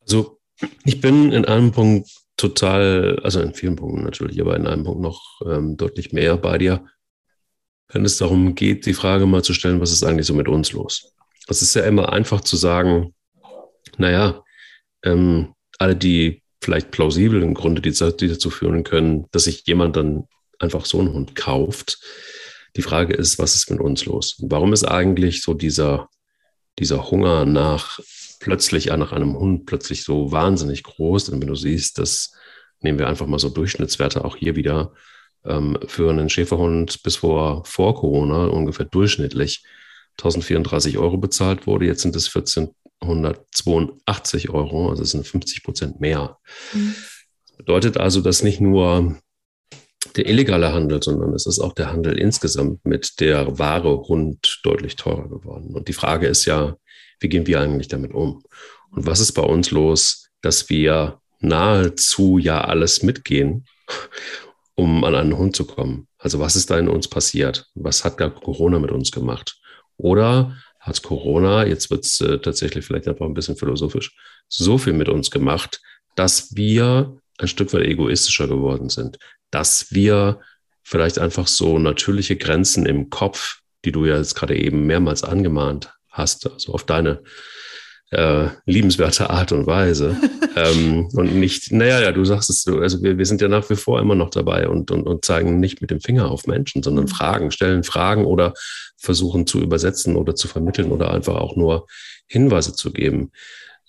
Also 0.00 0.40
ich 0.84 1.00
bin 1.00 1.32
in 1.32 1.44
einem 1.44 1.70
Punkt 1.70 2.10
total, 2.36 3.18
also 3.22 3.40
in 3.40 3.54
vielen 3.54 3.76
Punkten 3.76 4.04
natürlich, 4.04 4.40
aber 4.40 4.56
in 4.56 4.66
einem 4.66 4.84
Punkt 4.84 5.00
noch 5.00 5.40
ähm, 5.46 5.76
deutlich 5.76 6.12
mehr 6.12 6.36
bei 6.36 6.58
dir, 6.58 6.84
wenn 7.88 8.04
es 8.04 8.18
darum 8.18 8.54
geht, 8.54 8.86
die 8.86 8.94
Frage 8.94 9.26
mal 9.26 9.44
zu 9.44 9.54
stellen, 9.54 9.80
was 9.80 9.92
ist 9.92 10.02
eigentlich 10.02 10.26
so 10.26 10.34
mit 10.34 10.48
uns 10.48 10.72
los? 10.72 11.12
Es 11.48 11.62
ist 11.62 11.74
ja 11.74 11.84
immer 11.84 12.12
einfach 12.12 12.40
zu 12.40 12.56
sagen, 12.56 13.14
naja, 13.96 14.42
ähm, 15.04 15.54
alle 15.78 15.96
die 15.96 16.42
vielleicht 16.60 16.90
plausiblen 16.90 17.54
Gründe, 17.54 17.80
die, 17.80 17.92
dazu 17.92 18.50
führen 18.50 18.82
können, 18.82 19.26
dass 19.30 19.44
sich 19.44 19.64
jemand 19.66 19.96
dann 19.96 20.26
einfach 20.58 20.84
so 20.84 20.98
einen 20.98 21.12
Hund 21.12 21.36
kauft. 21.36 22.00
Die 22.76 22.82
Frage 22.82 23.14
ist, 23.14 23.38
was 23.38 23.54
ist 23.54 23.70
mit 23.70 23.80
uns 23.80 24.04
los? 24.04 24.36
Warum 24.40 24.72
ist 24.72 24.84
eigentlich 24.84 25.42
so 25.42 25.54
dieser, 25.54 26.08
dieser 26.78 27.10
Hunger 27.10 27.44
nach 27.44 28.00
plötzlich 28.40 28.86
nach 28.86 29.12
einem 29.12 29.36
Hund 29.38 29.66
plötzlich 29.66 30.04
so 30.04 30.32
wahnsinnig 30.32 30.82
groß? 30.82 31.28
Und 31.30 31.40
wenn 31.40 31.48
du 31.48 31.54
siehst, 31.54 31.98
dass 31.98 32.32
nehmen 32.80 32.98
wir 32.98 33.08
einfach 33.08 33.26
mal 33.26 33.38
so 33.38 33.48
Durchschnittswerte 33.48 34.24
auch 34.24 34.36
hier 34.36 34.56
wieder 34.56 34.92
ähm, 35.44 35.78
für 35.86 36.10
einen 36.10 36.28
Schäferhund 36.28 37.02
bis 37.02 37.16
vor, 37.16 37.64
vor 37.64 37.94
Corona 37.94 38.46
ungefähr 38.46 38.86
durchschnittlich 38.86 39.64
1034 40.18 40.98
Euro 40.98 41.18
bezahlt 41.18 41.66
wurde. 41.66 41.86
Jetzt 41.86 42.02
sind 42.02 42.16
es 42.16 42.28
14 42.28 42.70
182 43.00 44.50
Euro, 44.50 44.88
also 44.88 45.02
das 45.02 45.10
sind 45.10 45.26
50 45.26 45.62
Prozent 45.62 46.00
mehr. 46.00 46.38
Mhm. 46.72 46.94
Das 47.46 47.56
bedeutet 47.58 47.96
also, 47.96 48.20
dass 48.20 48.42
nicht 48.42 48.60
nur 48.60 49.18
der 50.16 50.28
illegale 50.28 50.72
Handel, 50.72 51.02
sondern 51.02 51.34
es 51.34 51.46
ist 51.46 51.58
auch 51.58 51.74
der 51.74 51.92
Handel 51.92 52.18
insgesamt 52.18 52.84
mit 52.86 53.20
der 53.20 53.58
Ware 53.58 54.08
Hund 54.08 54.60
deutlich 54.62 54.96
teurer 54.96 55.28
geworden. 55.28 55.74
Und 55.74 55.88
die 55.88 55.92
Frage 55.92 56.26
ist 56.26 56.46
ja, 56.46 56.76
wie 57.20 57.28
gehen 57.28 57.46
wir 57.46 57.60
eigentlich 57.60 57.88
damit 57.88 58.12
um? 58.12 58.42
Und 58.90 59.06
was 59.06 59.20
ist 59.20 59.32
bei 59.32 59.42
uns 59.42 59.70
los, 59.70 60.28
dass 60.42 60.68
wir 60.68 61.20
nahezu 61.40 62.38
ja 62.38 62.62
alles 62.62 63.02
mitgehen, 63.02 63.66
um 64.74 65.04
an 65.04 65.14
einen 65.14 65.36
Hund 65.36 65.56
zu 65.56 65.66
kommen? 65.66 66.08
Also 66.18 66.40
was 66.40 66.56
ist 66.56 66.70
da 66.70 66.78
in 66.78 66.88
uns 66.88 67.08
passiert? 67.08 67.66
Was 67.74 68.04
hat 68.04 68.20
da 68.20 68.28
Corona 68.28 68.78
mit 68.78 68.90
uns 68.90 69.12
gemacht? 69.12 69.58
Oder 69.96 70.56
hat 70.80 71.02
Corona, 71.02 71.66
jetzt 71.66 71.90
wird 71.90 72.04
es 72.04 72.20
äh, 72.20 72.38
tatsächlich 72.38 72.84
vielleicht 72.84 73.08
einfach 73.08 73.26
ein 73.26 73.34
bisschen 73.34 73.56
philosophisch, 73.56 74.16
so 74.48 74.78
viel 74.78 74.92
mit 74.92 75.08
uns 75.08 75.30
gemacht, 75.30 75.80
dass 76.14 76.54
wir 76.54 77.18
ein 77.38 77.48
Stück 77.48 77.72
weit 77.72 77.82
egoistischer 77.82 78.46
geworden 78.46 78.88
sind, 78.88 79.18
dass 79.50 79.92
wir 79.92 80.40
vielleicht 80.82 81.18
einfach 81.18 81.48
so 81.48 81.78
natürliche 81.78 82.36
Grenzen 82.36 82.86
im 82.86 83.10
Kopf, 83.10 83.60
die 83.84 83.92
du 83.92 84.04
ja 84.04 84.16
jetzt 84.16 84.34
gerade 84.34 84.56
eben 84.56 84.86
mehrmals 84.86 85.24
angemahnt 85.24 85.95
hast, 86.16 86.50
also 86.50 86.72
auf 86.72 86.84
deine 86.84 87.22
äh, 88.10 88.48
liebenswerte 88.66 89.30
Art 89.30 89.52
und 89.52 89.66
Weise. 89.66 90.16
ähm, 90.56 91.08
und 91.12 91.34
nicht, 91.34 91.72
naja, 91.72 92.00
ja, 92.00 92.12
du 92.12 92.24
sagst 92.24 92.50
es 92.50 92.62
so, 92.62 92.78
also 92.78 93.02
wir, 93.02 93.18
wir 93.18 93.26
sind 93.26 93.40
ja 93.40 93.48
nach 93.48 93.68
wie 93.68 93.76
vor 93.76 94.00
immer 94.00 94.14
noch 94.14 94.30
dabei 94.30 94.68
und, 94.68 94.90
und, 94.90 95.06
und 95.06 95.24
zeigen 95.24 95.60
nicht 95.60 95.80
mit 95.80 95.90
dem 95.90 96.00
Finger 96.00 96.30
auf 96.30 96.46
Menschen, 96.46 96.82
sondern 96.82 97.06
mhm. 97.06 97.08
Fragen, 97.10 97.50
stellen 97.50 97.82
Fragen 97.82 98.24
oder 98.24 98.54
versuchen 98.96 99.46
zu 99.46 99.60
übersetzen 99.60 100.16
oder 100.16 100.34
zu 100.34 100.48
vermitteln 100.48 100.92
oder 100.92 101.12
einfach 101.12 101.36
auch 101.36 101.56
nur 101.56 101.86
Hinweise 102.26 102.74
zu 102.74 102.92
geben. 102.92 103.32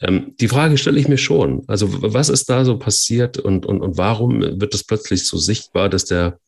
Ähm, 0.02 0.36
die 0.40 0.48
Frage 0.48 0.78
stelle 0.78 1.00
ich 1.00 1.08
mir 1.08 1.18
schon. 1.18 1.64
Also, 1.68 1.88
was 2.02 2.30
ist 2.30 2.50
da 2.50 2.66
so 2.66 2.78
passiert 2.78 3.38
und, 3.38 3.66
und, 3.66 3.82
und 3.82 3.98
warum 3.98 4.42
wird 4.42 4.74
es 4.74 4.84
plötzlich 4.84 5.28
so 5.28 5.38
sichtbar, 5.38 5.90
dass 5.90 6.06
der, 6.06 6.40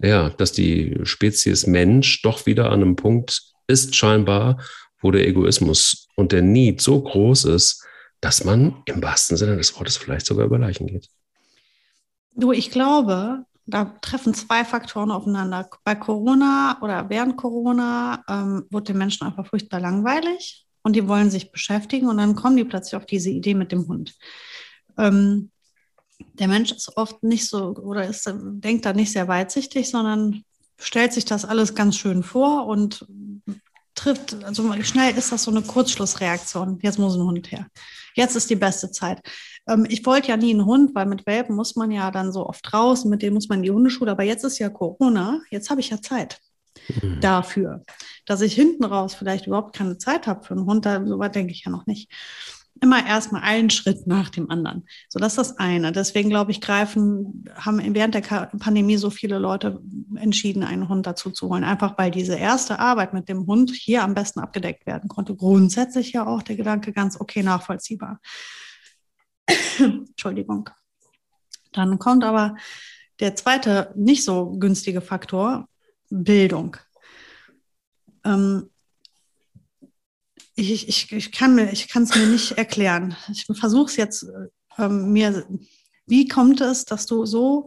ja, 0.00 0.30
dass 0.30 0.52
die 0.52 0.98
Spezies 1.02 1.66
Mensch 1.66 2.22
doch 2.22 2.46
wieder 2.46 2.66
an 2.66 2.82
einem 2.82 2.96
Punkt 2.96 3.42
ist, 3.66 3.96
scheinbar, 3.96 4.58
wo 5.02 5.10
der 5.10 5.26
Egoismus 5.26 6.08
und 6.16 6.32
der 6.32 6.42
Need 6.42 6.80
so 6.80 7.00
groß 7.00 7.44
ist, 7.46 7.84
dass 8.20 8.44
man 8.44 8.82
im 8.86 9.02
wahrsten 9.02 9.36
Sinne 9.36 9.56
des 9.56 9.76
Wortes 9.76 9.96
vielleicht 9.96 10.26
sogar 10.26 10.46
über 10.46 10.58
Leichen 10.58 10.86
geht. 10.86 11.08
Du, 12.34 12.52
ich 12.52 12.70
glaube, 12.70 13.44
da 13.66 13.84
treffen 14.00 14.32
zwei 14.32 14.64
Faktoren 14.64 15.10
aufeinander. 15.10 15.68
Bei 15.84 15.94
Corona 15.94 16.78
oder 16.80 17.10
während 17.10 17.36
Corona 17.36 18.22
ähm, 18.28 18.64
wurde 18.70 18.92
den 18.92 18.98
Menschen 18.98 19.26
einfach 19.26 19.46
furchtbar 19.46 19.80
langweilig 19.80 20.66
und 20.82 20.96
die 20.96 21.06
wollen 21.06 21.30
sich 21.30 21.52
beschäftigen 21.52 22.08
und 22.08 22.16
dann 22.16 22.34
kommen 22.34 22.56
die 22.56 22.64
plötzlich 22.64 22.96
auf 22.96 23.06
diese 23.06 23.30
Idee 23.30 23.54
mit 23.54 23.72
dem 23.72 23.86
Hund. 23.86 24.14
Ähm, 24.96 25.50
der 26.34 26.48
Mensch 26.48 26.72
ist 26.72 26.96
oft 26.96 27.22
nicht 27.22 27.48
so 27.48 27.74
oder 27.74 28.06
ist, 28.06 28.32
denkt 28.32 28.86
da 28.86 28.92
nicht 28.92 29.12
sehr 29.12 29.28
weitsichtig, 29.28 29.90
sondern 29.90 30.44
stellt 30.78 31.12
sich 31.12 31.24
das 31.24 31.44
alles 31.44 31.74
ganz 31.74 31.96
schön 31.96 32.22
vor 32.22 32.66
und 32.66 33.06
trifft, 33.94 34.42
also 34.44 34.72
schnell 34.82 35.16
ist 35.16 35.32
das 35.32 35.44
so 35.44 35.50
eine 35.50 35.62
Kurzschlussreaktion. 35.62 36.78
Jetzt 36.82 36.98
muss 36.98 37.14
ein 37.14 37.22
Hund 37.22 37.50
her. 37.50 37.66
Jetzt 38.14 38.36
ist 38.36 38.50
die 38.50 38.56
beste 38.56 38.90
Zeit. 38.90 39.20
Ähm, 39.68 39.86
ich 39.88 40.04
wollte 40.06 40.28
ja 40.28 40.36
nie 40.36 40.52
einen 40.52 40.64
Hund, 40.64 40.94
weil 40.94 41.06
mit 41.06 41.26
Welpen 41.26 41.56
muss 41.56 41.76
man 41.76 41.90
ja 41.90 42.10
dann 42.10 42.32
so 42.32 42.46
oft 42.46 42.72
raus, 42.72 43.04
mit 43.04 43.22
denen 43.22 43.34
muss 43.34 43.48
man 43.48 43.58
in 43.58 43.64
die 43.64 43.70
Hundeschule. 43.70 44.10
Aber 44.10 44.22
jetzt 44.22 44.44
ist 44.44 44.58
ja 44.58 44.68
Corona, 44.68 45.40
jetzt 45.50 45.70
habe 45.70 45.80
ich 45.80 45.90
ja 45.90 46.00
Zeit 46.00 46.38
mhm. 46.88 47.20
dafür. 47.20 47.82
Dass 48.26 48.40
ich 48.40 48.54
hinten 48.54 48.84
raus 48.84 49.14
vielleicht 49.14 49.46
überhaupt 49.46 49.74
keine 49.76 49.98
Zeit 49.98 50.26
habe 50.26 50.44
für 50.44 50.54
einen 50.54 50.66
Hund, 50.66 50.86
da, 50.86 51.04
so 51.04 51.18
weit 51.18 51.34
denke 51.34 51.52
ich 51.52 51.64
ja 51.64 51.70
noch 51.70 51.86
nicht 51.86 52.10
immer 52.80 53.06
erstmal 53.06 53.42
einen 53.42 53.70
Schritt 53.70 54.06
nach 54.06 54.30
dem 54.30 54.50
anderen. 54.50 54.86
So, 55.08 55.18
das 55.18 55.32
ist 55.32 55.38
das 55.38 55.58
eine. 55.58 55.92
Deswegen 55.92 56.30
glaube 56.30 56.50
ich, 56.50 56.60
greifen, 56.60 57.44
haben 57.54 57.94
während 57.94 58.14
der 58.14 58.22
Pandemie 58.22 58.96
so 58.96 59.10
viele 59.10 59.38
Leute 59.38 59.80
entschieden, 60.16 60.64
einen 60.64 60.88
Hund 60.88 61.06
dazu 61.06 61.30
zu 61.30 61.48
holen. 61.48 61.64
Einfach 61.64 61.96
weil 61.98 62.10
diese 62.10 62.36
erste 62.36 62.78
Arbeit 62.78 63.14
mit 63.14 63.28
dem 63.28 63.46
Hund 63.46 63.70
hier 63.70 64.02
am 64.02 64.14
besten 64.14 64.40
abgedeckt 64.40 64.86
werden 64.86 65.08
konnte. 65.08 65.36
Grundsätzlich 65.36 66.12
ja 66.12 66.26
auch 66.26 66.42
der 66.42 66.56
Gedanke 66.56 66.92
ganz 66.92 67.20
okay 67.20 67.42
nachvollziehbar. 67.42 68.20
Entschuldigung. 69.78 70.70
Dann 71.72 71.98
kommt 71.98 72.24
aber 72.24 72.56
der 73.20 73.36
zweite 73.36 73.92
nicht 73.96 74.24
so 74.24 74.58
günstige 74.58 75.00
Faktor, 75.00 75.68
Bildung. 76.10 76.76
Ähm, 78.24 78.71
ich, 80.70 80.88
ich, 80.88 81.12
ich 81.12 81.32
kann 81.32 81.54
mir, 81.54 81.72
ich 81.72 81.88
kann 81.88 82.04
es 82.04 82.14
mir 82.14 82.26
nicht 82.26 82.52
erklären. 82.52 83.16
Ich 83.30 83.46
versuche 83.46 83.86
es 83.86 83.96
jetzt 83.96 84.26
ähm, 84.78 85.12
mir. 85.12 85.46
Wie 86.06 86.28
kommt 86.28 86.60
es, 86.60 86.84
dass 86.84 87.06
du 87.06 87.24
so 87.26 87.66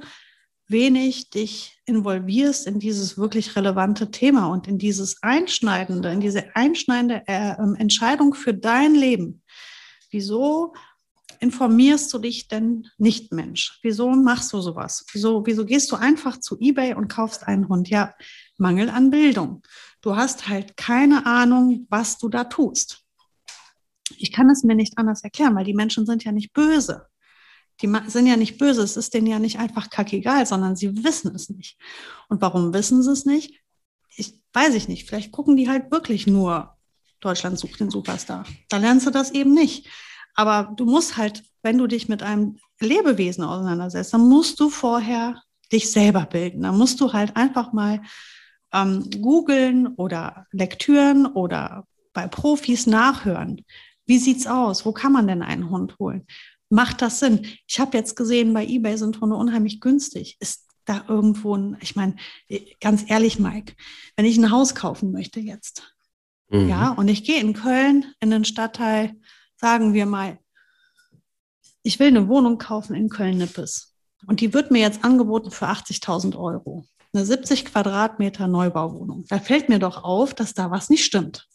wenig 0.68 1.30
dich 1.30 1.80
involvierst 1.86 2.68
in 2.68 2.80
dieses 2.80 3.18
wirklich 3.18 3.56
relevante 3.56 4.12
Thema 4.12 4.48
und 4.48 4.68
in 4.68 4.78
dieses 4.78 5.22
einschneidende, 5.22 6.12
in 6.12 6.20
diese 6.20 6.56
einschneidende 6.56 7.24
äh, 7.28 7.54
ähm, 7.60 7.76
Entscheidung 7.76 8.34
für 8.34 8.54
dein 8.54 8.96
Leben? 8.96 9.44
Wieso 10.12 10.74
informierst 11.46 12.12
du 12.12 12.18
dich 12.18 12.48
denn 12.48 12.88
nicht, 12.98 13.32
Mensch? 13.32 13.78
Wieso 13.84 14.10
machst 14.10 14.52
du 14.52 14.62
sowas? 14.62 15.06
Wieso, 15.12 15.46
wieso 15.46 15.64
gehst 15.64 15.92
du 15.92 15.96
einfach 15.96 16.40
zu 16.40 16.58
eBay 16.60 16.96
und 16.96 17.08
kaufst 17.08 17.44
einen 17.44 17.70
Hund? 17.70 17.88
Ja, 17.88 18.16
Mangel 18.58 18.90
an 18.90 19.12
Bildung. 19.12 19.62
Du 20.02 20.16
hast 20.16 20.48
halt 20.48 20.76
keine 20.76 21.28
Ahnung, 21.28 21.86
was 21.92 22.18
du 22.18 22.30
da 22.30 22.46
tust. 22.46 23.04
Ich 24.18 24.32
kann 24.32 24.50
es 24.50 24.64
mir 24.64 24.76
nicht 24.76 24.98
anders 24.98 25.24
erklären, 25.24 25.56
weil 25.56 25.66
die 25.66 25.76
Menschen 25.76 26.08
sind 26.08 26.24
ja 26.24 26.32
nicht 26.32 26.52
böse. 26.52 27.06
Die 27.82 27.94
sind 28.08 28.26
ja 28.26 28.38
nicht 28.38 28.58
böse, 28.58 28.82
es 28.82 28.98
ist 28.98 29.14
denen 29.14 29.28
ja 29.28 29.38
nicht 29.38 29.60
einfach 29.60 29.92
kackegal, 29.92 30.48
sondern 30.48 30.76
sie 30.76 31.04
wissen 31.04 31.36
es 31.36 31.50
nicht. 31.50 31.78
Und 32.28 32.42
warum 32.42 32.74
wissen 32.74 33.04
sie 33.04 33.12
es 33.12 33.26
nicht? 33.26 33.62
Ich 34.16 34.42
weiß 34.54 34.74
ich 34.74 34.88
nicht. 34.88 35.08
Vielleicht 35.08 35.32
gucken 35.32 35.58
die 35.58 35.70
halt 35.70 35.92
wirklich 35.92 36.26
nur 36.26 36.76
Deutschland 37.20 37.60
sucht 37.60 37.80
den 37.80 37.92
Superstar. 37.92 38.46
Da 38.70 38.78
lernst 38.78 39.06
du 39.06 39.12
das 39.12 39.32
eben 39.32 39.54
nicht. 39.54 39.88
Aber 40.36 40.74
du 40.76 40.86
musst 40.86 41.18
halt, 41.18 41.44
wenn 41.64 41.78
du 41.78 41.88
dich 41.88 42.08
mit 42.08 42.22
einem 42.22 42.58
Lebewesen 42.80 43.44
auseinandersetzt, 43.44 44.14
dann 44.14 44.28
musst 44.28 44.60
du 44.60 44.70
vorher 44.70 45.42
dich 45.72 45.92
selber 45.92 46.26
bilden. 46.26 46.62
Dann 46.62 46.78
musst 46.78 47.02
du 47.02 47.14
halt 47.14 47.36
einfach 47.36 47.74
mal 47.74 48.02
ähm, 48.74 49.10
googeln 49.22 49.88
oder 49.88 50.46
Lektüren 50.52 51.26
oder 51.26 51.88
bei 52.14 52.28
Profis 52.28 52.86
nachhören. 52.86 53.64
Wie 54.06 54.20
sieht's 54.20 54.46
aus? 54.46 54.86
Wo 54.86 54.92
kann 54.92 55.12
man 55.12 55.28
denn 55.28 55.42
einen 55.42 55.70
Hund 55.70 55.98
holen? 56.00 56.26
Macht 56.70 57.02
das 57.02 57.20
Sinn? 57.20 57.46
Ich 57.68 57.80
habe 57.80 57.98
jetzt 57.98 58.16
gesehen, 58.16 58.54
bei 58.54 58.66
eBay 58.66 58.98
sind 58.98 59.22
Hunde 59.22 59.36
unheimlich 59.36 59.80
günstig. 59.80 60.38
Ist 60.40 60.66
da 60.86 61.04
irgendwo 61.08 61.56
ein, 61.56 61.78
ich 61.82 61.96
meine, 61.96 62.16
ganz 62.80 63.06
ehrlich, 63.08 63.40
Mike, 63.40 63.74
wenn 64.16 64.26
ich 64.26 64.38
ein 64.38 64.52
Haus 64.52 64.76
kaufen 64.76 65.12
möchte 65.12 65.40
jetzt, 65.40 65.96
mhm. 66.50 66.70
ja, 66.70 66.92
und 66.92 67.08
ich 67.08 67.24
gehe 67.24 67.40
in 67.40 67.54
Köln 67.54 68.06
in 68.20 68.30
den 68.30 68.46
Stadtteil, 68.46 69.16
sagen 69.58 69.94
wir 69.94 70.06
mal, 70.06 70.40
ich 71.84 72.00
will 72.00 72.08
eine 72.08 72.28
Wohnung 72.28 72.58
kaufen 72.58 72.96
in 72.96 73.10
Köln-Nippes. 73.10 73.96
Und 74.28 74.42
die 74.42 74.54
wird 74.54 74.72
mir 74.72 74.80
jetzt 74.80 75.04
angeboten 75.04 75.52
für 75.52 75.68
80.000 75.68 76.36
Euro 76.38 76.88
eine 77.16 77.26
70 77.26 77.66
Quadratmeter 77.66 78.48
Neubauwohnung. 78.48 79.26
Da 79.30 79.40
fällt 79.40 79.70
mir 79.70 79.80
doch 79.80 80.04
auf, 80.04 80.34
dass 80.34 80.54
da 80.54 80.70
was 80.70 80.90
nicht 80.90 81.06
stimmt. 81.06 81.48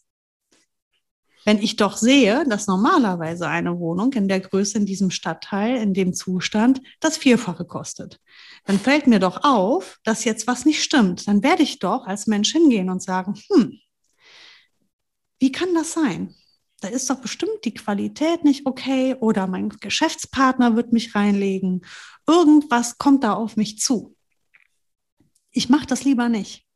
Wenn 1.45 1.59
ich 1.59 1.77
doch 1.77 1.97
sehe, 1.97 2.45
dass 2.47 2.67
normalerweise 2.67 3.49
eine 3.49 3.79
Wohnung 3.79 4.13
in 4.13 4.29
der 4.29 4.41
Größe 4.41 4.77
in 4.77 4.85
diesem 4.85 5.11
Stadtteil, 5.11 5.77
in 5.77 5.95
dem 5.95 6.13
Zustand, 6.13 6.83
das 7.01 7.17
Vierfache 7.17 7.65
kostet, 7.65 8.21
dann 8.67 8.79
fällt 8.79 9.07
mir 9.07 9.21
doch 9.21 9.43
auf, 9.43 9.99
dass 10.05 10.25
jetzt 10.25 10.47
was 10.47 10.67
nicht 10.67 10.83
stimmt. 10.83 11.27
Dann 11.27 11.43
werde 11.43 11.63
ich 11.63 11.79
doch 11.79 12.07
als 12.07 12.27
Mensch 12.27 12.53
hingehen 12.53 12.91
und 12.91 13.03
sagen, 13.03 13.35
hm, 13.51 13.79
wie 15.39 15.53
kann 15.53 15.75
das 15.75 15.93
sein? 15.93 16.35
Da 16.81 16.89
ist 16.89 17.11
doch 17.11 17.21
bestimmt 17.21 17.65
die 17.65 17.75
Qualität 17.75 18.43
nicht 18.43 18.67
okay 18.67 19.15
oder 19.21 19.47
mein 19.47 19.69
Geschäftspartner 19.69 20.77
wird 20.77 20.93
mich 20.93 21.15
reinlegen. 21.15 21.83
Irgendwas 22.27 22.97
kommt 22.97 23.23
da 23.23 23.35
auf 23.35 23.57
mich 23.57 23.79
zu. 23.79 24.17
Ich 25.51 25.69
mache 25.69 25.87
das 25.87 26.05
lieber 26.05 26.29
nicht. 26.29 26.67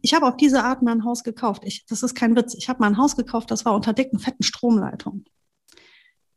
Ich 0.00 0.14
habe 0.14 0.26
auf 0.26 0.36
diese 0.36 0.64
Art 0.64 0.82
mal 0.82 0.92
ein 0.92 1.04
Haus 1.04 1.22
gekauft. 1.22 1.62
Ich, 1.64 1.86
das 1.86 2.02
ist 2.02 2.14
kein 2.14 2.36
Witz. 2.36 2.54
Ich 2.54 2.68
habe 2.68 2.80
mal 2.80 2.88
ein 2.88 2.98
Haus 2.98 3.16
gekauft, 3.16 3.50
das 3.50 3.64
war 3.64 3.74
unter 3.74 3.92
dicken, 3.92 4.18
fetten 4.18 4.42
Stromleitungen. 4.42 5.24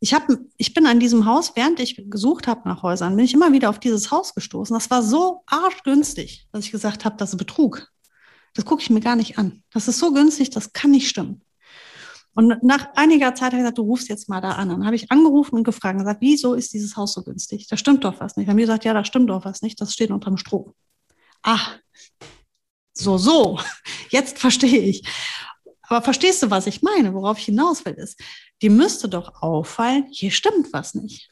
Ich, 0.00 0.14
hab, 0.14 0.28
ich 0.56 0.74
bin 0.74 0.86
an 0.86 1.00
diesem 1.00 1.26
Haus, 1.26 1.52
während 1.56 1.80
ich 1.80 1.96
gesucht 2.08 2.46
habe 2.46 2.68
nach 2.68 2.82
Häusern, 2.82 3.16
bin 3.16 3.24
ich 3.24 3.34
immer 3.34 3.52
wieder 3.52 3.68
auf 3.68 3.80
dieses 3.80 4.10
Haus 4.10 4.34
gestoßen. 4.34 4.72
Das 4.74 4.90
war 4.90 5.02
so 5.02 5.42
arschgünstig, 5.46 6.48
dass 6.52 6.64
ich 6.64 6.70
gesagt 6.70 7.04
habe, 7.04 7.16
das 7.16 7.30
ist 7.30 7.38
Betrug. 7.38 7.90
Das 8.54 8.64
gucke 8.64 8.82
ich 8.82 8.90
mir 8.90 9.00
gar 9.00 9.16
nicht 9.16 9.38
an. 9.38 9.62
Das 9.72 9.88
ist 9.88 9.98
so 9.98 10.12
günstig, 10.12 10.50
das 10.50 10.72
kann 10.72 10.92
nicht 10.92 11.08
stimmen. 11.08 11.42
Und 12.38 12.62
nach 12.62 12.94
einiger 12.94 13.34
Zeit 13.34 13.46
habe 13.46 13.56
ich 13.56 13.62
gesagt, 13.62 13.78
du 13.78 13.82
rufst 13.82 14.08
jetzt 14.08 14.28
mal 14.28 14.40
da 14.40 14.52
an. 14.52 14.68
Dann 14.68 14.86
habe 14.86 14.94
ich 14.94 15.10
angerufen 15.10 15.56
und 15.56 15.64
gefragt 15.64 15.94
und 15.94 16.04
gesagt, 16.04 16.20
wieso 16.20 16.54
ist 16.54 16.72
dieses 16.72 16.96
Haus 16.96 17.14
so 17.14 17.24
günstig? 17.24 17.66
Da 17.66 17.76
stimmt 17.76 18.04
doch 18.04 18.20
was 18.20 18.36
nicht. 18.36 18.46
Dann 18.46 18.52
haben 18.52 18.58
die 18.58 18.62
gesagt, 18.62 18.84
ja, 18.84 18.94
da 18.94 19.04
stimmt 19.04 19.28
doch 19.28 19.44
was 19.44 19.60
nicht. 19.60 19.80
Das 19.80 19.92
steht 19.92 20.12
unterm 20.12 20.36
Strom. 20.36 20.72
Ah, 21.42 21.58
so, 22.92 23.18
so, 23.18 23.58
jetzt 24.10 24.38
verstehe 24.38 24.78
ich. 24.78 25.02
Aber 25.82 26.00
verstehst 26.00 26.44
du, 26.44 26.48
was 26.48 26.68
ich 26.68 26.80
meine? 26.80 27.12
Worauf 27.12 27.40
ich 27.40 27.46
hinaus 27.46 27.84
will, 27.84 27.94
ist, 27.94 28.20
die 28.62 28.70
müsste 28.70 29.08
doch 29.08 29.42
auffallen, 29.42 30.06
hier 30.12 30.30
stimmt 30.30 30.72
was 30.72 30.94
nicht. 30.94 31.28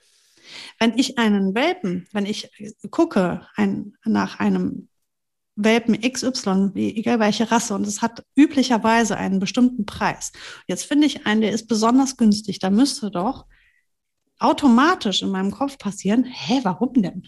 Wenn 0.81 0.99
ich 0.99 1.19
einen 1.19 1.55
Welpen, 1.55 2.09
wenn 2.11 2.27
ich 2.27 2.51
gucke 2.91 3.47
ein, 3.55 3.95
nach 4.05 4.41
einem 4.41 4.89
Welpen 5.57 5.99
XY, 6.01 6.73
egal 6.75 7.19
welche 7.19 7.51
Rasse, 7.51 7.75
und 7.75 7.87
es 7.87 8.03
hat 8.03 8.25
üblicherweise 8.37 9.17
einen 9.17 9.41
bestimmten 9.41 9.87
Preis. 9.87 10.33
Jetzt 10.69 10.85
finde 10.85 11.07
ich 11.07 11.27
einen, 11.27 11.41
der 11.41 11.53
ist 11.53 11.67
besonders 11.67 12.17
günstig. 12.17 12.59
Da 12.59 12.71
müsste 12.71 13.11
doch 13.11 13.47
automatisch 14.39 15.23
in 15.23 15.31
meinem 15.31 15.51
Kopf 15.51 15.79
passieren, 15.79 16.25
hä, 16.25 16.61
warum 16.63 16.93
denn? 16.95 17.27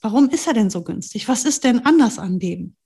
Warum 0.00 0.28
ist 0.30 0.46
er 0.46 0.54
denn 0.54 0.70
so 0.70 0.82
günstig? 0.84 1.26
Was 1.26 1.44
ist 1.44 1.64
denn 1.64 1.84
anders 1.84 2.20
an 2.20 2.38
dem? 2.38 2.76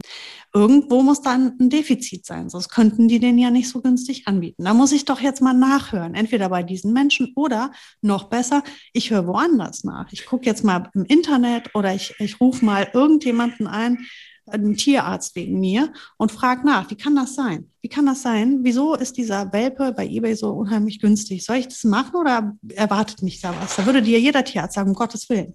Irgendwo 0.54 1.02
muss 1.02 1.20
da 1.20 1.32
ein 1.32 1.68
Defizit 1.68 2.24
sein, 2.24 2.48
sonst 2.48 2.70
könnten 2.70 3.06
die 3.06 3.20
den 3.20 3.36
ja 3.36 3.50
nicht 3.50 3.68
so 3.68 3.82
günstig 3.82 4.26
anbieten. 4.26 4.64
Da 4.64 4.72
muss 4.72 4.92
ich 4.92 5.04
doch 5.04 5.20
jetzt 5.20 5.42
mal 5.42 5.52
nachhören, 5.52 6.14
entweder 6.14 6.48
bei 6.48 6.62
diesen 6.62 6.94
Menschen 6.94 7.32
oder 7.36 7.72
noch 8.00 8.30
besser, 8.30 8.62
ich 8.94 9.10
höre 9.10 9.26
woanders 9.26 9.84
nach. 9.84 10.10
Ich 10.10 10.24
gucke 10.24 10.46
jetzt 10.46 10.64
mal 10.64 10.88
im 10.94 11.04
Internet 11.04 11.74
oder 11.74 11.94
ich, 11.94 12.14
ich 12.18 12.40
rufe 12.40 12.64
mal 12.64 12.88
irgendjemanden 12.94 13.66
ein, 13.66 14.06
einen 14.46 14.76
Tierarzt 14.76 15.36
wegen 15.36 15.60
mir 15.60 15.92
und 16.16 16.32
frage 16.32 16.66
nach, 16.66 16.90
wie 16.90 16.96
kann 16.96 17.14
das 17.14 17.34
sein? 17.34 17.70
Wie 17.80 17.88
kann 17.88 18.06
das 18.06 18.22
sein? 18.22 18.60
Wieso 18.62 18.94
ist 18.94 19.16
dieser 19.16 19.52
Welpe 19.52 19.92
bei 19.92 20.06
eBay 20.06 20.34
so 20.34 20.50
unheimlich 20.50 21.00
günstig? 21.00 21.44
Soll 21.44 21.56
ich 21.56 21.68
das 21.68 21.84
machen 21.84 22.16
oder 22.16 22.56
erwartet 22.74 23.22
mich 23.22 23.40
da 23.40 23.54
was? 23.60 23.76
Da 23.76 23.86
würde 23.86 24.02
dir 24.02 24.20
jeder 24.20 24.44
Tierarzt 24.44 24.74
sagen, 24.74 24.90
um 24.90 24.94
Gottes 24.94 25.28
Willen. 25.28 25.54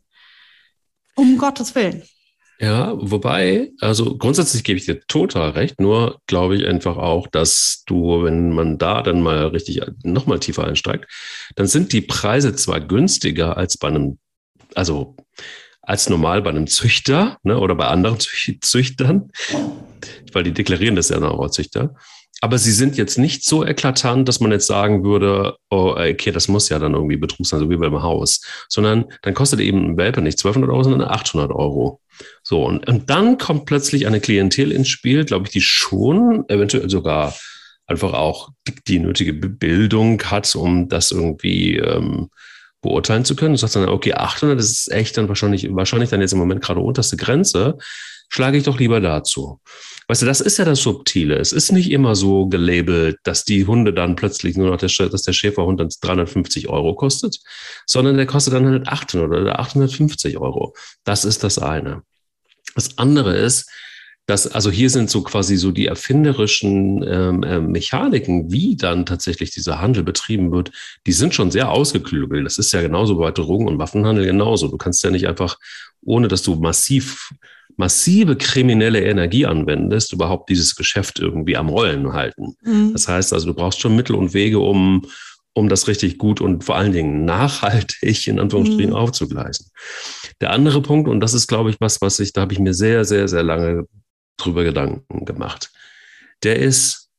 Um 1.15 1.37
Gottes 1.37 1.73
Willen. 1.75 2.03
Ja, 2.59 2.93
wobei, 2.97 3.71
also 3.81 4.17
grundsätzlich 4.17 4.63
gebe 4.63 4.79
ich 4.79 4.85
dir 4.85 4.99
total 5.07 5.51
recht, 5.51 5.79
nur 5.79 6.19
glaube 6.25 6.55
ich 6.55 6.65
einfach 6.65 6.97
auch, 6.97 7.27
dass 7.27 7.83
du, 7.85 8.23
wenn 8.23 8.51
man 8.51 8.79
da 8.79 9.03
dann 9.03 9.21
mal 9.21 9.47
richtig 9.47 9.81
nochmal 10.03 10.39
tiefer 10.39 10.65
einsteigt, 10.65 11.05
dann 11.55 11.67
sind 11.67 11.93
die 11.93 12.01
Preise 12.01 12.55
zwar 12.55 12.81
günstiger 12.81 13.57
als 13.57 13.77
bei 13.77 13.89
einem, 13.89 14.17
also 14.73 15.15
als 15.87 16.09
normal 16.09 16.41
bei 16.41 16.49
einem 16.49 16.67
Züchter 16.67 17.37
ne, 17.43 17.57
oder 17.57 17.73
bei 17.73 17.87
anderen 17.87 18.19
Züchtern, 18.19 19.31
weil 20.33 20.43
die 20.43 20.51
deklarieren 20.51 20.97
das 20.97 21.09
ja 21.09 21.21
auch 21.21 21.41
als 21.41 21.53
Züchter. 21.53 21.95
Aber 22.41 22.57
sie 22.57 22.73
sind 22.73 22.97
jetzt 22.97 23.17
nicht 23.17 23.45
so 23.45 23.65
eklatant, 23.65 24.27
dass 24.27 24.41
man 24.41 24.51
jetzt 24.51 24.67
sagen 24.67 25.03
würde, 25.03 25.55
oh, 25.71 25.95
okay, 25.97 26.31
das 26.31 26.49
muss 26.49 26.69
ja 26.69 26.77
dann 26.77 26.93
irgendwie 26.93 27.15
Betrug 27.15 27.47
sein, 27.47 27.61
so 27.61 27.69
wie 27.69 27.77
beim 27.77 28.03
Haus. 28.03 28.41
Sondern 28.67 29.05
dann 29.23 29.33
kostet 29.33 29.59
eben 29.61 29.83
ein 29.83 29.97
Welpe 29.97 30.21
nicht 30.21 30.37
1200 30.37 30.69
Euro, 30.69 30.83
sondern 30.83 31.09
800 31.09 31.51
Euro. 31.51 32.01
So, 32.43 32.65
und, 32.65 32.87
und 32.87 33.09
dann 33.09 33.37
kommt 33.37 33.65
plötzlich 33.65 34.05
eine 34.05 34.19
Klientel 34.19 34.71
ins 34.71 34.89
Spiel, 34.89 35.25
glaube 35.25 35.45
ich, 35.47 35.51
die 35.51 35.61
schon 35.61 36.43
eventuell 36.49 36.89
sogar 36.89 37.33
einfach 37.87 38.13
auch 38.13 38.49
die, 38.67 38.75
die 38.87 38.99
nötige 38.99 39.33
Bildung 39.33 40.21
hat, 40.23 40.53
um 40.55 40.89
das 40.89 41.11
irgendwie 41.11 41.77
ähm, 41.77 42.29
beurteilen 42.81 43.25
zu 43.25 43.35
können. 43.35 43.53
Du 43.53 43.57
sagst 43.59 43.75
dann, 43.75 43.89
okay, 43.89 44.13
800, 44.13 44.57
das 44.57 44.69
ist 44.69 44.91
echt 44.91 45.17
dann 45.17 45.27
wahrscheinlich, 45.27 45.67
wahrscheinlich 45.71 46.09
dann 46.09 46.21
jetzt 46.21 46.33
im 46.33 46.39
Moment 46.39 46.61
gerade 46.61 46.79
unterste 46.79 47.17
Grenze, 47.17 47.77
schlage 48.29 48.57
ich 48.57 48.63
doch 48.63 48.79
lieber 48.79 48.99
dazu. 48.99 49.59
Weißt 50.07 50.21
du, 50.21 50.25
das 50.25 50.41
ist 50.41 50.57
ja 50.57 50.65
das 50.65 50.81
Subtile. 50.81 51.35
Es 51.35 51.51
ist 51.51 51.71
nicht 51.71 51.91
immer 51.91 52.15
so 52.15 52.47
gelabelt, 52.47 53.17
dass 53.23 53.43
die 53.43 53.65
Hunde 53.65 53.93
dann 53.93 54.15
plötzlich 54.15 54.55
nur 54.55 54.69
noch, 54.69 54.77
der, 54.77 54.89
dass 55.09 55.21
der 55.21 55.33
Schäferhund 55.33 55.79
dann 55.79 55.89
350 56.01 56.69
Euro 56.69 56.95
kostet, 56.95 57.39
sondern 57.85 58.15
der 58.15 58.25
kostet 58.25 58.53
dann 58.53 58.67
halt 58.67 58.87
800 58.87 59.41
oder 59.41 59.59
850 59.59 60.37
Euro. 60.37 60.73
Das 61.03 61.25
ist 61.25 61.43
das 61.43 61.59
eine. 61.59 62.03
Das 62.75 62.97
andere 62.97 63.35
ist, 63.35 63.69
dass, 64.27 64.45
also 64.45 64.69
hier 64.69 64.89
sind 64.89 65.09
so 65.09 65.23
quasi 65.23 65.55
so 65.55 65.71
die 65.71 65.87
erfinderischen 65.87 67.01
ähm, 67.07 67.43
äh, 67.43 67.61
Mechaniken, 67.61 68.51
wie 68.51 68.75
dann 68.75 69.05
tatsächlich 69.05 69.51
dieser 69.51 69.79
Handel 69.79 70.03
betrieben 70.03 70.51
wird, 70.51 70.71
die 71.07 71.13
sind 71.13 71.33
schon 71.33 71.49
sehr 71.49 71.71
ausgeklügelt. 71.71 72.45
Das 72.45 72.57
ist 72.57 72.73
ja 72.73 72.81
genauso 72.81 73.17
bei 73.17 73.31
Drogen- 73.31 73.67
und 73.67 73.79
Waffenhandel 73.79 74.25
genauso. 74.25 74.67
Du 74.67 74.77
kannst 74.77 75.01
ja 75.03 75.11
nicht 75.11 75.27
einfach, 75.29 75.57
ohne 76.01 76.27
dass 76.27 76.43
du 76.43 76.55
massiv, 76.55 77.33
massive 77.77 78.35
kriminelle 78.35 79.01
Energie 79.01 79.45
anwendest, 79.45 80.11
überhaupt 80.11 80.49
dieses 80.49 80.75
Geschäft 80.75 81.19
irgendwie 81.19 81.55
am 81.55 81.69
Rollen 81.69 82.11
halten. 82.11 82.57
Mhm. 82.63 82.91
Das 82.91 83.07
heißt 83.07 83.31
also, 83.31 83.47
du 83.47 83.53
brauchst 83.53 83.79
schon 83.79 83.95
Mittel 83.95 84.15
und 84.15 84.33
Wege, 84.33 84.59
um, 84.59 85.05
um 85.53 85.69
das 85.69 85.87
richtig 85.87 86.17
gut 86.17 86.41
und 86.41 86.65
vor 86.65 86.75
allen 86.75 86.91
Dingen 86.91 87.23
nachhaltig 87.23 88.27
in 88.27 88.41
Anführungsstrichen 88.41 88.89
mhm. 88.89 88.97
aufzugleisen. 88.97 89.67
Der 90.41 90.51
andere 90.51 90.81
Punkt, 90.81 91.07
und 91.07 91.21
das 91.21 91.33
ist, 91.33 91.47
glaube 91.47 91.69
ich, 91.69 91.77
was, 91.79 92.01
was 92.01 92.19
ich, 92.19 92.33
da 92.33 92.41
habe 92.41 92.51
ich 92.51 92.59
mir 92.59 92.73
sehr, 92.73 93.05
sehr, 93.05 93.29
sehr 93.29 93.43
lange 93.43 93.85
drüber 94.37 94.63
Gedanken 94.63 95.25
gemacht. 95.25 95.71
Der 96.43 96.57
ist, 96.57 97.09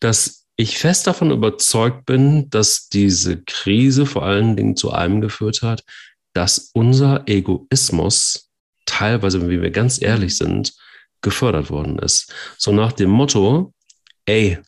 dass 0.00 0.46
ich 0.56 0.78
fest 0.78 1.06
davon 1.06 1.30
überzeugt 1.30 2.06
bin, 2.06 2.48
dass 2.50 2.88
diese 2.88 3.42
Krise 3.42 4.06
vor 4.06 4.24
allen 4.24 4.56
Dingen 4.56 4.76
zu 4.76 4.92
einem 4.92 5.20
geführt 5.20 5.62
hat, 5.62 5.84
dass 6.32 6.70
unser 6.72 7.26
Egoismus 7.26 8.50
teilweise, 8.86 9.40
wenn 9.40 9.62
wir 9.62 9.70
ganz 9.70 10.00
ehrlich 10.00 10.36
sind, 10.36 10.74
gefördert 11.22 11.70
worden 11.70 11.98
ist. 11.98 12.32
So 12.58 12.70
nach 12.70 12.92
dem 12.92 13.10
Motto, 13.10 13.72
ey, 14.26 14.58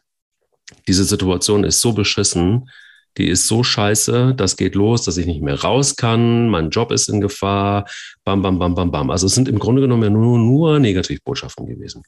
diese 0.88 1.04
Situation 1.04 1.64
ist 1.64 1.80
so 1.80 1.92
beschissen, 1.92 2.68
die 3.16 3.28
ist 3.28 3.46
so 3.46 3.62
scheiße, 3.62 4.34
das 4.36 4.56
geht 4.56 4.74
los, 4.74 5.04
dass 5.04 5.16
ich 5.16 5.26
nicht 5.26 5.42
mehr 5.42 5.60
raus 5.60 5.96
kann, 5.96 6.48
mein 6.48 6.70
Job 6.70 6.92
ist 6.92 7.08
in 7.08 7.20
Gefahr, 7.20 7.86
bam, 8.24 8.42
bam, 8.42 8.58
bam, 8.58 8.74
bam, 8.74 8.90
bam. 8.90 9.10
Also 9.10 9.26
es 9.26 9.34
sind 9.34 9.48
im 9.48 9.58
Grunde 9.58 9.82
genommen 9.82 10.02
ja 10.02 10.10
nur, 10.10 10.38
nur 10.38 10.78
Negativbotschaften 10.78 11.66
gewesen. 11.66 12.02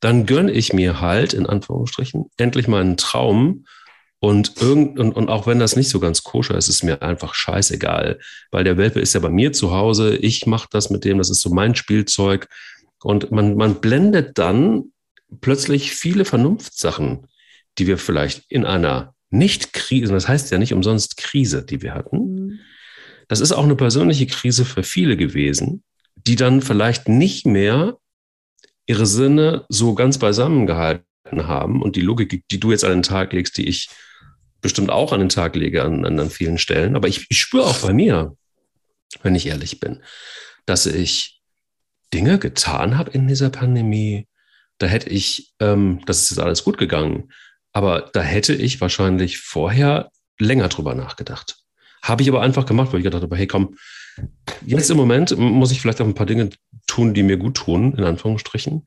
Dann 0.00 0.26
gönne 0.26 0.52
ich 0.52 0.72
mir 0.72 1.00
halt, 1.00 1.32
in 1.32 1.46
Anführungsstrichen, 1.46 2.26
endlich 2.36 2.68
meinen 2.68 2.96
Traum 2.96 3.64
und, 4.18 4.60
irgend, 4.60 4.98
und, 4.98 5.12
und 5.12 5.28
auch 5.28 5.46
wenn 5.46 5.58
das 5.58 5.76
nicht 5.76 5.88
so 5.88 6.00
ganz 6.00 6.22
koscher 6.22 6.56
ist, 6.56 6.68
ist 6.68 6.82
mir 6.82 7.02
einfach 7.02 7.34
scheißegal, 7.34 8.18
weil 8.50 8.64
der 8.64 8.76
Welpe 8.76 9.00
ist 9.00 9.14
ja 9.14 9.20
bei 9.20 9.28
mir 9.30 9.52
zu 9.52 9.72
Hause, 9.72 10.16
ich 10.16 10.46
mache 10.46 10.68
das 10.70 10.90
mit 10.90 11.04
dem, 11.04 11.18
das 11.18 11.30
ist 11.30 11.40
so 11.40 11.50
mein 11.50 11.74
Spielzeug 11.74 12.48
und 13.02 13.30
man, 13.30 13.56
man 13.56 13.80
blendet 13.80 14.38
dann 14.38 14.92
plötzlich 15.40 15.92
viele 15.92 16.24
Vernunftssachen, 16.24 17.26
die 17.78 17.86
wir 17.86 17.98
vielleicht 17.98 18.50
in 18.50 18.64
einer 18.64 19.15
nicht 19.30 19.72
Krise, 19.72 20.12
das 20.12 20.28
heißt 20.28 20.50
ja 20.50 20.58
nicht 20.58 20.72
umsonst 20.72 21.16
Krise, 21.16 21.64
die 21.64 21.82
wir 21.82 21.94
hatten. 21.94 22.18
Mhm. 22.18 22.60
Das 23.28 23.40
ist 23.40 23.52
auch 23.52 23.64
eine 23.64 23.76
persönliche 23.76 24.26
Krise 24.26 24.64
für 24.64 24.82
viele 24.82 25.16
gewesen, 25.16 25.82
die 26.14 26.36
dann 26.36 26.62
vielleicht 26.62 27.08
nicht 27.08 27.44
mehr 27.46 27.98
ihre 28.86 29.06
Sinne 29.06 29.64
so 29.68 29.94
ganz 29.94 30.18
beisammen 30.18 30.66
gehalten 30.66 31.02
haben 31.32 31.82
und 31.82 31.96
die 31.96 32.02
Logik, 32.02 32.44
die 32.50 32.60
du 32.60 32.70
jetzt 32.70 32.84
an 32.84 32.92
den 32.92 33.02
Tag 33.02 33.32
legst, 33.32 33.56
die 33.56 33.66
ich 33.66 33.88
bestimmt 34.60 34.90
auch 34.90 35.12
an 35.12 35.20
den 35.20 35.28
Tag 35.28 35.56
lege 35.56 35.82
an, 35.82 36.04
an 36.04 36.30
vielen 36.30 36.58
Stellen. 36.58 36.96
Aber 36.96 37.08
ich, 37.08 37.26
ich 37.28 37.38
spüre 37.40 37.64
auch 37.64 37.78
bei 37.80 37.92
mir, 37.92 38.36
wenn 39.22 39.34
ich 39.34 39.46
ehrlich 39.46 39.80
bin, 39.80 40.02
dass 40.66 40.86
ich 40.86 41.40
Dinge 42.14 42.38
getan 42.38 42.96
habe 42.96 43.10
in 43.10 43.26
dieser 43.26 43.50
Pandemie. 43.50 44.28
Da 44.78 44.86
hätte 44.86 45.10
ich, 45.10 45.52
ähm, 45.60 46.00
das 46.06 46.22
ist 46.22 46.30
jetzt 46.30 46.40
alles 46.40 46.64
gut 46.64 46.78
gegangen. 46.78 47.32
Aber 47.76 48.08
da 48.14 48.22
hätte 48.22 48.54
ich 48.54 48.80
wahrscheinlich 48.80 49.36
vorher 49.36 50.10
länger 50.38 50.68
drüber 50.68 50.94
nachgedacht. 50.94 51.58
Habe 52.00 52.22
ich 52.22 52.28
aber 52.30 52.40
einfach 52.40 52.64
gemacht, 52.64 52.90
weil 52.90 53.00
ich 53.00 53.04
gedacht 53.04 53.22
habe, 53.22 53.36
hey 53.36 53.46
komm, 53.46 53.76
jetzt 54.64 54.90
im 54.90 54.96
Moment 54.96 55.36
muss 55.36 55.72
ich 55.72 55.82
vielleicht 55.82 56.00
auch 56.00 56.06
ein 56.06 56.14
paar 56.14 56.24
Dinge 56.24 56.48
tun, 56.86 57.12
die 57.12 57.22
mir 57.22 57.36
gut 57.36 57.58
tun, 57.58 57.92
in 57.92 58.04
Anführungsstrichen. 58.04 58.86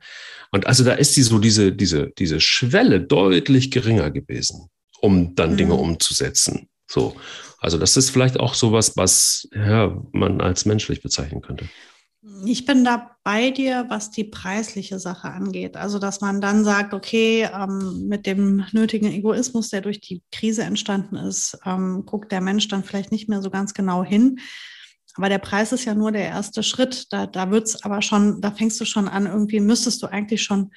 Und 0.50 0.66
also 0.66 0.84
da 0.84 0.94
ist 0.94 1.16
die 1.16 1.22
so 1.22 1.38
diese, 1.38 1.72
diese, 1.72 2.10
diese 2.18 2.42
Schwelle 2.42 3.00
deutlich 3.00 3.70
geringer 3.70 4.10
gewesen. 4.10 4.72
um 5.02 5.36
dann 5.36 5.52
mhm. 5.52 5.58
Dinge 5.58 5.74
umzusetzen. 5.76 6.68
So. 6.88 7.16
Also 7.60 7.78
das 7.78 7.96
ist 7.96 8.10
vielleicht 8.10 8.40
auch 8.40 8.56
sowas, 8.56 8.98
was 8.98 9.48
ja, 9.54 9.96
man 10.14 10.42
als 10.42 10.66
menschlich 10.66 11.04
bezeichnen 11.04 11.42
könnte. 11.42 11.70
Ich 12.46 12.66
bin 12.66 12.84
da 12.84 13.16
bei 13.24 13.52
dir, 13.52 13.86
was 13.90 14.12
die 14.12 14.24
preisliche 14.24 15.00
Sache 15.00 15.30
angeht. 15.30 15.76
Also, 15.76 16.00
dass 16.00 16.22
man 16.22 16.42
dann 16.42 16.64
sagt, 16.64 16.94
okay, 16.94 17.50
ähm, 17.54 18.08
mit 18.08 18.26
dem 18.26 18.66
nötigen 18.72 19.12
Egoismus, 19.12 19.70
der 19.70 19.82
durch 19.82 20.00
die 20.00 20.24
Krise 20.32 20.64
entstanden 20.64 21.16
ist, 21.16 21.58
ähm, 21.66 22.04
guckt 22.06 22.32
der 22.32 22.42
Mensch 22.42 22.68
dann 22.68 22.84
vielleicht 22.84 23.12
nicht 23.12 23.30
mehr 23.30 23.42
so 23.42 23.50
ganz 23.50 23.74
genau 23.74 24.04
hin. 24.04 24.40
Aber 25.16 25.30
der 25.30 25.40
Preis 25.40 25.72
ist 25.72 25.86
ja 25.86 25.96
nur 25.96 26.12
der 26.12 26.28
erste 26.28 26.64
Schritt. 26.64 27.08
Da, 27.12 27.28
da 27.28 27.52
wird's 27.52 27.84
aber 27.84 28.02
schon, 28.02 28.42
da 28.42 28.52
fängst 28.52 28.80
du 28.80 28.86
schon 28.86 29.08
an, 29.08 29.26
irgendwie 29.26 29.60
müsstest 29.60 30.02
du 30.02 30.08
eigentlich 30.08 30.44
schon 30.44 30.72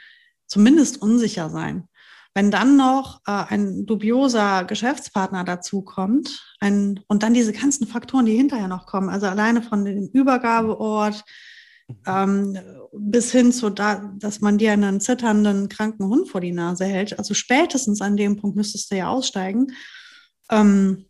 zumindest 0.46 1.00
unsicher 1.00 1.48
sein. 1.48 1.88
Wenn 2.34 2.50
dann 2.50 2.76
noch 2.76 3.20
äh, 3.26 3.44
ein 3.48 3.84
dubioser 3.84 4.64
Geschäftspartner 4.64 5.44
dazukommt 5.44 6.54
ein, 6.60 7.00
und 7.08 7.22
dann 7.22 7.34
diese 7.34 7.52
ganzen 7.52 7.86
Faktoren, 7.86 8.26
die 8.26 8.36
hinterher 8.36 8.68
noch 8.68 8.86
kommen, 8.86 9.10
also 9.10 9.26
alleine 9.26 9.62
von 9.62 9.84
dem 9.84 10.08
Übergabeort 10.12 11.24
ähm, 12.06 12.58
bis 12.92 13.32
hin 13.32 13.52
zu, 13.52 13.70
da, 13.70 14.12
dass 14.18 14.40
man 14.40 14.58
dir 14.58 14.72
einen 14.72 15.00
zitternden, 15.00 15.68
kranken 15.68 16.06
Hund 16.06 16.28
vor 16.28 16.40
die 16.40 16.52
Nase 16.52 16.84
hält, 16.84 17.18
also 17.18 17.34
spätestens 17.34 18.00
an 18.00 18.16
dem 18.16 18.36
Punkt 18.36 18.56
müsstest 18.56 18.90
du 18.90 18.96
ja 18.96 19.08
aussteigen. 19.08 19.72
Ähm, 20.50 21.06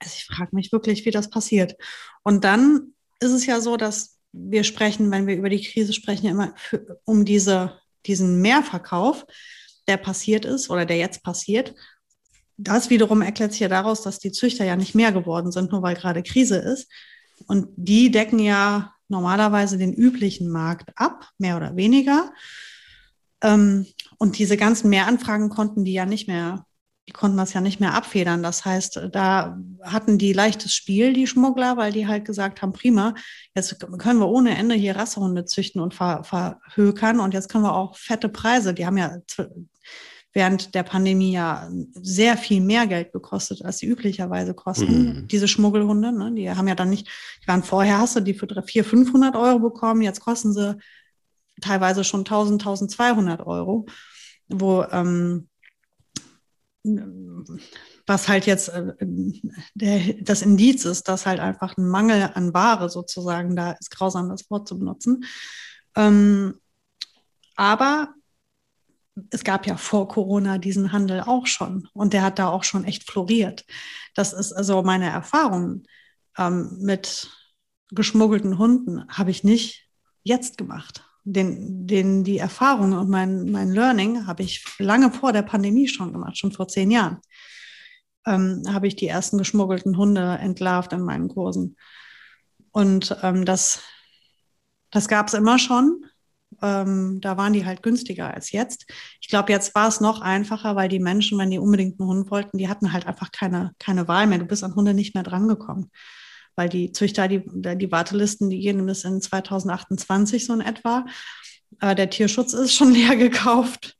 also 0.00 0.14
ich 0.16 0.26
frage 0.26 0.54
mich 0.56 0.72
wirklich, 0.72 1.04
wie 1.06 1.10
das 1.10 1.30
passiert. 1.30 1.76
Und 2.22 2.44
dann 2.44 2.94
ist 3.20 3.30
es 3.30 3.46
ja 3.46 3.60
so, 3.60 3.76
dass 3.76 4.18
wir 4.32 4.64
sprechen, 4.64 5.10
wenn 5.10 5.26
wir 5.26 5.36
über 5.36 5.48
die 5.48 5.62
Krise 5.62 5.92
sprechen, 5.92 6.26
immer 6.26 6.52
für, 6.56 7.00
um 7.04 7.24
diese, 7.24 7.78
diesen 8.06 8.40
Mehrverkauf 8.42 9.24
der 9.88 9.96
passiert 9.96 10.44
ist 10.44 10.70
oder 10.70 10.86
der 10.86 10.96
jetzt 10.96 11.22
passiert. 11.22 11.74
Das 12.56 12.90
wiederum 12.90 13.22
erklärt 13.22 13.52
sich 13.52 13.60
ja 13.60 13.68
daraus, 13.68 14.02
dass 14.02 14.18
die 14.18 14.32
Züchter 14.32 14.64
ja 14.64 14.76
nicht 14.76 14.94
mehr 14.94 15.12
geworden 15.12 15.50
sind, 15.50 15.72
nur 15.72 15.82
weil 15.82 15.96
gerade 15.96 16.22
Krise 16.22 16.56
ist. 16.56 16.88
Und 17.46 17.68
die 17.76 18.10
decken 18.10 18.38
ja 18.38 18.94
normalerweise 19.08 19.76
den 19.78 19.92
üblichen 19.92 20.48
Markt 20.48 20.90
ab, 20.96 21.28
mehr 21.38 21.56
oder 21.56 21.76
weniger. 21.76 22.32
Ähm, 23.42 23.86
und 24.18 24.38
diese 24.38 24.56
ganzen 24.56 24.88
Mehranfragen 24.88 25.50
konnten 25.50 25.84
die 25.84 25.92
ja 25.92 26.06
nicht 26.06 26.28
mehr, 26.28 26.64
die 27.08 27.12
konnten 27.12 27.36
das 27.36 27.52
ja 27.52 27.60
nicht 27.60 27.80
mehr 27.80 27.94
abfedern. 27.94 28.42
Das 28.42 28.64
heißt, 28.64 29.08
da 29.12 29.58
hatten 29.82 30.16
die 30.16 30.32
leichtes 30.32 30.72
Spiel, 30.72 31.12
die 31.12 31.26
Schmuggler, 31.26 31.76
weil 31.76 31.92
die 31.92 32.06
halt 32.06 32.24
gesagt 32.24 32.62
haben, 32.62 32.72
prima, 32.72 33.14
jetzt 33.54 33.78
können 33.98 34.20
wir 34.20 34.28
ohne 34.28 34.56
Ende 34.56 34.74
hier 34.74 34.96
Rassehunde 34.96 35.44
züchten 35.44 35.82
und 35.82 35.92
ver 35.92 36.24
verhökern 36.24 37.20
und 37.20 37.34
jetzt 37.34 37.50
können 37.50 37.64
wir 37.64 37.74
auch 37.74 37.96
fette 37.96 38.28
Preise, 38.30 38.72
die 38.72 38.86
haben 38.86 38.96
ja 38.96 39.18
während 40.34 40.74
der 40.74 40.82
Pandemie 40.82 41.32
ja 41.32 41.70
sehr 41.94 42.36
viel 42.36 42.60
mehr 42.60 42.86
Geld 42.86 43.12
gekostet, 43.12 43.64
als 43.64 43.78
sie 43.78 43.86
üblicherweise 43.86 44.52
kosten. 44.52 45.04
Mhm. 45.04 45.28
Diese 45.28 45.48
Schmuggelhunde, 45.48 46.12
ne, 46.12 46.32
die 46.34 46.50
haben 46.50 46.68
ja 46.68 46.74
dann 46.74 46.90
nicht, 46.90 47.08
die 47.42 47.48
waren 47.48 47.62
vorher, 47.62 47.98
hast 47.98 48.16
du 48.16 48.20
die 48.20 48.34
für 48.34 48.48
400, 48.48 48.84
500 48.84 49.36
Euro 49.36 49.60
bekommen, 49.60 50.02
jetzt 50.02 50.20
kosten 50.20 50.52
sie 50.52 50.76
teilweise 51.60 52.02
schon 52.02 52.20
1000, 52.20 52.60
1200 52.60 53.46
Euro, 53.46 53.86
wo, 54.48 54.82
ähm, 54.90 55.48
was 58.06 58.28
halt 58.28 58.46
jetzt 58.46 58.68
äh, 58.68 58.92
der, 59.74 60.14
das 60.20 60.42
Indiz 60.42 60.84
ist, 60.84 61.08
dass 61.08 61.26
halt 61.26 61.38
einfach 61.38 61.76
ein 61.76 61.86
Mangel 61.86 62.30
an 62.34 62.52
Ware 62.52 62.90
sozusagen 62.90 63.54
da 63.56 63.72
ist, 63.72 63.90
grausam 63.90 64.28
das 64.28 64.50
Wort 64.50 64.68
zu 64.68 64.78
benutzen. 64.78 65.24
Ähm, 65.96 66.60
aber 67.56 68.12
es 69.30 69.44
gab 69.44 69.66
ja 69.66 69.76
vor 69.76 70.08
Corona 70.08 70.58
diesen 70.58 70.92
Handel 70.92 71.20
auch 71.20 71.46
schon 71.46 71.88
und 71.92 72.12
der 72.12 72.22
hat 72.22 72.38
da 72.38 72.48
auch 72.48 72.64
schon 72.64 72.84
echt 72.84 73.08
floriert. 73.08 73.64
Das 74.14 74.32
ist 74.32 74.52
also 74.52 74.82
meine 74.82 75.08
Erfahrung 75.08 75.84
ähm, 76.36 76.76
mit 76.80 77.30
geschmuggelten 77.90 78.58
Hunden 78.58 79.06
habe 79.08 79.30
ich 79.30 79.44
nicht 79.44 79.88
jetzt 80.22 80.58
gemacht. 80.58 81.04
Den, 81.26 81.86
den, 81.86 82.22
die 82.22 82.38
Erfahrung 82.38 82.92
und 82.92 83.08
mein, 83.08 83.50
mein 83.50 83.70
Learning 83.70 84.26
habe 84.26 84.42
ich 84.42 84.64
lange 84.78 85.10
vor 85.10 85.32
der 85.32 85.42
Pandemie 85.42 85.88
schon 85.88 86.12
gemacht, 86.12 86.36
schon 86.36 86.52
vor 86.52 86.68
zehn 86.68 86.90
Jahren. 86.90 87.18
Ähm, 88.26 88.62
habe 88.68 88.88
ich 88.88 88.96
die 88.96 89.06
ersten 89.06 89.38
geschmuggelten 89.38 89.96
Hunde 89.96 90.38
entlarvt 90.38 90.92
in 90.92 91.02
meinen 91.02 91.28
Kursen. 91.28 91.76
Und 92.72 93.16
ähm, 93.22 93.44
das, 93.44 93.80
das 94.90 95.08
gab 95.08 95.28
es 95.28 95.34
immer 95.34 95.58
schon. 95.58 96.04
Ähm, 96.62 97.20
da 97.20 97.36
waren 97.36 97.52
die 97.52 97.64
halt 97.64 97.82
günstiger 97.82 98.32
als 98.32 98.52
jetzt. 98.52 98.86
Ich 99.20 99.28
glaube, 99.28 99.52
jetzt 99.52 99.74
war 99.74 99.88
es 99.88 100.00
noch 100.00 100.20
einfacher, 100.20 100.76
weil 100.76 100.88
die 100.88 100.98
Menschen, 100.98 101.38
wenn 101.38 101.50
die 101.50 101.58
unbedingt 101.58 102.00
einen 102.00 102.08
Hund 102.08 102.30
wollten, 102.30 102.58
die 102.58 102.68
hatten 102.68 102.92
halt 102.92 103.06
einfach 103.06 103.32
keine, 103.32 103.72
keine 103.78 104.08
Wahl 104.08 104.26
mehr. 104.26 104.38
Du 104.38 104.44
bist 104.44 104.64
an 104.64 104.74
Hunde 104.74 104.94
nicht 104.94 105.14
mehr 105.14 105.24
drangekommen. 105.24 105.90
Weil 106.56 106.68
die 106.68 106.92
Züchter, 106.92 107.26
die, 107.26 107.42
die 107.44 107.90
Wartelisten, 107.90 108.48
die 108.50 108.60
gehen 108.60 108.84
bis 108.86 109.04
in 109.04 109.20
2028 109.20 110.46
so 110.46 110.54
in 110.54 110.60
etwa. 110.60 111.04
Äh, 111.80 111.94
der 111.94 112.10
Tierschutz 112.10 112.52
ist 112.52 112.74
schon 112.74 112.90
leer 112.94 113.16
gekauft. 113.16 113.96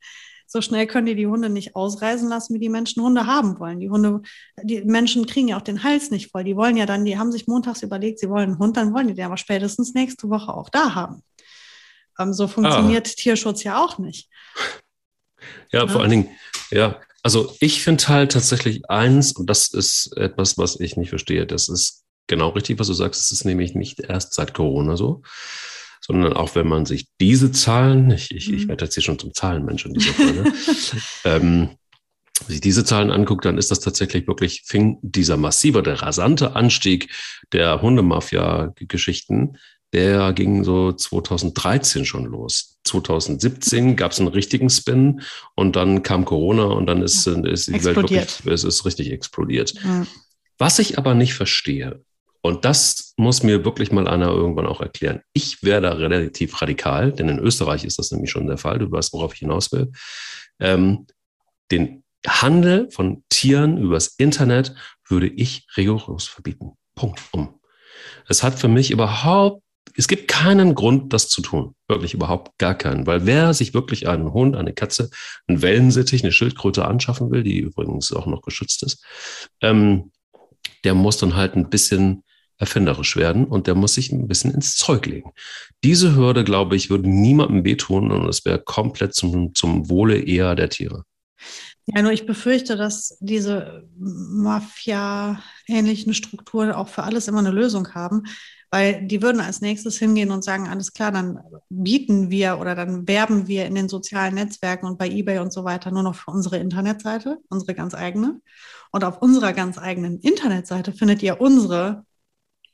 So 0.47 0.61
schnell 0.61 0.85
können 0.87 1.07
die 1.07 1.15
die 1.15 1.27
Hunde 1.27 1.49
nicht 1.49 1.75
ausreisen 1.75 2.29
lassen, 2.29 2.53
wie 2.53 2.59
die 2.59 2.69
Menschen 2.69 3.01
Hunde 3.03 3.25
haben 3.25 3.59
wollen. 3.59 3.79
Die 3.79 3.89
Hunde, 3.89 4.21
die 4.61 4.81
Menschen 4.85 5.25
kriegen 5.25 5.47
ja 5.47 5.57
auch 5.57 5.61
den 5.61 5.83
Hals 5.83 6.11
nicht 6.11 6.31
voll. 6.31 6.43
Die 6.43 6.55
wollen 6.55 6.77
ja 6.77 6.85
dann, 6.85 7.03
die 7.03 7.17
haben 7.17 7.31
sich 7.31 7.47
montags 7.47 7.81
überlegt, 7.81 8.19
sie 8.19 8.29
wollen 8.29 8.51
einen 8.51 8.59
Hund, 8.59 8.77
dann 8.77 8.93
wollen 8.93 9.07
die 9.07 9.15
den 9.15 9.25
aber 9.25 9.37
spätestens 9.37 9.93
nächste 9.93 10.29
Woche 10.29 10.53
auch 10.53 10.69
da 10.69 10.93
haben. 10.93 11.23
Ähm, 12.19 12.33
so 12.33 12.47
funktioniert 12.47 13.07
ah. 13.07 13.13
Tierschutz 13.15 13.63
ja 13.63 13.83
auch 13.83 13.97
nicht. 13.97 14.29
Ja, 15.71 15.81
ja, 15.85 15.87
vor 15.87 16.01
allen 16.01 16.11
Dingen, 16.11 16.29
ja, 16.71 16.99
also 17.23 17.55
ich 17.59 17.81
finde 17.81 18.07
halt 18.07 18.33
tatsächlich 18.33 18.89
eins, 18.89 19.31
und 19.31 19.49
das 19.49 19.69
ist 19.69 20.15
etwas, 20.15 20.57
was 20.57 20.79
ich 20.79 20.95
nicht 20.95 21.09
verstehe, 21.09 21.47
das 21.47 21.69
ist 21.69 22.03
genau 22.27 22.49
richtig, 22.49 22.79
was 22.79 22.87
du 22.87 22.93
sagst, 22.93 23.21
es 23.21 23.31
ist 23.31 23.45
nämlich 23.45 23.75
nicht 23.75 23.99
erst 23.99 24.33
seit 24.33 24.53
Corona 24.53 24.95
so, 24.95 25.23
sondern 26.01 26.33
auch 26.33 26.53
wenn 26.53 26.67
man 26.67 26.85
sich 26.85 27.07
diese 27.19 27.51
Zahlen, 27.51 28.11
ich, 28.11 28.31
ich, 28.31 28.51
ich 28.51 28.65
mhm. 28.65 28.69
werde 28.69 28.85
jetzt 28.85 28.93
hier 28.93 29.03
schon 29.03 29.19
zum 29.19 29.33
Zahlenmensch 29.33 29.85
in 29.85 29.93
dieser 29.93 30.13
Fall, 30.13 30.33
ne? 30.33 30.53
ähm, 31.25 31.69
sich 32.47 32.61
diese 32.61 32.83
Zahlen 32.83 33.11
anguckt, 33.11 33.45
dann 33.45 33.57
ist 33.57 33.71
das 33.71 33.79
tatsächlich 33.79 34.27
wirklich, 34.27 34.63
fing 34.65 34.99
dieser 35.01 35.37
massive, 35.37 35.81
der 35.81 36.01
rasante 36.01 36.55
Anstieg 36.55 37.09
der 37.53 37.81
Hundemafia-Geschichten 37.81 39.57
der 39.95 40.33
ging 40.33 40.65
so 40.65 40.91
2013 40.91 42.03
schon 42.03 42.25
los. 42.25 42.79
2017 42.83 43.95
gab 43.95 44.11
es 44.11 44.19
einen 44.19 44.27
richtigen 44.27 44.69
Spin 44.69 45.21
und 45.55 45.77
dann 45.77 46.03
kam 46.03 46.25
Corona 46.25 46.65
und 46.65 46.85
dann 46.85 47.01
ist, 47.01 47.25
ist 47.25 47.67
die 47.67 47.75
explodiert. 47.75 48.11
Welt 48.11 48.45
wirklich, 48.45 48.53
es 48.53 48.63
ist 48.65 48.85
richtig 48.85 49.11
explodiert. 49.11 49.73
Ja. 49.81 50.05
Was 50.57 50.79
ich 50.79 50.97
aber 50.97 51.13
nicht 51.13 51.33
verstehe, 51.33 52.03
und 52.41 52.63
das 52.63 53.13
muss 53.17 53.41
mir 53.41 53.65
wirklich 53.65 53.91
mal 53.91 54.07
einer 54.07 54.27
irgendwann 54.27 54.67
auch 54.67 54.79
erklären. 54.79 55.21
Ich 55.33 55.63
wäre 55.63 55.81
da 55.81 55.93
relativ 55.93 56.61
radikal, 56.61 57.11
denn 57.11 57.27
in 57.27 57.39
Österreich 57.39 57.85
ist 57.85 57.97
das 57.97 58.11
nämlich 58.11 58.29
schon 58.29 58.45
der 58.45 58.59
Fall. 58.59 58.77
Du 58.77 58.91
weißt, 58.91 59.13
worauf 59.13 59.33
ich 59.33 59.39
hinaus 59.39 59.71
will. 59.71 59.91
Ähm, 60.59 61.07
den 61.71 62.03
Handel 62.27 62.91
von 62.91 63.23
Tieren 63.29 63.79
übers 63.79 64.13
Internet 64.17 64.75
würde 65.07 65.27
ich 65.27 65.65
rigoros 65.75 66.27
verbieten. 66.27 66.73
Punkt. 66.93 67.19
Um. 67.31 67.59
Es 68.27 68.43
hat 68.43 68.59
für 68.59 68.67
mich 68.67 68.91
überhaupt 68.91 69.63
es 69.97 70.07
gibt 70.07 70.27
keinen 70.27 70.75
Grund, 70.75 71.13
das 71.13 71.29
zu 71.29 71.41
tun. 71.41 71.75
Wirklich 71.87 72.13
überhaupt 72.13 72.57
gar 72.57 72.75
keinen. 72.75 73.07
Weil 73.07 73.25
wer 73.25 73.53
sich 73.53 73.73
wirklich 73.73 74.07
einen 74.07 74.33
Hund, 74.33 74.55
eine 74.55 74.73
Katze, 74.73 75.09
einen 75.47 75.61
Wellensittich, 75.61 76.23
eine 76.23 76.31
Schildkröte 76.31 76.85
anschaffen 76.85 77.31
will, 77.31 77.43
die 77.43 77.59
übrigens 77.59 78.11
auch 78.11 78.25
noch 78.25 78.41
geschützt 78.41 78.83
ist, 78.83 79.03
ähm, 79.61 80.11
der 80.83 80.95
muss 80.95 81.17
dann 81.17 81.35
halt 81.35 81.55
ein 81.55 81.69
bisschen 81.69 82.23
erfinderisch 82.57 83.17
werden 83.17 83.45
und 83.45 83.67
der 83.67 83.75
muss 83.75 83.95
sich 83.95 84.11
ein 84.11 84.27
bisschen 84.27 84.53
ins 84.53 84.77
Zeug 84.77 85.05
legen. 85.05 85.31
Diese 85.83 86.15
Hürde, 86.15 86.43
glaube 86.43 86.75
ich, 86.75 86.89
würde 86.89 87.09
niemandem 87.09 87.65
wehtun 87.65 88.11
und 88.11 88.27
es 88.29 88.45
wäre 88.45 88.59
komplett 88.59 89.13
zum, 89.13 89.53
zum 89.53 89.89
Wohle 89.89 90.17
eher 90.17 90.55
der 90.55 90.69
Tiere. 90.69 91.03
Ja, 91.87 92.01
nur 92.01 92.13
ich 92.13 92.25
befürchte, 92.25 92.77
dass 92.77 93.15
diese 93.19 93.87
Mafia-ähnlichen 93.97 96.15
Strukturen 96.15 96.71
auch 96.71 96.87
für 96.87 97.03
alles 97.03 97.27
immer 97.27 97.39
eine 97.39 97.51
Lösung 97.51 97.93
haben, 97.93 98.23
weil 98.75 99.07
die 99.07 99.21
würden 99.21 99.39
als 99.39 99.61
nächstes 99.61 99.97
hingehen 99.97 100.31
und 100.31 100.43
sagen, 100.43 100.67
alles 100.67 100.91
klar, 100.91 101.09
dann 101.09 101.39
bieten 101.69 102.29
wir 102.29 102.59
oder 102.59 102.75
dann 102.75 103.07
werben 103.07 103.47
wir 103.47 103.65
in 103.67 103.73
den 103.73 103.87
sozialen 103.87 104.35
Netzwerken 104.35 104.85
und 104.85 104.97
bei 104.97 105.07
eBay 105.07 105.39
und 105.39 105.53
so 105.53 105.63
weiter 105.63 105.91
nur 105.91 106.03
noch 106.03 106.15
für 106.15 106.31
unsere 106.31 106.57
Internetseite, 106.57 107.37
unsere 107.47 107.73
ganz 107.73 107.95
eigene. 107.95 108.41
Und 108.91 109.05
auf 109.05 109.21
unserer 109.21 109.53
ganz 109.53 109.77
eigenen 109.77 110.19
Internetseite 110.19 110.91
findet 110.91 111.23
ihr 111.23 111.39
unsere, 111.39 112.05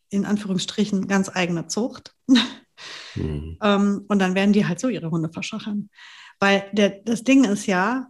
in 0.10 0.26
Anführungsstrichen, 0.26 1.08
ganz 1.08 1.30
eigene 1.32 1.68
Zucht. 1.68 2.16
Mhm. 2.28 2.40
Ähm, 3.62 4.06
und 4.08 4.18
dann 4.18 4.34
werden 4.34 4.54
die 4.54 4.66
halt 4.66 4.80
so 4.80 4.88
ihre 4.88 5.12
Hunde 5.12 5.30
verschachern. 5.32 5.92
Weil 6.40 6.68
der, 6.72 6.90
das 6.90 7.24
Ding 7.24 7.44
ist 7.44 7.68
ja, 7.68 8.08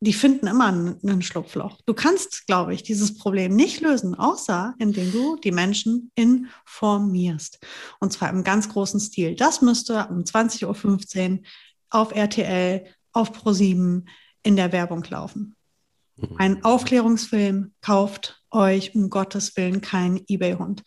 die 0.00 0.14
finden 0.14 0.46
immer 0.46 0.72
ein 0.72 1.22
Schlupfloch. 1.22 1.78
Du 1.84 1.92
kannst, 1.92 2.46
glaube 2.46 2.72
ich, 2.72 2.82
dieses 2.82 3.18
Problem 3.18 3.54
nicht 3.54 3.82
lösen, 3.82 4.14
außer 4.14 4.74
indem 4.78 5.12
du 5.12 5.36
die 5.36 5.52
Menschen 5.52 6.10
informierst. 6.14 7.58
Und 8.00 8.12
zwar 8.12 8.30
im 8.30 8.42
ganz 8.42 8.70
großen 8.70 8.98
Stil. 8.98 9.36
Das 9.36 9.60
müsste 9.60 10.06
um 10.08 10.24
20.15 10.24 11.32
Uhr 11.32 11.38
auf 11.90 12.14
RTL, 12.14 12.84
auf 13.12 13.32
Pro7 13.32 14.04
in 14.42 14.56
der 14.56 14.72
Werbung 14.72 15.04
laufen. 15.04 15.54
Mhm. 16.16 16.36
Ein 16.38 16.64
Aufklärungsfilm 16.64 17.74
kauft 17.82 18.42
euch 18.50 18.94
um 18.94 19.10
Gottes 19.10 19.54
Willen 19.56 19.82
keinen 19.82 20.22
Ebay-Hund. 20.26 20.82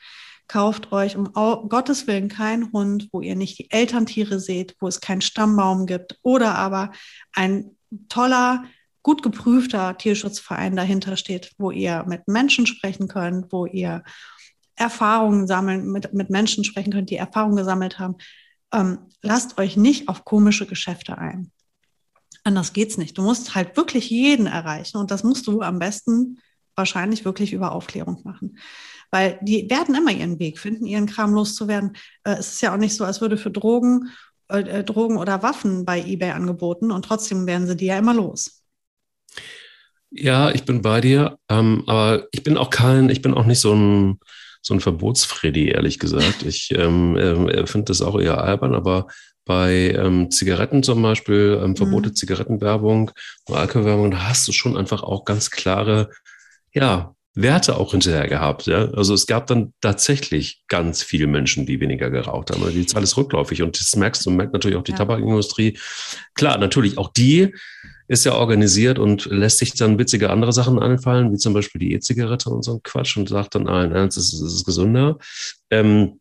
Kauft 0.48 0.92
euch 0.92 1.16
um 1.16 1.32
Gottes 1.34 2.08
Willen 2.08 2.30
keinen 2.30 2.72
Hund, 2.72 3.10
wo 3.12 3.22
ihr 3.22 3.36
nicht 3.36 3.60
die 3.60 3.72
Elterntiere 3.72 4.40
seht, 4.40 4.76
wo 4.80 4.88
es 4.88 5.02
keinen 5.02 5.22
Stammbaum 5.22 5.86
gibt 5.86 6.20
oder 6.22 6.56
aber 6.56 6.92
ein 7.32 7.78
toller, 8.10 8.66
gut 9.04 9.22
geprüfter 9.22 9.98
Tierschutzverein 9.98 10.76
dahinter 10.76 11.18
steht, 11.18 11.52
wo 11.58 11.72
ihr 11.72 12.06
mit 12.08 12.28
Menschen 12.28 12.66
sprechen 12.66 13.08
könnt, 13.08 13.52
wo 13.52 13.66
ihr 13.66 14.04
Erfahrungen 14.76 15.46
sammeln, 15.46 15.92
mit, 15.92 16.14
mit 16.14 16.30
Menschen 16.30 16.64
sprechen 16.64 16.94
könnt, 16.94 17.10
die 17.10 17.18
Erfahrungen 17.18 17.58
gesammelt 17.58 18.00
haben. 18.00 18.16
Ähm, 18.74 19.00
lasst 19.22 19.60
euch 19.60 19.78
nicht 19.78 20.08
auf 20.08 20.26
komische 20.26 20.66
Geschäfte 20.66 21.18
ein. 21.18 21.52
Anders 22.44 22.74
geht's 22.74 22.98
nicht. 22.98 23.18
Du 23.18 23.22
musst 23.22 23.56
halt 23.56 23.78
wirklich 23.78 24.10
jeden 24.10 24.48
erreichen 24.48 24.98
und 24.98 25.12
das 25.12 25.24
musst 25.24 25.48
du 25.48 25.62
am 25.62 25.80
besten 25.80 26.40
wahrscheinlich 26.76 27.24
wirklich 27.24 27.54
über 27.54 27.72
Aufklärung 27.72 28.22
machen. 28.24 28.58
Weil 29.12 29.40
die 29.44 29.70
werden 29.70 29.96
immer 29.96 30.12
ihren 30.12 30.40
Weg 30.40 30.60
finden, 30.60 30.86
ihren 30.86 31.06
Kram 31.06 31.34
loszuwerden. 31.34 31.96
Äh, 32.24 32.34
es 32.34 32.54
ist 32.54 32.62
ja 32.62 32.74
auch 32.74 32.80
nicht 32.80 32.96
so, 32.96 33.06
als 33.06 33.22
würde 33.22 33.38
für 33.38 33.52
Drogen, 33.52 34.10
äh, 34.50 34.62
äh, 34.62 34.84
Drogen 34.84 35.18
oder 35.18 35.44
Waffen 35.44 35.86
bei 35.86 36.02
eBay 36.02 36.32
angeboten 36.32 36.92
und 36.92 37.06
trotzdem 37.06 37.46
werden 37.46 37.68
sie 37.68 37.78
die 37.78 37.86
ja 37.86 37.98
immer 37.98 38.14
los. 38.14 38.63
Ja, 40.16 40.52
ich 40.52 40.64
bin 40.64 40.84
bei 40.84 41.02
dir, 41.02 41.40
ähm, 41.50 41.84
aber 41.88 42.28
ich 42.32 42.44
bin 42.44 42.56
auch 42.56 42.70
kein, 42.70 43.10
ich 43.10 43.24
bin 43.24 43.34
auch 43.34 43.46
nicht 43.46 43.60
so 43.60 43.74
ein, 43.74 44.20
so 44.62 44.76
ein 44.76 44.80
Verbotsfreddy, 44.80 45.70
ehrlich 45.70 46.00
gesagt. 46.00 46.44
Ich 46.46 46.72
ähm, 46.72 47.18
äh, 47.18 47.66
finde 47.66 47.86
das 47.86 48.02
auch 48.02 48.20
eher 48.20 48.44
albern, 48.44 48.76
aber 48.76 49.08
bei 49.46 49.90
ähm, 49.98 50.30
Zigaretten 50.30 50.84
zum 50.84 51.02
Beispiel, 51.02 51.60
ähm, 51.62 51.76
Verbote 51.76 52.10
mhm. 52.10 52.16
Zigarettenwerbung 52.16 53.12
Alkoholwerbung, 53.48 54.12
da 54.12 54.30
hast 54.30 54.48
du 54.48 54.52
schon 54.52 54.78
einfach 54.78 55.04
auch 55.04 55.26
ganz 55.26 55.50
klare, 55.50 56.10
ja, 56.74 57.16
Werte 57.36 57.78
auch 57.78 57.92
hinterher 57.92 58.28
gehabt. 58.28 58.68
Ja? 58.68 58.90
Also 58.92 59.16
es 59.16 59.26
gab 59.26 59.48
dann 59.48 59.74
tatsächlich 59.82 60.64
ganz 60.68 61.02
viele 61.02 61.26
Menschen, 61.26 61.66
die 61.66 61.80
weniger 61.80 62.12
geraucht 62.12 62.52
haben. 62.52 62.62
Also 62.64 62.76
die 62.76 62.86
Zahl 62.86 63.02
ist 63.02 63.18
rückläufig 63.18 63.64
und 63.64 63.80
das 63.80 63.96
merkst 63.96 64.24
du, 64.26 64.30
merkt 64.30 64.54
natürlich 64.54 64.78
auch 64.78 64.84
die 64.84 64.92
ja. 64.92 64.98
Tabakindustrie. 64.98 65.80
Klar, 66.36 66.60
natürlich 66.60 67.00
auch 67.00 67.12
die 67.12 67.54
ist 68.08 68.26
ja 68.26 68.34
organisiert 68.34 69.00
und 69.00 69.26
lässt 69.26 69.60
sich 69.60 69.74
dann 69.74 69.98
witzige 69.98 70.30
andere 70.30 70.54
Sachen 70.54 70.80
einfallen, 70.80 71.32
wie 71.32 71.38
zum 71.38 71.54
Beispiel 71.54 71.80
die 71.80 71.94
E-Zigarette 71.94 72.50
und 72.50 72.64
so 72.64 72.76
ein 72.76 72.84
Quatsch 72.84 73.18
und 73.18 73.30
sagt 73.30 73.56
dann 73.56 73.68
allen 73.68 73.92
Ernst, 73.92 74.18
es 74.18 74.34
ist, 74.34 74.42
es 74.42 74.54
ist 74.56 74.66
gesünder. 74.66 75.18
Ähm, 75.70 76.20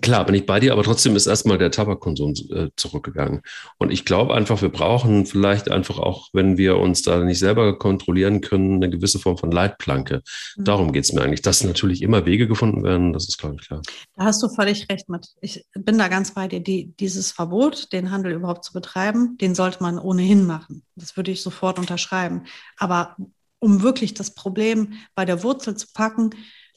Klar, 0.00 0.26
bin 0.26 0.34
ich 0.34 0.46
bei 0.46 0.60
dir, 0.60 0.72
aber 0.72 0.82
trotzdem 0.82 1.14
ist 1.14 1.26
erstmal 1.26 1.58
der 1.58 1.70
Tabakkonsum 1.70 2.34
äh, 2.50 2.68
zurückgegangen. 2.76 3.42
Und 3.78 3.92
ich 3.92 4.04
glaube 4.04 4.34
einfach, 4.34 4.60
wir 4.62 4.68
brauchen 4.68 5.26
vielleicht 5.26 5.70
einfach 5.70 5.98
auch, 5.98 6.28
wenn 6.32 6.56
wir 6.56 6.78
uns 6.78 7.02
da 7.02 7.22
nicht 7.22 7.38
selber 7.38 7.78
kontrollieren 7.78 8.40
können, 8.40 8.76
eine 8.76 8.90
gewisse 8.90 9.18
Form 9.18 9.38
von 9.38 9.50
Leitplanke. 9.50 10.22
Mhm. 10.56 10.64
Darum 10.64 10.92
geht 10.92 11.04
es 11.04 11.12
mir 11.12 11.22
eigentlich, 11.22 11.42
dass 11.42 11.62
natürlich 11.64 12.02
immer 12.02 12.26
Wege 12.26 12.48
gefunden 12.48 12.82
werden, 12.82 13.12
das 13.12 13.28
ist, 13.28 13.38
glaube 13.38 13.56
ich, 13.60 13.66
klar. 13.66 13.82
Da 14.16 14.24
hast 14.24 14.42
du 14.42 14.48
völlig 14.48 14.88
recht 14.90 15.08
mit. 15.08 15.28
Ich 15.40 15.64
bin 15.74 15.98
da 15.98 16.08
ganz 16.08 16.34
bei 16.34 16.48
dir. 16.48 16.60
Die, 16.60 16.92
dieses 16.98 17.32
Verbot, 17.32 17.92
den 17.92 18.10
Handel 18.10 18.32
überhaupt 18.32 18.64
zu 18.64 18.72
betreiben, 18.72 19.36
den 19.38 19.54
sollte 19.54 19.82
man 19.82 19.98
ohnehin 19.98 20.46
machen. 20.46 20.82
Das 20.96 21.16
würde 21.16 21.30
ich 21.30 21.42
sofort 21.42 21.78
unterschreiben. 21.78 22.44
Aber 22.78 23.16
um 23.58 23.82
wirklich 23.82 24.14
das 24.14 24.34
Problem 24.34 24.94
bei 25.14 25.24
der 25.24 25.42
Wurzel 25.42 25.76
zu 25.76 25.86
packen, 25.94 26.30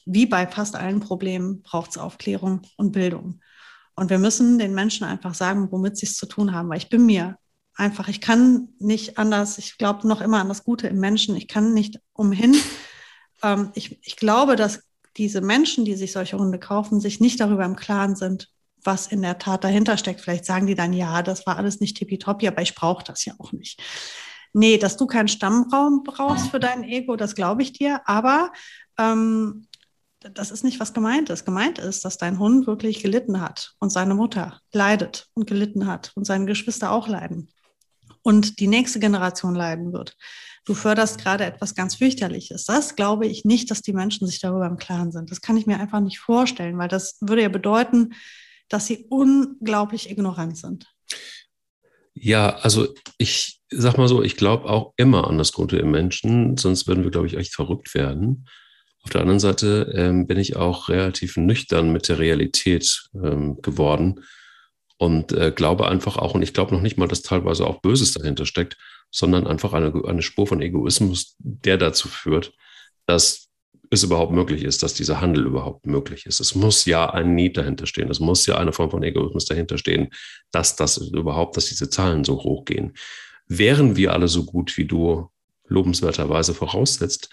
wie 0.08 0.26
bei 0.26 0.46
fast 0.46 0.74
allen 0.74 1.00
Problemen 1.00 1.62
braucht 1.62 1.90
es 1.90 1.98
Aufklärung 1.98 2.62
und 2.76 2.92
Bildung. 2.92 3.40
Und 3.94 4.10
wir 4.10 4.18
müssen 4.18 4.58
den 4.58 4.74
Menschen 4.74 5.04
einfach 5.04 5.34
sagen, 5.34 5.68
womit 5.70 5.96
sie 5.96 6.06
es 6.06 6.16
zu 6.16 6.26
tun 6.26 6.54
haben. 6.54 6.68
Weil 6.68 6.78
ich 6.78 6.88
bin 6.88 7.04
mir 7.04 7.36
einfach, 7.74 8.08
ich 8.08 8.20
kann 8.20 8.68
nicht 8.78 9.18
anders, 9.18 9.58
ich 9.58 9.76
glaube 9.76 10.08
noch 10.08 10.20
immer 10.20 10.40
an 10.40 10.48
das 10.48 10.64
Gute 10.64 10.88
im 10.88 10.98
Menschen, 10.98 11.36
ich 11.36 11.46
kann 11.46 11.74
nicht 11.74 12.00
umhin. 12.12 12.56
Ähm, 13.40 13.70
ich, 13.74 14.00
ich 14.04 14.16
glaube, 14.16 14.56
dass 14.56 14.82
diese 15.16 15.40
Menschen, 15.40 15.84
die 15.84 15.94
sich 15.94 16.10
solche 16.10 16.36
Hunde 16.36 16.58
kaufen, 16.58 16.98
sich 16.98 17.20
nicht 17.20 17.38
darüber 17.38 17.64
im 17.64 17.76
Klaren 17.76 18.16
sind, 18.16 18.48
was 18.82 19.06
in 19.06 19.22
der 19.22 19.38
Tat 19.38 19.62
dahinter 19.62 19.96
steckt. 19.96 20.20
Vielleicht 20.20 20.44
sagen 20.44 20.66
die 20.66 20.74
dann, 20.74 20.92
ja, 20.92 21.22
das 21.22 21.46
war 21.46 21.56
alles 21.56 21.78
nicht 21.78 21.96
tippitoppi, 21.96 22.48
aber 22.48 22.62
ich 22.62 22.74
brauche 22.74 23.04
das 23.04 23.24
ja 23.24 23.34
auch 23.38 23.52
nicht. 23.52 23.80
Nee, 24.52 24.76
dass 24.76 24.96
du 24.96 25.06
keinen 25.06 25.28
Stammraum 25.28 26.02
brauchst 26.02 26.50
für 26.50 26.58
dein 26.58 26.82
Ego, 26.82 27.14
das 27.14 27.36
glaube 27.36 27.62
ich 27.62 27.72
dir. 27.72 28.00
Aber 28.06 28.50
ähm, 28.98 29.67
das 30.20 30.50
ist 30.50 30.64
nicht, 30.64 30.80
was 30.80 30.94
gemeint 30.94 31.30
ist. 31.30 31.44
Gemeint 31.44 31.78
ist, 31.78 32.04
dass 32.04 32.18
dein 32.18 32.38
Hund 32.38 32.66
wirklich 32.66 33.02
gelitten 33.02 33.40
hat 33.40 33.74
und 33.78 33.90
seine 33.90 34.14
Mutter 34.14 34.60
leidet 34.72 35.28
und 35.34 35.46
gelitten 35.46 35.86
hat 35.86 36.12
und 36.14 36.24
seine 36.24 36.46
Geschwister 36.46 36.90
auch 36.90 37.08
leiden 37.08 37.48
und 38.22 38.60
die 38.60 38.66
nächste 38.66 39.00
Generation 39.00 39.54
leiden 39.54 39.92
wird. 39.92 40.16
Du 40.64 40.74
förderst 40.74 41.18
gerade 41.18 41.44
etwas 41.44 41.74
ganz 41.74 41.94
fürchterliches. 41.94 42.64
Das 42.64 42.94
glaube 42.94 43.26
ich 43.26 43.44
nicht, 43.44 43.70
dass 43.70 43.80
die 43.80 43.94
Menschen 43.94 44.26
sich 44.26 44.40
darüber 44.40 44.66
im 44.66 44.76
Klaren 44.76 45.12
sind. 45.12 45.30
Das 45.30 45.40
kann 45.40 45.56
ich 45.56 45.66
mir 45.66 45.80
einfach 45.80 46.00
nicht 46.00 46.18
vorstellen, 46.18 46.76
weil 46.78 46.88
das 46.88 47.16
würde 47.20 47.42
ja 47.42 47.48
bedeuten, 47.48 48.14
dass 48.68 48.86
sie 48.86 49.06
unglaublich 49.08 50.10
ignorant 50.10 50.58
sind. 50.58 50.86
Ja, 52.12 52.56
also 52.56 52.88
ich 53.16 53.62
sag 53.70 53.96
mal 53.96 54.08
so, 54.08 54.22
ich 54.22 54.36
glaube 54.36 54.68
auch 54.68 54.92
immer 54.96 55.28
an 55.28 55.38
das 55.38 55.52
Gute 55.52 55.78
im 55.78 55.90
Menschen, 55.90 56.56
sonst 56.56 56.86
würden 56.86 57.04
wir, 57.04 57.10
glaube 57.10 57.28
ich, 57.28 57.36
echt 57.36 57.54
verrückt 57.54 57.94
werden. 57.94 58.46
Auf 59.08 59.12
der 59.12 59.22
anderen 59.22 59.40
Seite 59.40 59.90
ähm, 59.96 60.26
bin 60.26 60.36
ich 60.36 60.56
auch 60.56 60.90
relativ 60.90 61.38
nüchtern 61.38 61.90
mit 61.94 62.10
der 62.10 62.18
Realität 62.18 63.08
ähm, 63.14 63.56
geworden 63.62 64.20
und 64.98 65.32
äh, 65.32 65.50
glaube 65.50 65.88
einfach 65.88 66.18
auch, 66.18 66.34
und 66.34 66.42
ich 66.42 66.52
glaube 66.52 66.74
noch 66.74 66.82
nicht 66.82 66.98
mal, 66.98 67.08
dass 67.08 67.22
teilweise 67.22 67.66
auch 67.66 67.80
Böses 67.80 68.12
dahinter 68.12 68.44
steckt, 68.44 68.76
sondern 69.10 69.46
einfach 69.46 69.72
eine, 69.72 69.94
eine 70.06 70.20
Spur 70.20 70.46
von 70.46 70.60
Egoismus, 70.60 71.36
der 71.38 71.78
dazu 71.78 72.06
führt, 72.06 72.52
dass 73.06 73.48
es 73.88 74.02
überhaupt 74.02 74.32
möglich 74.32 74.62
ist, 74.62 74.82
dass 74.82 74.92
dieser 74.92 75.22
Handel 75.22 75.46
überhaupt 75.46 75.86
möglich 75.86 76.26
ist. 76.26 76.38
Es 76.38 76.54
muss 76.54 76.84
ja 76.84 77.08
ein 77.08 77.34
Need 77.34 77.56
dahinter 77.56 77.86
stehen. 77.86 78.10
Es 78.10 78.20
muss 78.20 78.44
ja 78.44 78.58
eine 78.58 78.74
Form 78.74 78.90
von 78.90 79.02
Egoismus 79.02 79.46
dahinter 79.46 79.78
stehen, 79.78 80.10
dass 80.50 80.76
das 80.76 80.98
überhaupt, 80.98 81.56
dass 81.56 81.64
diese 81.64 81.88
Zahlen 81.88 82.24
so 82.24 82.42
hoch 82.42 82.66
gehen. 82.66 82.92
Wären 83.46 83.96
wir 83.96 84.12
alle 84.12 84.28
so 84.28 84.44
gut, 84.44 84.76
wie 84.76 84.84
du 84.84 85.30
lobenswerterweise 85.66 86.52
voraussetzt, 86.52 87.30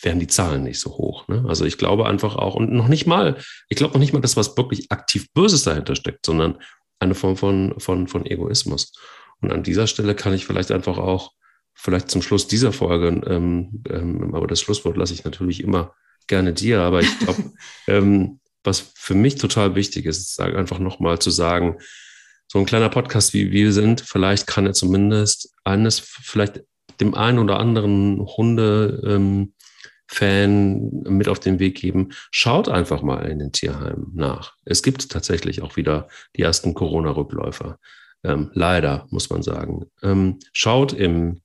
wären 0.00 0.20
die 0.20 0.26
Zahlen 0.26 0.62
nicht 0.62 0.80
so 0.80 0.90
hoch. 0.90 1.28
Ne? 1.28 1.44
Also 1.48 1.64
ich 1.64 1.78
glaube 1.78 2.06
einfach 2.06 2.36
auch, 2.36 2.54
und 2.54 2.72
noch 2.72 2.88
nicht 2.88 3.06
mal, 3.06 3.36
ich 3.68 3.76
glaube 3.76 3.94
noch 3.94 4.00
nicht 4.00 4.12
mal, 4.12 4.20
dass 4.20 4.36
was 4.36 4.56
wirklich 4.56 4.90
aktiv 4.90 5.26
Böses 5.32 5.62
dahinter 5.62 5.96
steckt, 5.96 6.24
sondern 6.26 6.58
eine 7.00 7.14
Form 7.14 7.36
von, 7.36 7.74
von, 7.78 8.08
von 8.08 8.26
Egoismus. 8.26 8.92
Und 9.40 9.52
an 9.52 9.62
dieser 9.62 9.86
Stelle 9.86 10.14
kann 10.14 10.34
ich 10.34 10.46
vielleicht 10.46 10.72
einfach 10.72 10.98
auch, 10.98 11.32
vielleicht 11.74 12.10
zum 12.10 12.22
Schluss 12.22 12.48
dieser 12.48 12.72
Folge, 12.72 13.20
ähm, 13.26 13.82
ähm, 13.88 14.34
aber 14.34 14.48
das 14.48 14.60
Schlusswort 14.60 14.96
lasse 14.96 15.14
ich 15.14 15.22
natürlich 15.22 15.62
immer 15.62 15.94
gerne 16.26 16.52
dir, 16.52 16.80
aber 16.80 17.00
ich 17.00 17.18
glaube, 17.20 17.52
ähm, 17.86 18.40
was 18.64 18.92
für 18.96 19.14
mich 19.14 19.36
total 19.36 19.76
wichtig 19.76 20.04
ist, 20.06 20.18
ist 20.18 20.40
einfach 20.40 20.80
nochmal 20.80 21.20
zu 21.20 21.30
sagen, 21.30 21.78
so 22.48 22.58
ein 22.58 22.66
kleiner 22.66 22.88
Podcast 22.88 23.32
wie 23.32 23.52
wir 23.52 23.72
sind, 23.72 24.00
vielleicht 24.00 24.46
kann 24.46 24.66
er 24.66 24.72
zumindest 24.72 25.54
eines, 25.64 26.00
vielleicht 26.00 26.62
dem 27.00 27.14
einen 27.14 27.38
oder 27.38 27.60
anderen 27.60 28.20
Hunde, 28.20 29.02
ähm, 29.06 29.54
Fan 30.08 30.90
mit 31.06 31.28
auf 31.28 31.38
den 31.38 31.58
Weg 31.58 31.76
geben, 31.76 32.08
schaut 32.30 32.68
einfach 32.68 33.02
mal 33.02 33.26
in 33.26 33.38
den 33.38 33.52
Tierheimen 33.52 34.10
nach. 34.14 34.54
Es 34.64 34.82
gibt 34.82 35.10
tatsächlich 35.10 35.62
auch 35.62 35.76
wieder 35.76 36.08
die 36.34 36.42
ersten 36.42 36.74
Corona-Rückläufer. 36.74 37.78
Ähm, 38.24 38.50
leider, 38.54 39.06
muss 39.10 39.30
man 39.30 39.42
sagen. 39.42 39.86
Ähm, 40.02 40.38
schaut 40.52 40.92
im 40.92 41.40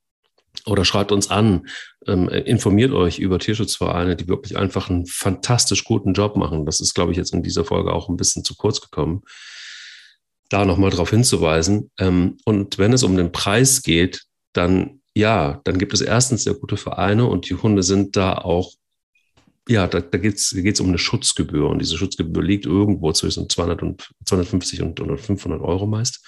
oder 0.65 0.85
schreibt 0.85 1.11
uns 1.11 1.29
an, 1.29 1.67
ähm, 2.07 2.29
informiert 2.29 2.93
euch 2.93 3.19
über 3.19 3.39
Tierschutzvereine, 3.39 4.15
die 4.15 4.27
wirklich 4.27 4.55
einfach 4.55 4.89
einen 4.89 5.05
fantastisch 5.05 5.83
guten 5.83 6.13
Job 6.13 6.37
machen. 6.37 6.65
Das 6.65 6.79
ist, 6.79 6.93
glaube 6.93 7.11
ich, 7.11 7.17
jetzt 7.17 7.33
in 7.33 7.43
dieser 7.43 7.65
Folge 7.65 7.91
auch 7.91 8.07
ein 8.07 8.17
bisschen 8.17 8.45
zu 8.45 8.55
kurz 8.55 8.79
gekommen, 8.79 9.23
da 10.49 10.63
nochmal 10.63 10.91
darauf 10.91 11.09
hinzuweisen. 11.09 11.91
Ähm, 11.99 12.37
und 12.45 12.77
wenn 12.77 12.93
es 12.93 13.03
um 13.03 13.17
den 13.17 13.31
Preis 13.31 13.81
geht, 13.81 14.23
dann 14.53 15.01
ja, 15.15 15.61
dann 15.63 15.77
gibt 15.77 15.93
es 15.93 16.01
erstens 16.01 16.43
sehr 16.43 16.55
gute 16.55 16.77
Vereine 16.77 17.27
und 17.27 17.49
die 17.49 17.55
Hunde 17.55 17.83
sind 17.83 18.15
da 18.15 18.33
auch, 18.33 18.73
ja, 19.67 19.87
da, 19.87 20.01
da 20.01 20.17
geht 20.17 20.37
es 20.37 20.79
um 20.79 20.87
eine 20.87 20.97
Schutzgebühr 20.97 21.69
und 21.69 21.79
diese 21.79 21.97
Schutzgebühr 21.97 22.43
liegt 22.43 22.65
irgendwo 22.65 23.11
zwischen 23.13 23.49
200 23.49 23.83
und 23.83 24.09
250 24.25 24.81
und, 24.81 24.99
und 24.99 25.17
500 25.17 25.61
Euro 25.61 25.85
meist. 25.85 26.25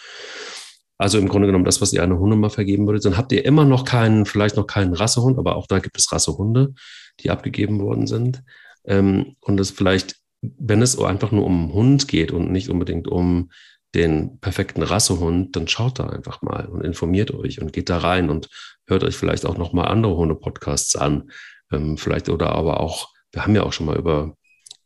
Also 0.98 1.18
im 1.18 1.28
Grunde 1.28 1.48
genommen 1.48 1.66
das, 1.66 1.82
was 1.82 1.92
ihr 1.92 2.04
eine 2.04 2.20
Hunde 2.20 2.38
mal 2.38 2.50
vergeben 2.50 2.88
würdet. 2.88 3.04
Dann 3.04 3.18
habt 3.18 3.32
ihr 3.34 3.44
immer 3.44 3.66
noch 3.66 3.84
keinen, 3.84 4.26
vielleicht 4.26 4.56
noch 4.56 4.68
keinen 4.68 4.94
Rassehund, 4.94 5.38
aber 5.38 5.58
auch 5.58 5.68
da 5.68 5.80
gibt 5.80 5.98
es 5.98 6.12
Rassehunde, 6.12 6.74
die 7.20 7.32
abgegeben 7.32 7.82
worden 7.82 8.08
sind. 8.08 8.44
Ähm, 8.86 9.36
und 9.42 9.58
das 9.58 9.72
vielleicht, 9.72 10.16
wenn 10.42 10.82
es 10.82 10.98
einfach 10.98 11.32
nur 11.32 11.46
um 11.46 11.64
einen 11.64 11.74
Hund 11.74 12.08
geht 12.08 12.32
und 12.32 12.52
nicht 12.52 12.70
unbedingt 12.70 13.08
um 13.10 13.50
den 13.96 14.40
perfekten 14.40 14.84
Rassehund, 14.84 15.56
dann 15.56 15.68
schaut 15.68 16.00
da 16.00 16.08
einfach 16.08 16.42
mal 16.42 16.66
und 16.68 16.82
informiert 16.82 17.32
euch 17.32 17.62
und 17.62 17.74
geht 17.74 17.90
da 17.90 17.98
rein 17.98 18.30
und 18.30 18.50
hört 18.86 19.04
euch 19.04 19.16
vielleicht 19.16 19.46
auch 19.46 19.58
noch 19.58 19.74
mal 19.74 19.86
andere 19.86 20.16
Hunde-Podcasts 20.16 20.96
an. 20.96 21.32
Ähm, 21.72 21.98
vielleicht 21.98 22.30
oder 22.30 22.50
aber 22.52 22.80
auch, 22.80 23.10
wir 23.32 23.44
haben 23.44 23.56
ja 23.56 23.64
auch 23.64 23.74
schon 23.74 23.88
mal 23.88 23.98
über, 23.98 24.36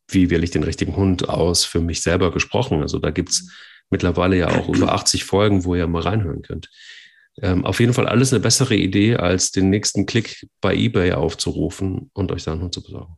wie 0.08 0.30
wähle 0.30 0.44
ich 0.44 0.52
den 0.52 0.64
richtigen 0.64 0.96
Hund 0.96 1.28
aus, 1.28 1.66
für 1.66 1.82
mich 1.82 2.02
selber 2.02 2.32
gesprochen. 2.32 2.82
Also 2.82 3.00
da 3.00 3.12
gibt's 3.12 3.52
mittlerweile 3.90 4.38
ja 4.38 4.50
auch 4.50 4.70
über 4.70 4.94
80 4.94 5.24
Folgen, 5.24 5.66
wo 5.66 5.76
ihr 5.76 5.88
mal 5.88 6.04
reinhören 6.04 6.42
könnt. 6.42 6.70
Ähm, 7.42 7.66
auf 7.66 7.80
jeden 7.80 7.94
Fall 7.94 8.08
alles 8.08 8.34
eine 8.34 8.42
bessere 8.42 8.76
Idee, 8.76 9.16
als 9.16 9.52
den 9.52 9.70
nächsten 9.70 10.06
Klick 10.06 10.48
bei 10.62 10.76
eBay 10.76 11.14
aufzurufen 11.14 12.10
und 12.14 12.32
euch 12.32 12.44
dann 12.44 12.62
Hund 12.62 12.74
zu 12.74 12.84
besorgen. 12.84 13.18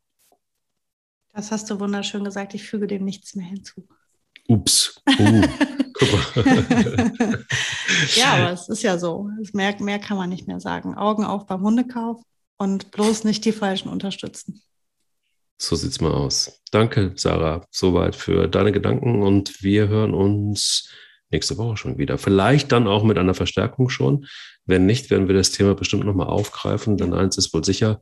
Das 1.34 1.52
hast 1.52 1.70
du 1.70 1.80
wunderschön 1.80 2.24
gesagt. 2.24 2.54
Ich 2.54 2.64
füge 2.64 2.88
dem 2.88 3.06
nichts 3.06 3.36
mehr 3.36 3.48
hinzu. 3.48 3.88
Ups. 4.48 5.02
Uh, 5.20 5.42
ja, 8.16 8.34
aber 8.34 8.52
es 8.52 8.70
ist 8.70 8.84
ja 8.84 8.98
so. 8.98 9.30
Mehr, 9.54 9.76
mehr 9.80 10.00
kann 10.00 10.18
man 10.18 10.30
nicht 10.30 10.48
mehr 10.48 10.60
sagen. 10.60 10.96
Augen 10.96 11.24
auf 11.24 11.46
beim 11.46 11.62
Hundekauf 11.62 12.22
und 12.58 12.92
bloß 12.92 13.24
nicht 13.24 13.46
die 13.46 13.52
Falschen 13.52 13.90
unterstützen. 13.90 14.62
So 15.58 15.76
sieht 15.76 15.92
es 15.92 16.02
mal 16.02 16.12
aus. 16.12 16.62
Danke, 16.72 17.14
Sarah, 17.16 17.66
soweit 17.70 18.16
für 18.16 18.48
deine 18.48 18.72
Gedanken 18.72 19.22
und 19.22 19.62
wir 19.62 19.88
hören 19.88 20.14
uns 20.14 20.90
nächste 21.30 21.58
Woche 21.58 21.78
schon 21.78 21.98
wieder. 21.98 22.18
Vielleicht 22.18 22.72
dann 22.72 22.88
auch 22.88 23.04
mit 23.04 23.18
einer 23.18 23.34
Verstärkung 23.34 23.90
schon. 23.90 24.26
Wenn 24.66 24.86
nicht, 24.86 25.10
werden 25.10 25.28
wir 25.28 25.36
das 25.36 25.52
Thema 25.52 25.76
bestimmt 25.76 26.06
nochmal 26.06 26.28
aufgreifen, 26.28 26.98
denn 26.98 27.14
eins 27.14 27.38
ist 27.38 27.54
wohl 27.54 27.64
sicher, 27.64 28.02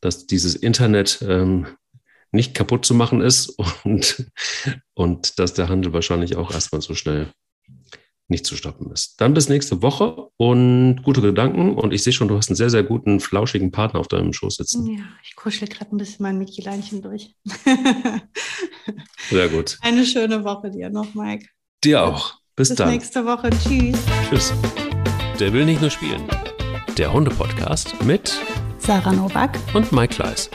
dass 0.00 0.26
dieses 0.26 0.54
Internet 0.54 1.24
ähm, 1.26 1.66
nicht 2.30 2.54
kaputt 2.54 2.84
zu 2.84 2.94
machen 2.94 3.20
ist 3.20 3.48
und, 3.84 4.26
und 4.94 5.38
dass 5.38 5.54
der 5.54 5.68
Handel 5.68 5.92
wahrscheinlich 5.92 6.36
auch 6.36 6.52
erstmal 6.52 6.80
so 6.80 6.94
schnell 6.94 7.32
nicht 8.28 8.44
zu 8.44 8.56
stoppen 8.56 8.90
ist. 8.92 9.20
Dann 9.20 9.32
bis 9.32 9.48
nächste 9.48 9.80
Woche 9.82 10.28
und 10.36 11.02
gute 11.02 11.22
Gedanken. 11.22 11.74
Und 11.74 11.92
ich 11.92 12.02
sehe 12.02 12.12
schon, 12.12 12.28
du 12.28 12.36
hast 12.36 12.50
einen 12.50 12.56
sehr, 12.56 12.70
sehr 12.70 12.82
guten, 12.82 13.20
flauschigen 13.20 13.70
Partner 13.70 14.00
auf 14.00 14.08
deinem 14.08 14.32
Schoß 14.32 14.56
sitzen. 14.56 14.86
Ja, 14.86 15.04
ich 15.24 15.34
kuschel 15.34 15.66
gerade 15.66 15.94
ein 15.94 15.96
bisschen 15.96 16.22
mein 16.22 16.38
Mickey-Leinchen 16.38 17.00
durch. 17.00 17.34
sehr 19.30 19.48
gut. 19.48 19.78
Eine 19.82 20.04
schöne 20.04 20.44
Woche 20.44 20.70
dir 20.70 20.90
noch, 20.90 21.14
Mike. 21.14 21.46
Dir 21.82 22.04
auch. 22.04 22.34
Bis, 22.54 22.68
bis 22.68 22.76
dann. 22.76 22.88
Bis 22.88 22.96
nächste 22.98 23.24
Woche. 23.24 23.50
Tschüss. 23.50 23.98
Tschüss. 24.28 24.52
Der 25.40 25.52
will 25.52 25.64
nicht 25.64 25.80
nur 25.80 25.90
spielen. 25.90 26.22
Der 26.98 27.12
Hunde-Podcast 27.12 28.02
mit 28.04 28.38
Sarah 28.78 29.12
Novak 29.12 29.58
und 29.72 29.90
Mike 29.92 30.16
Kleiss. 30.16 30.50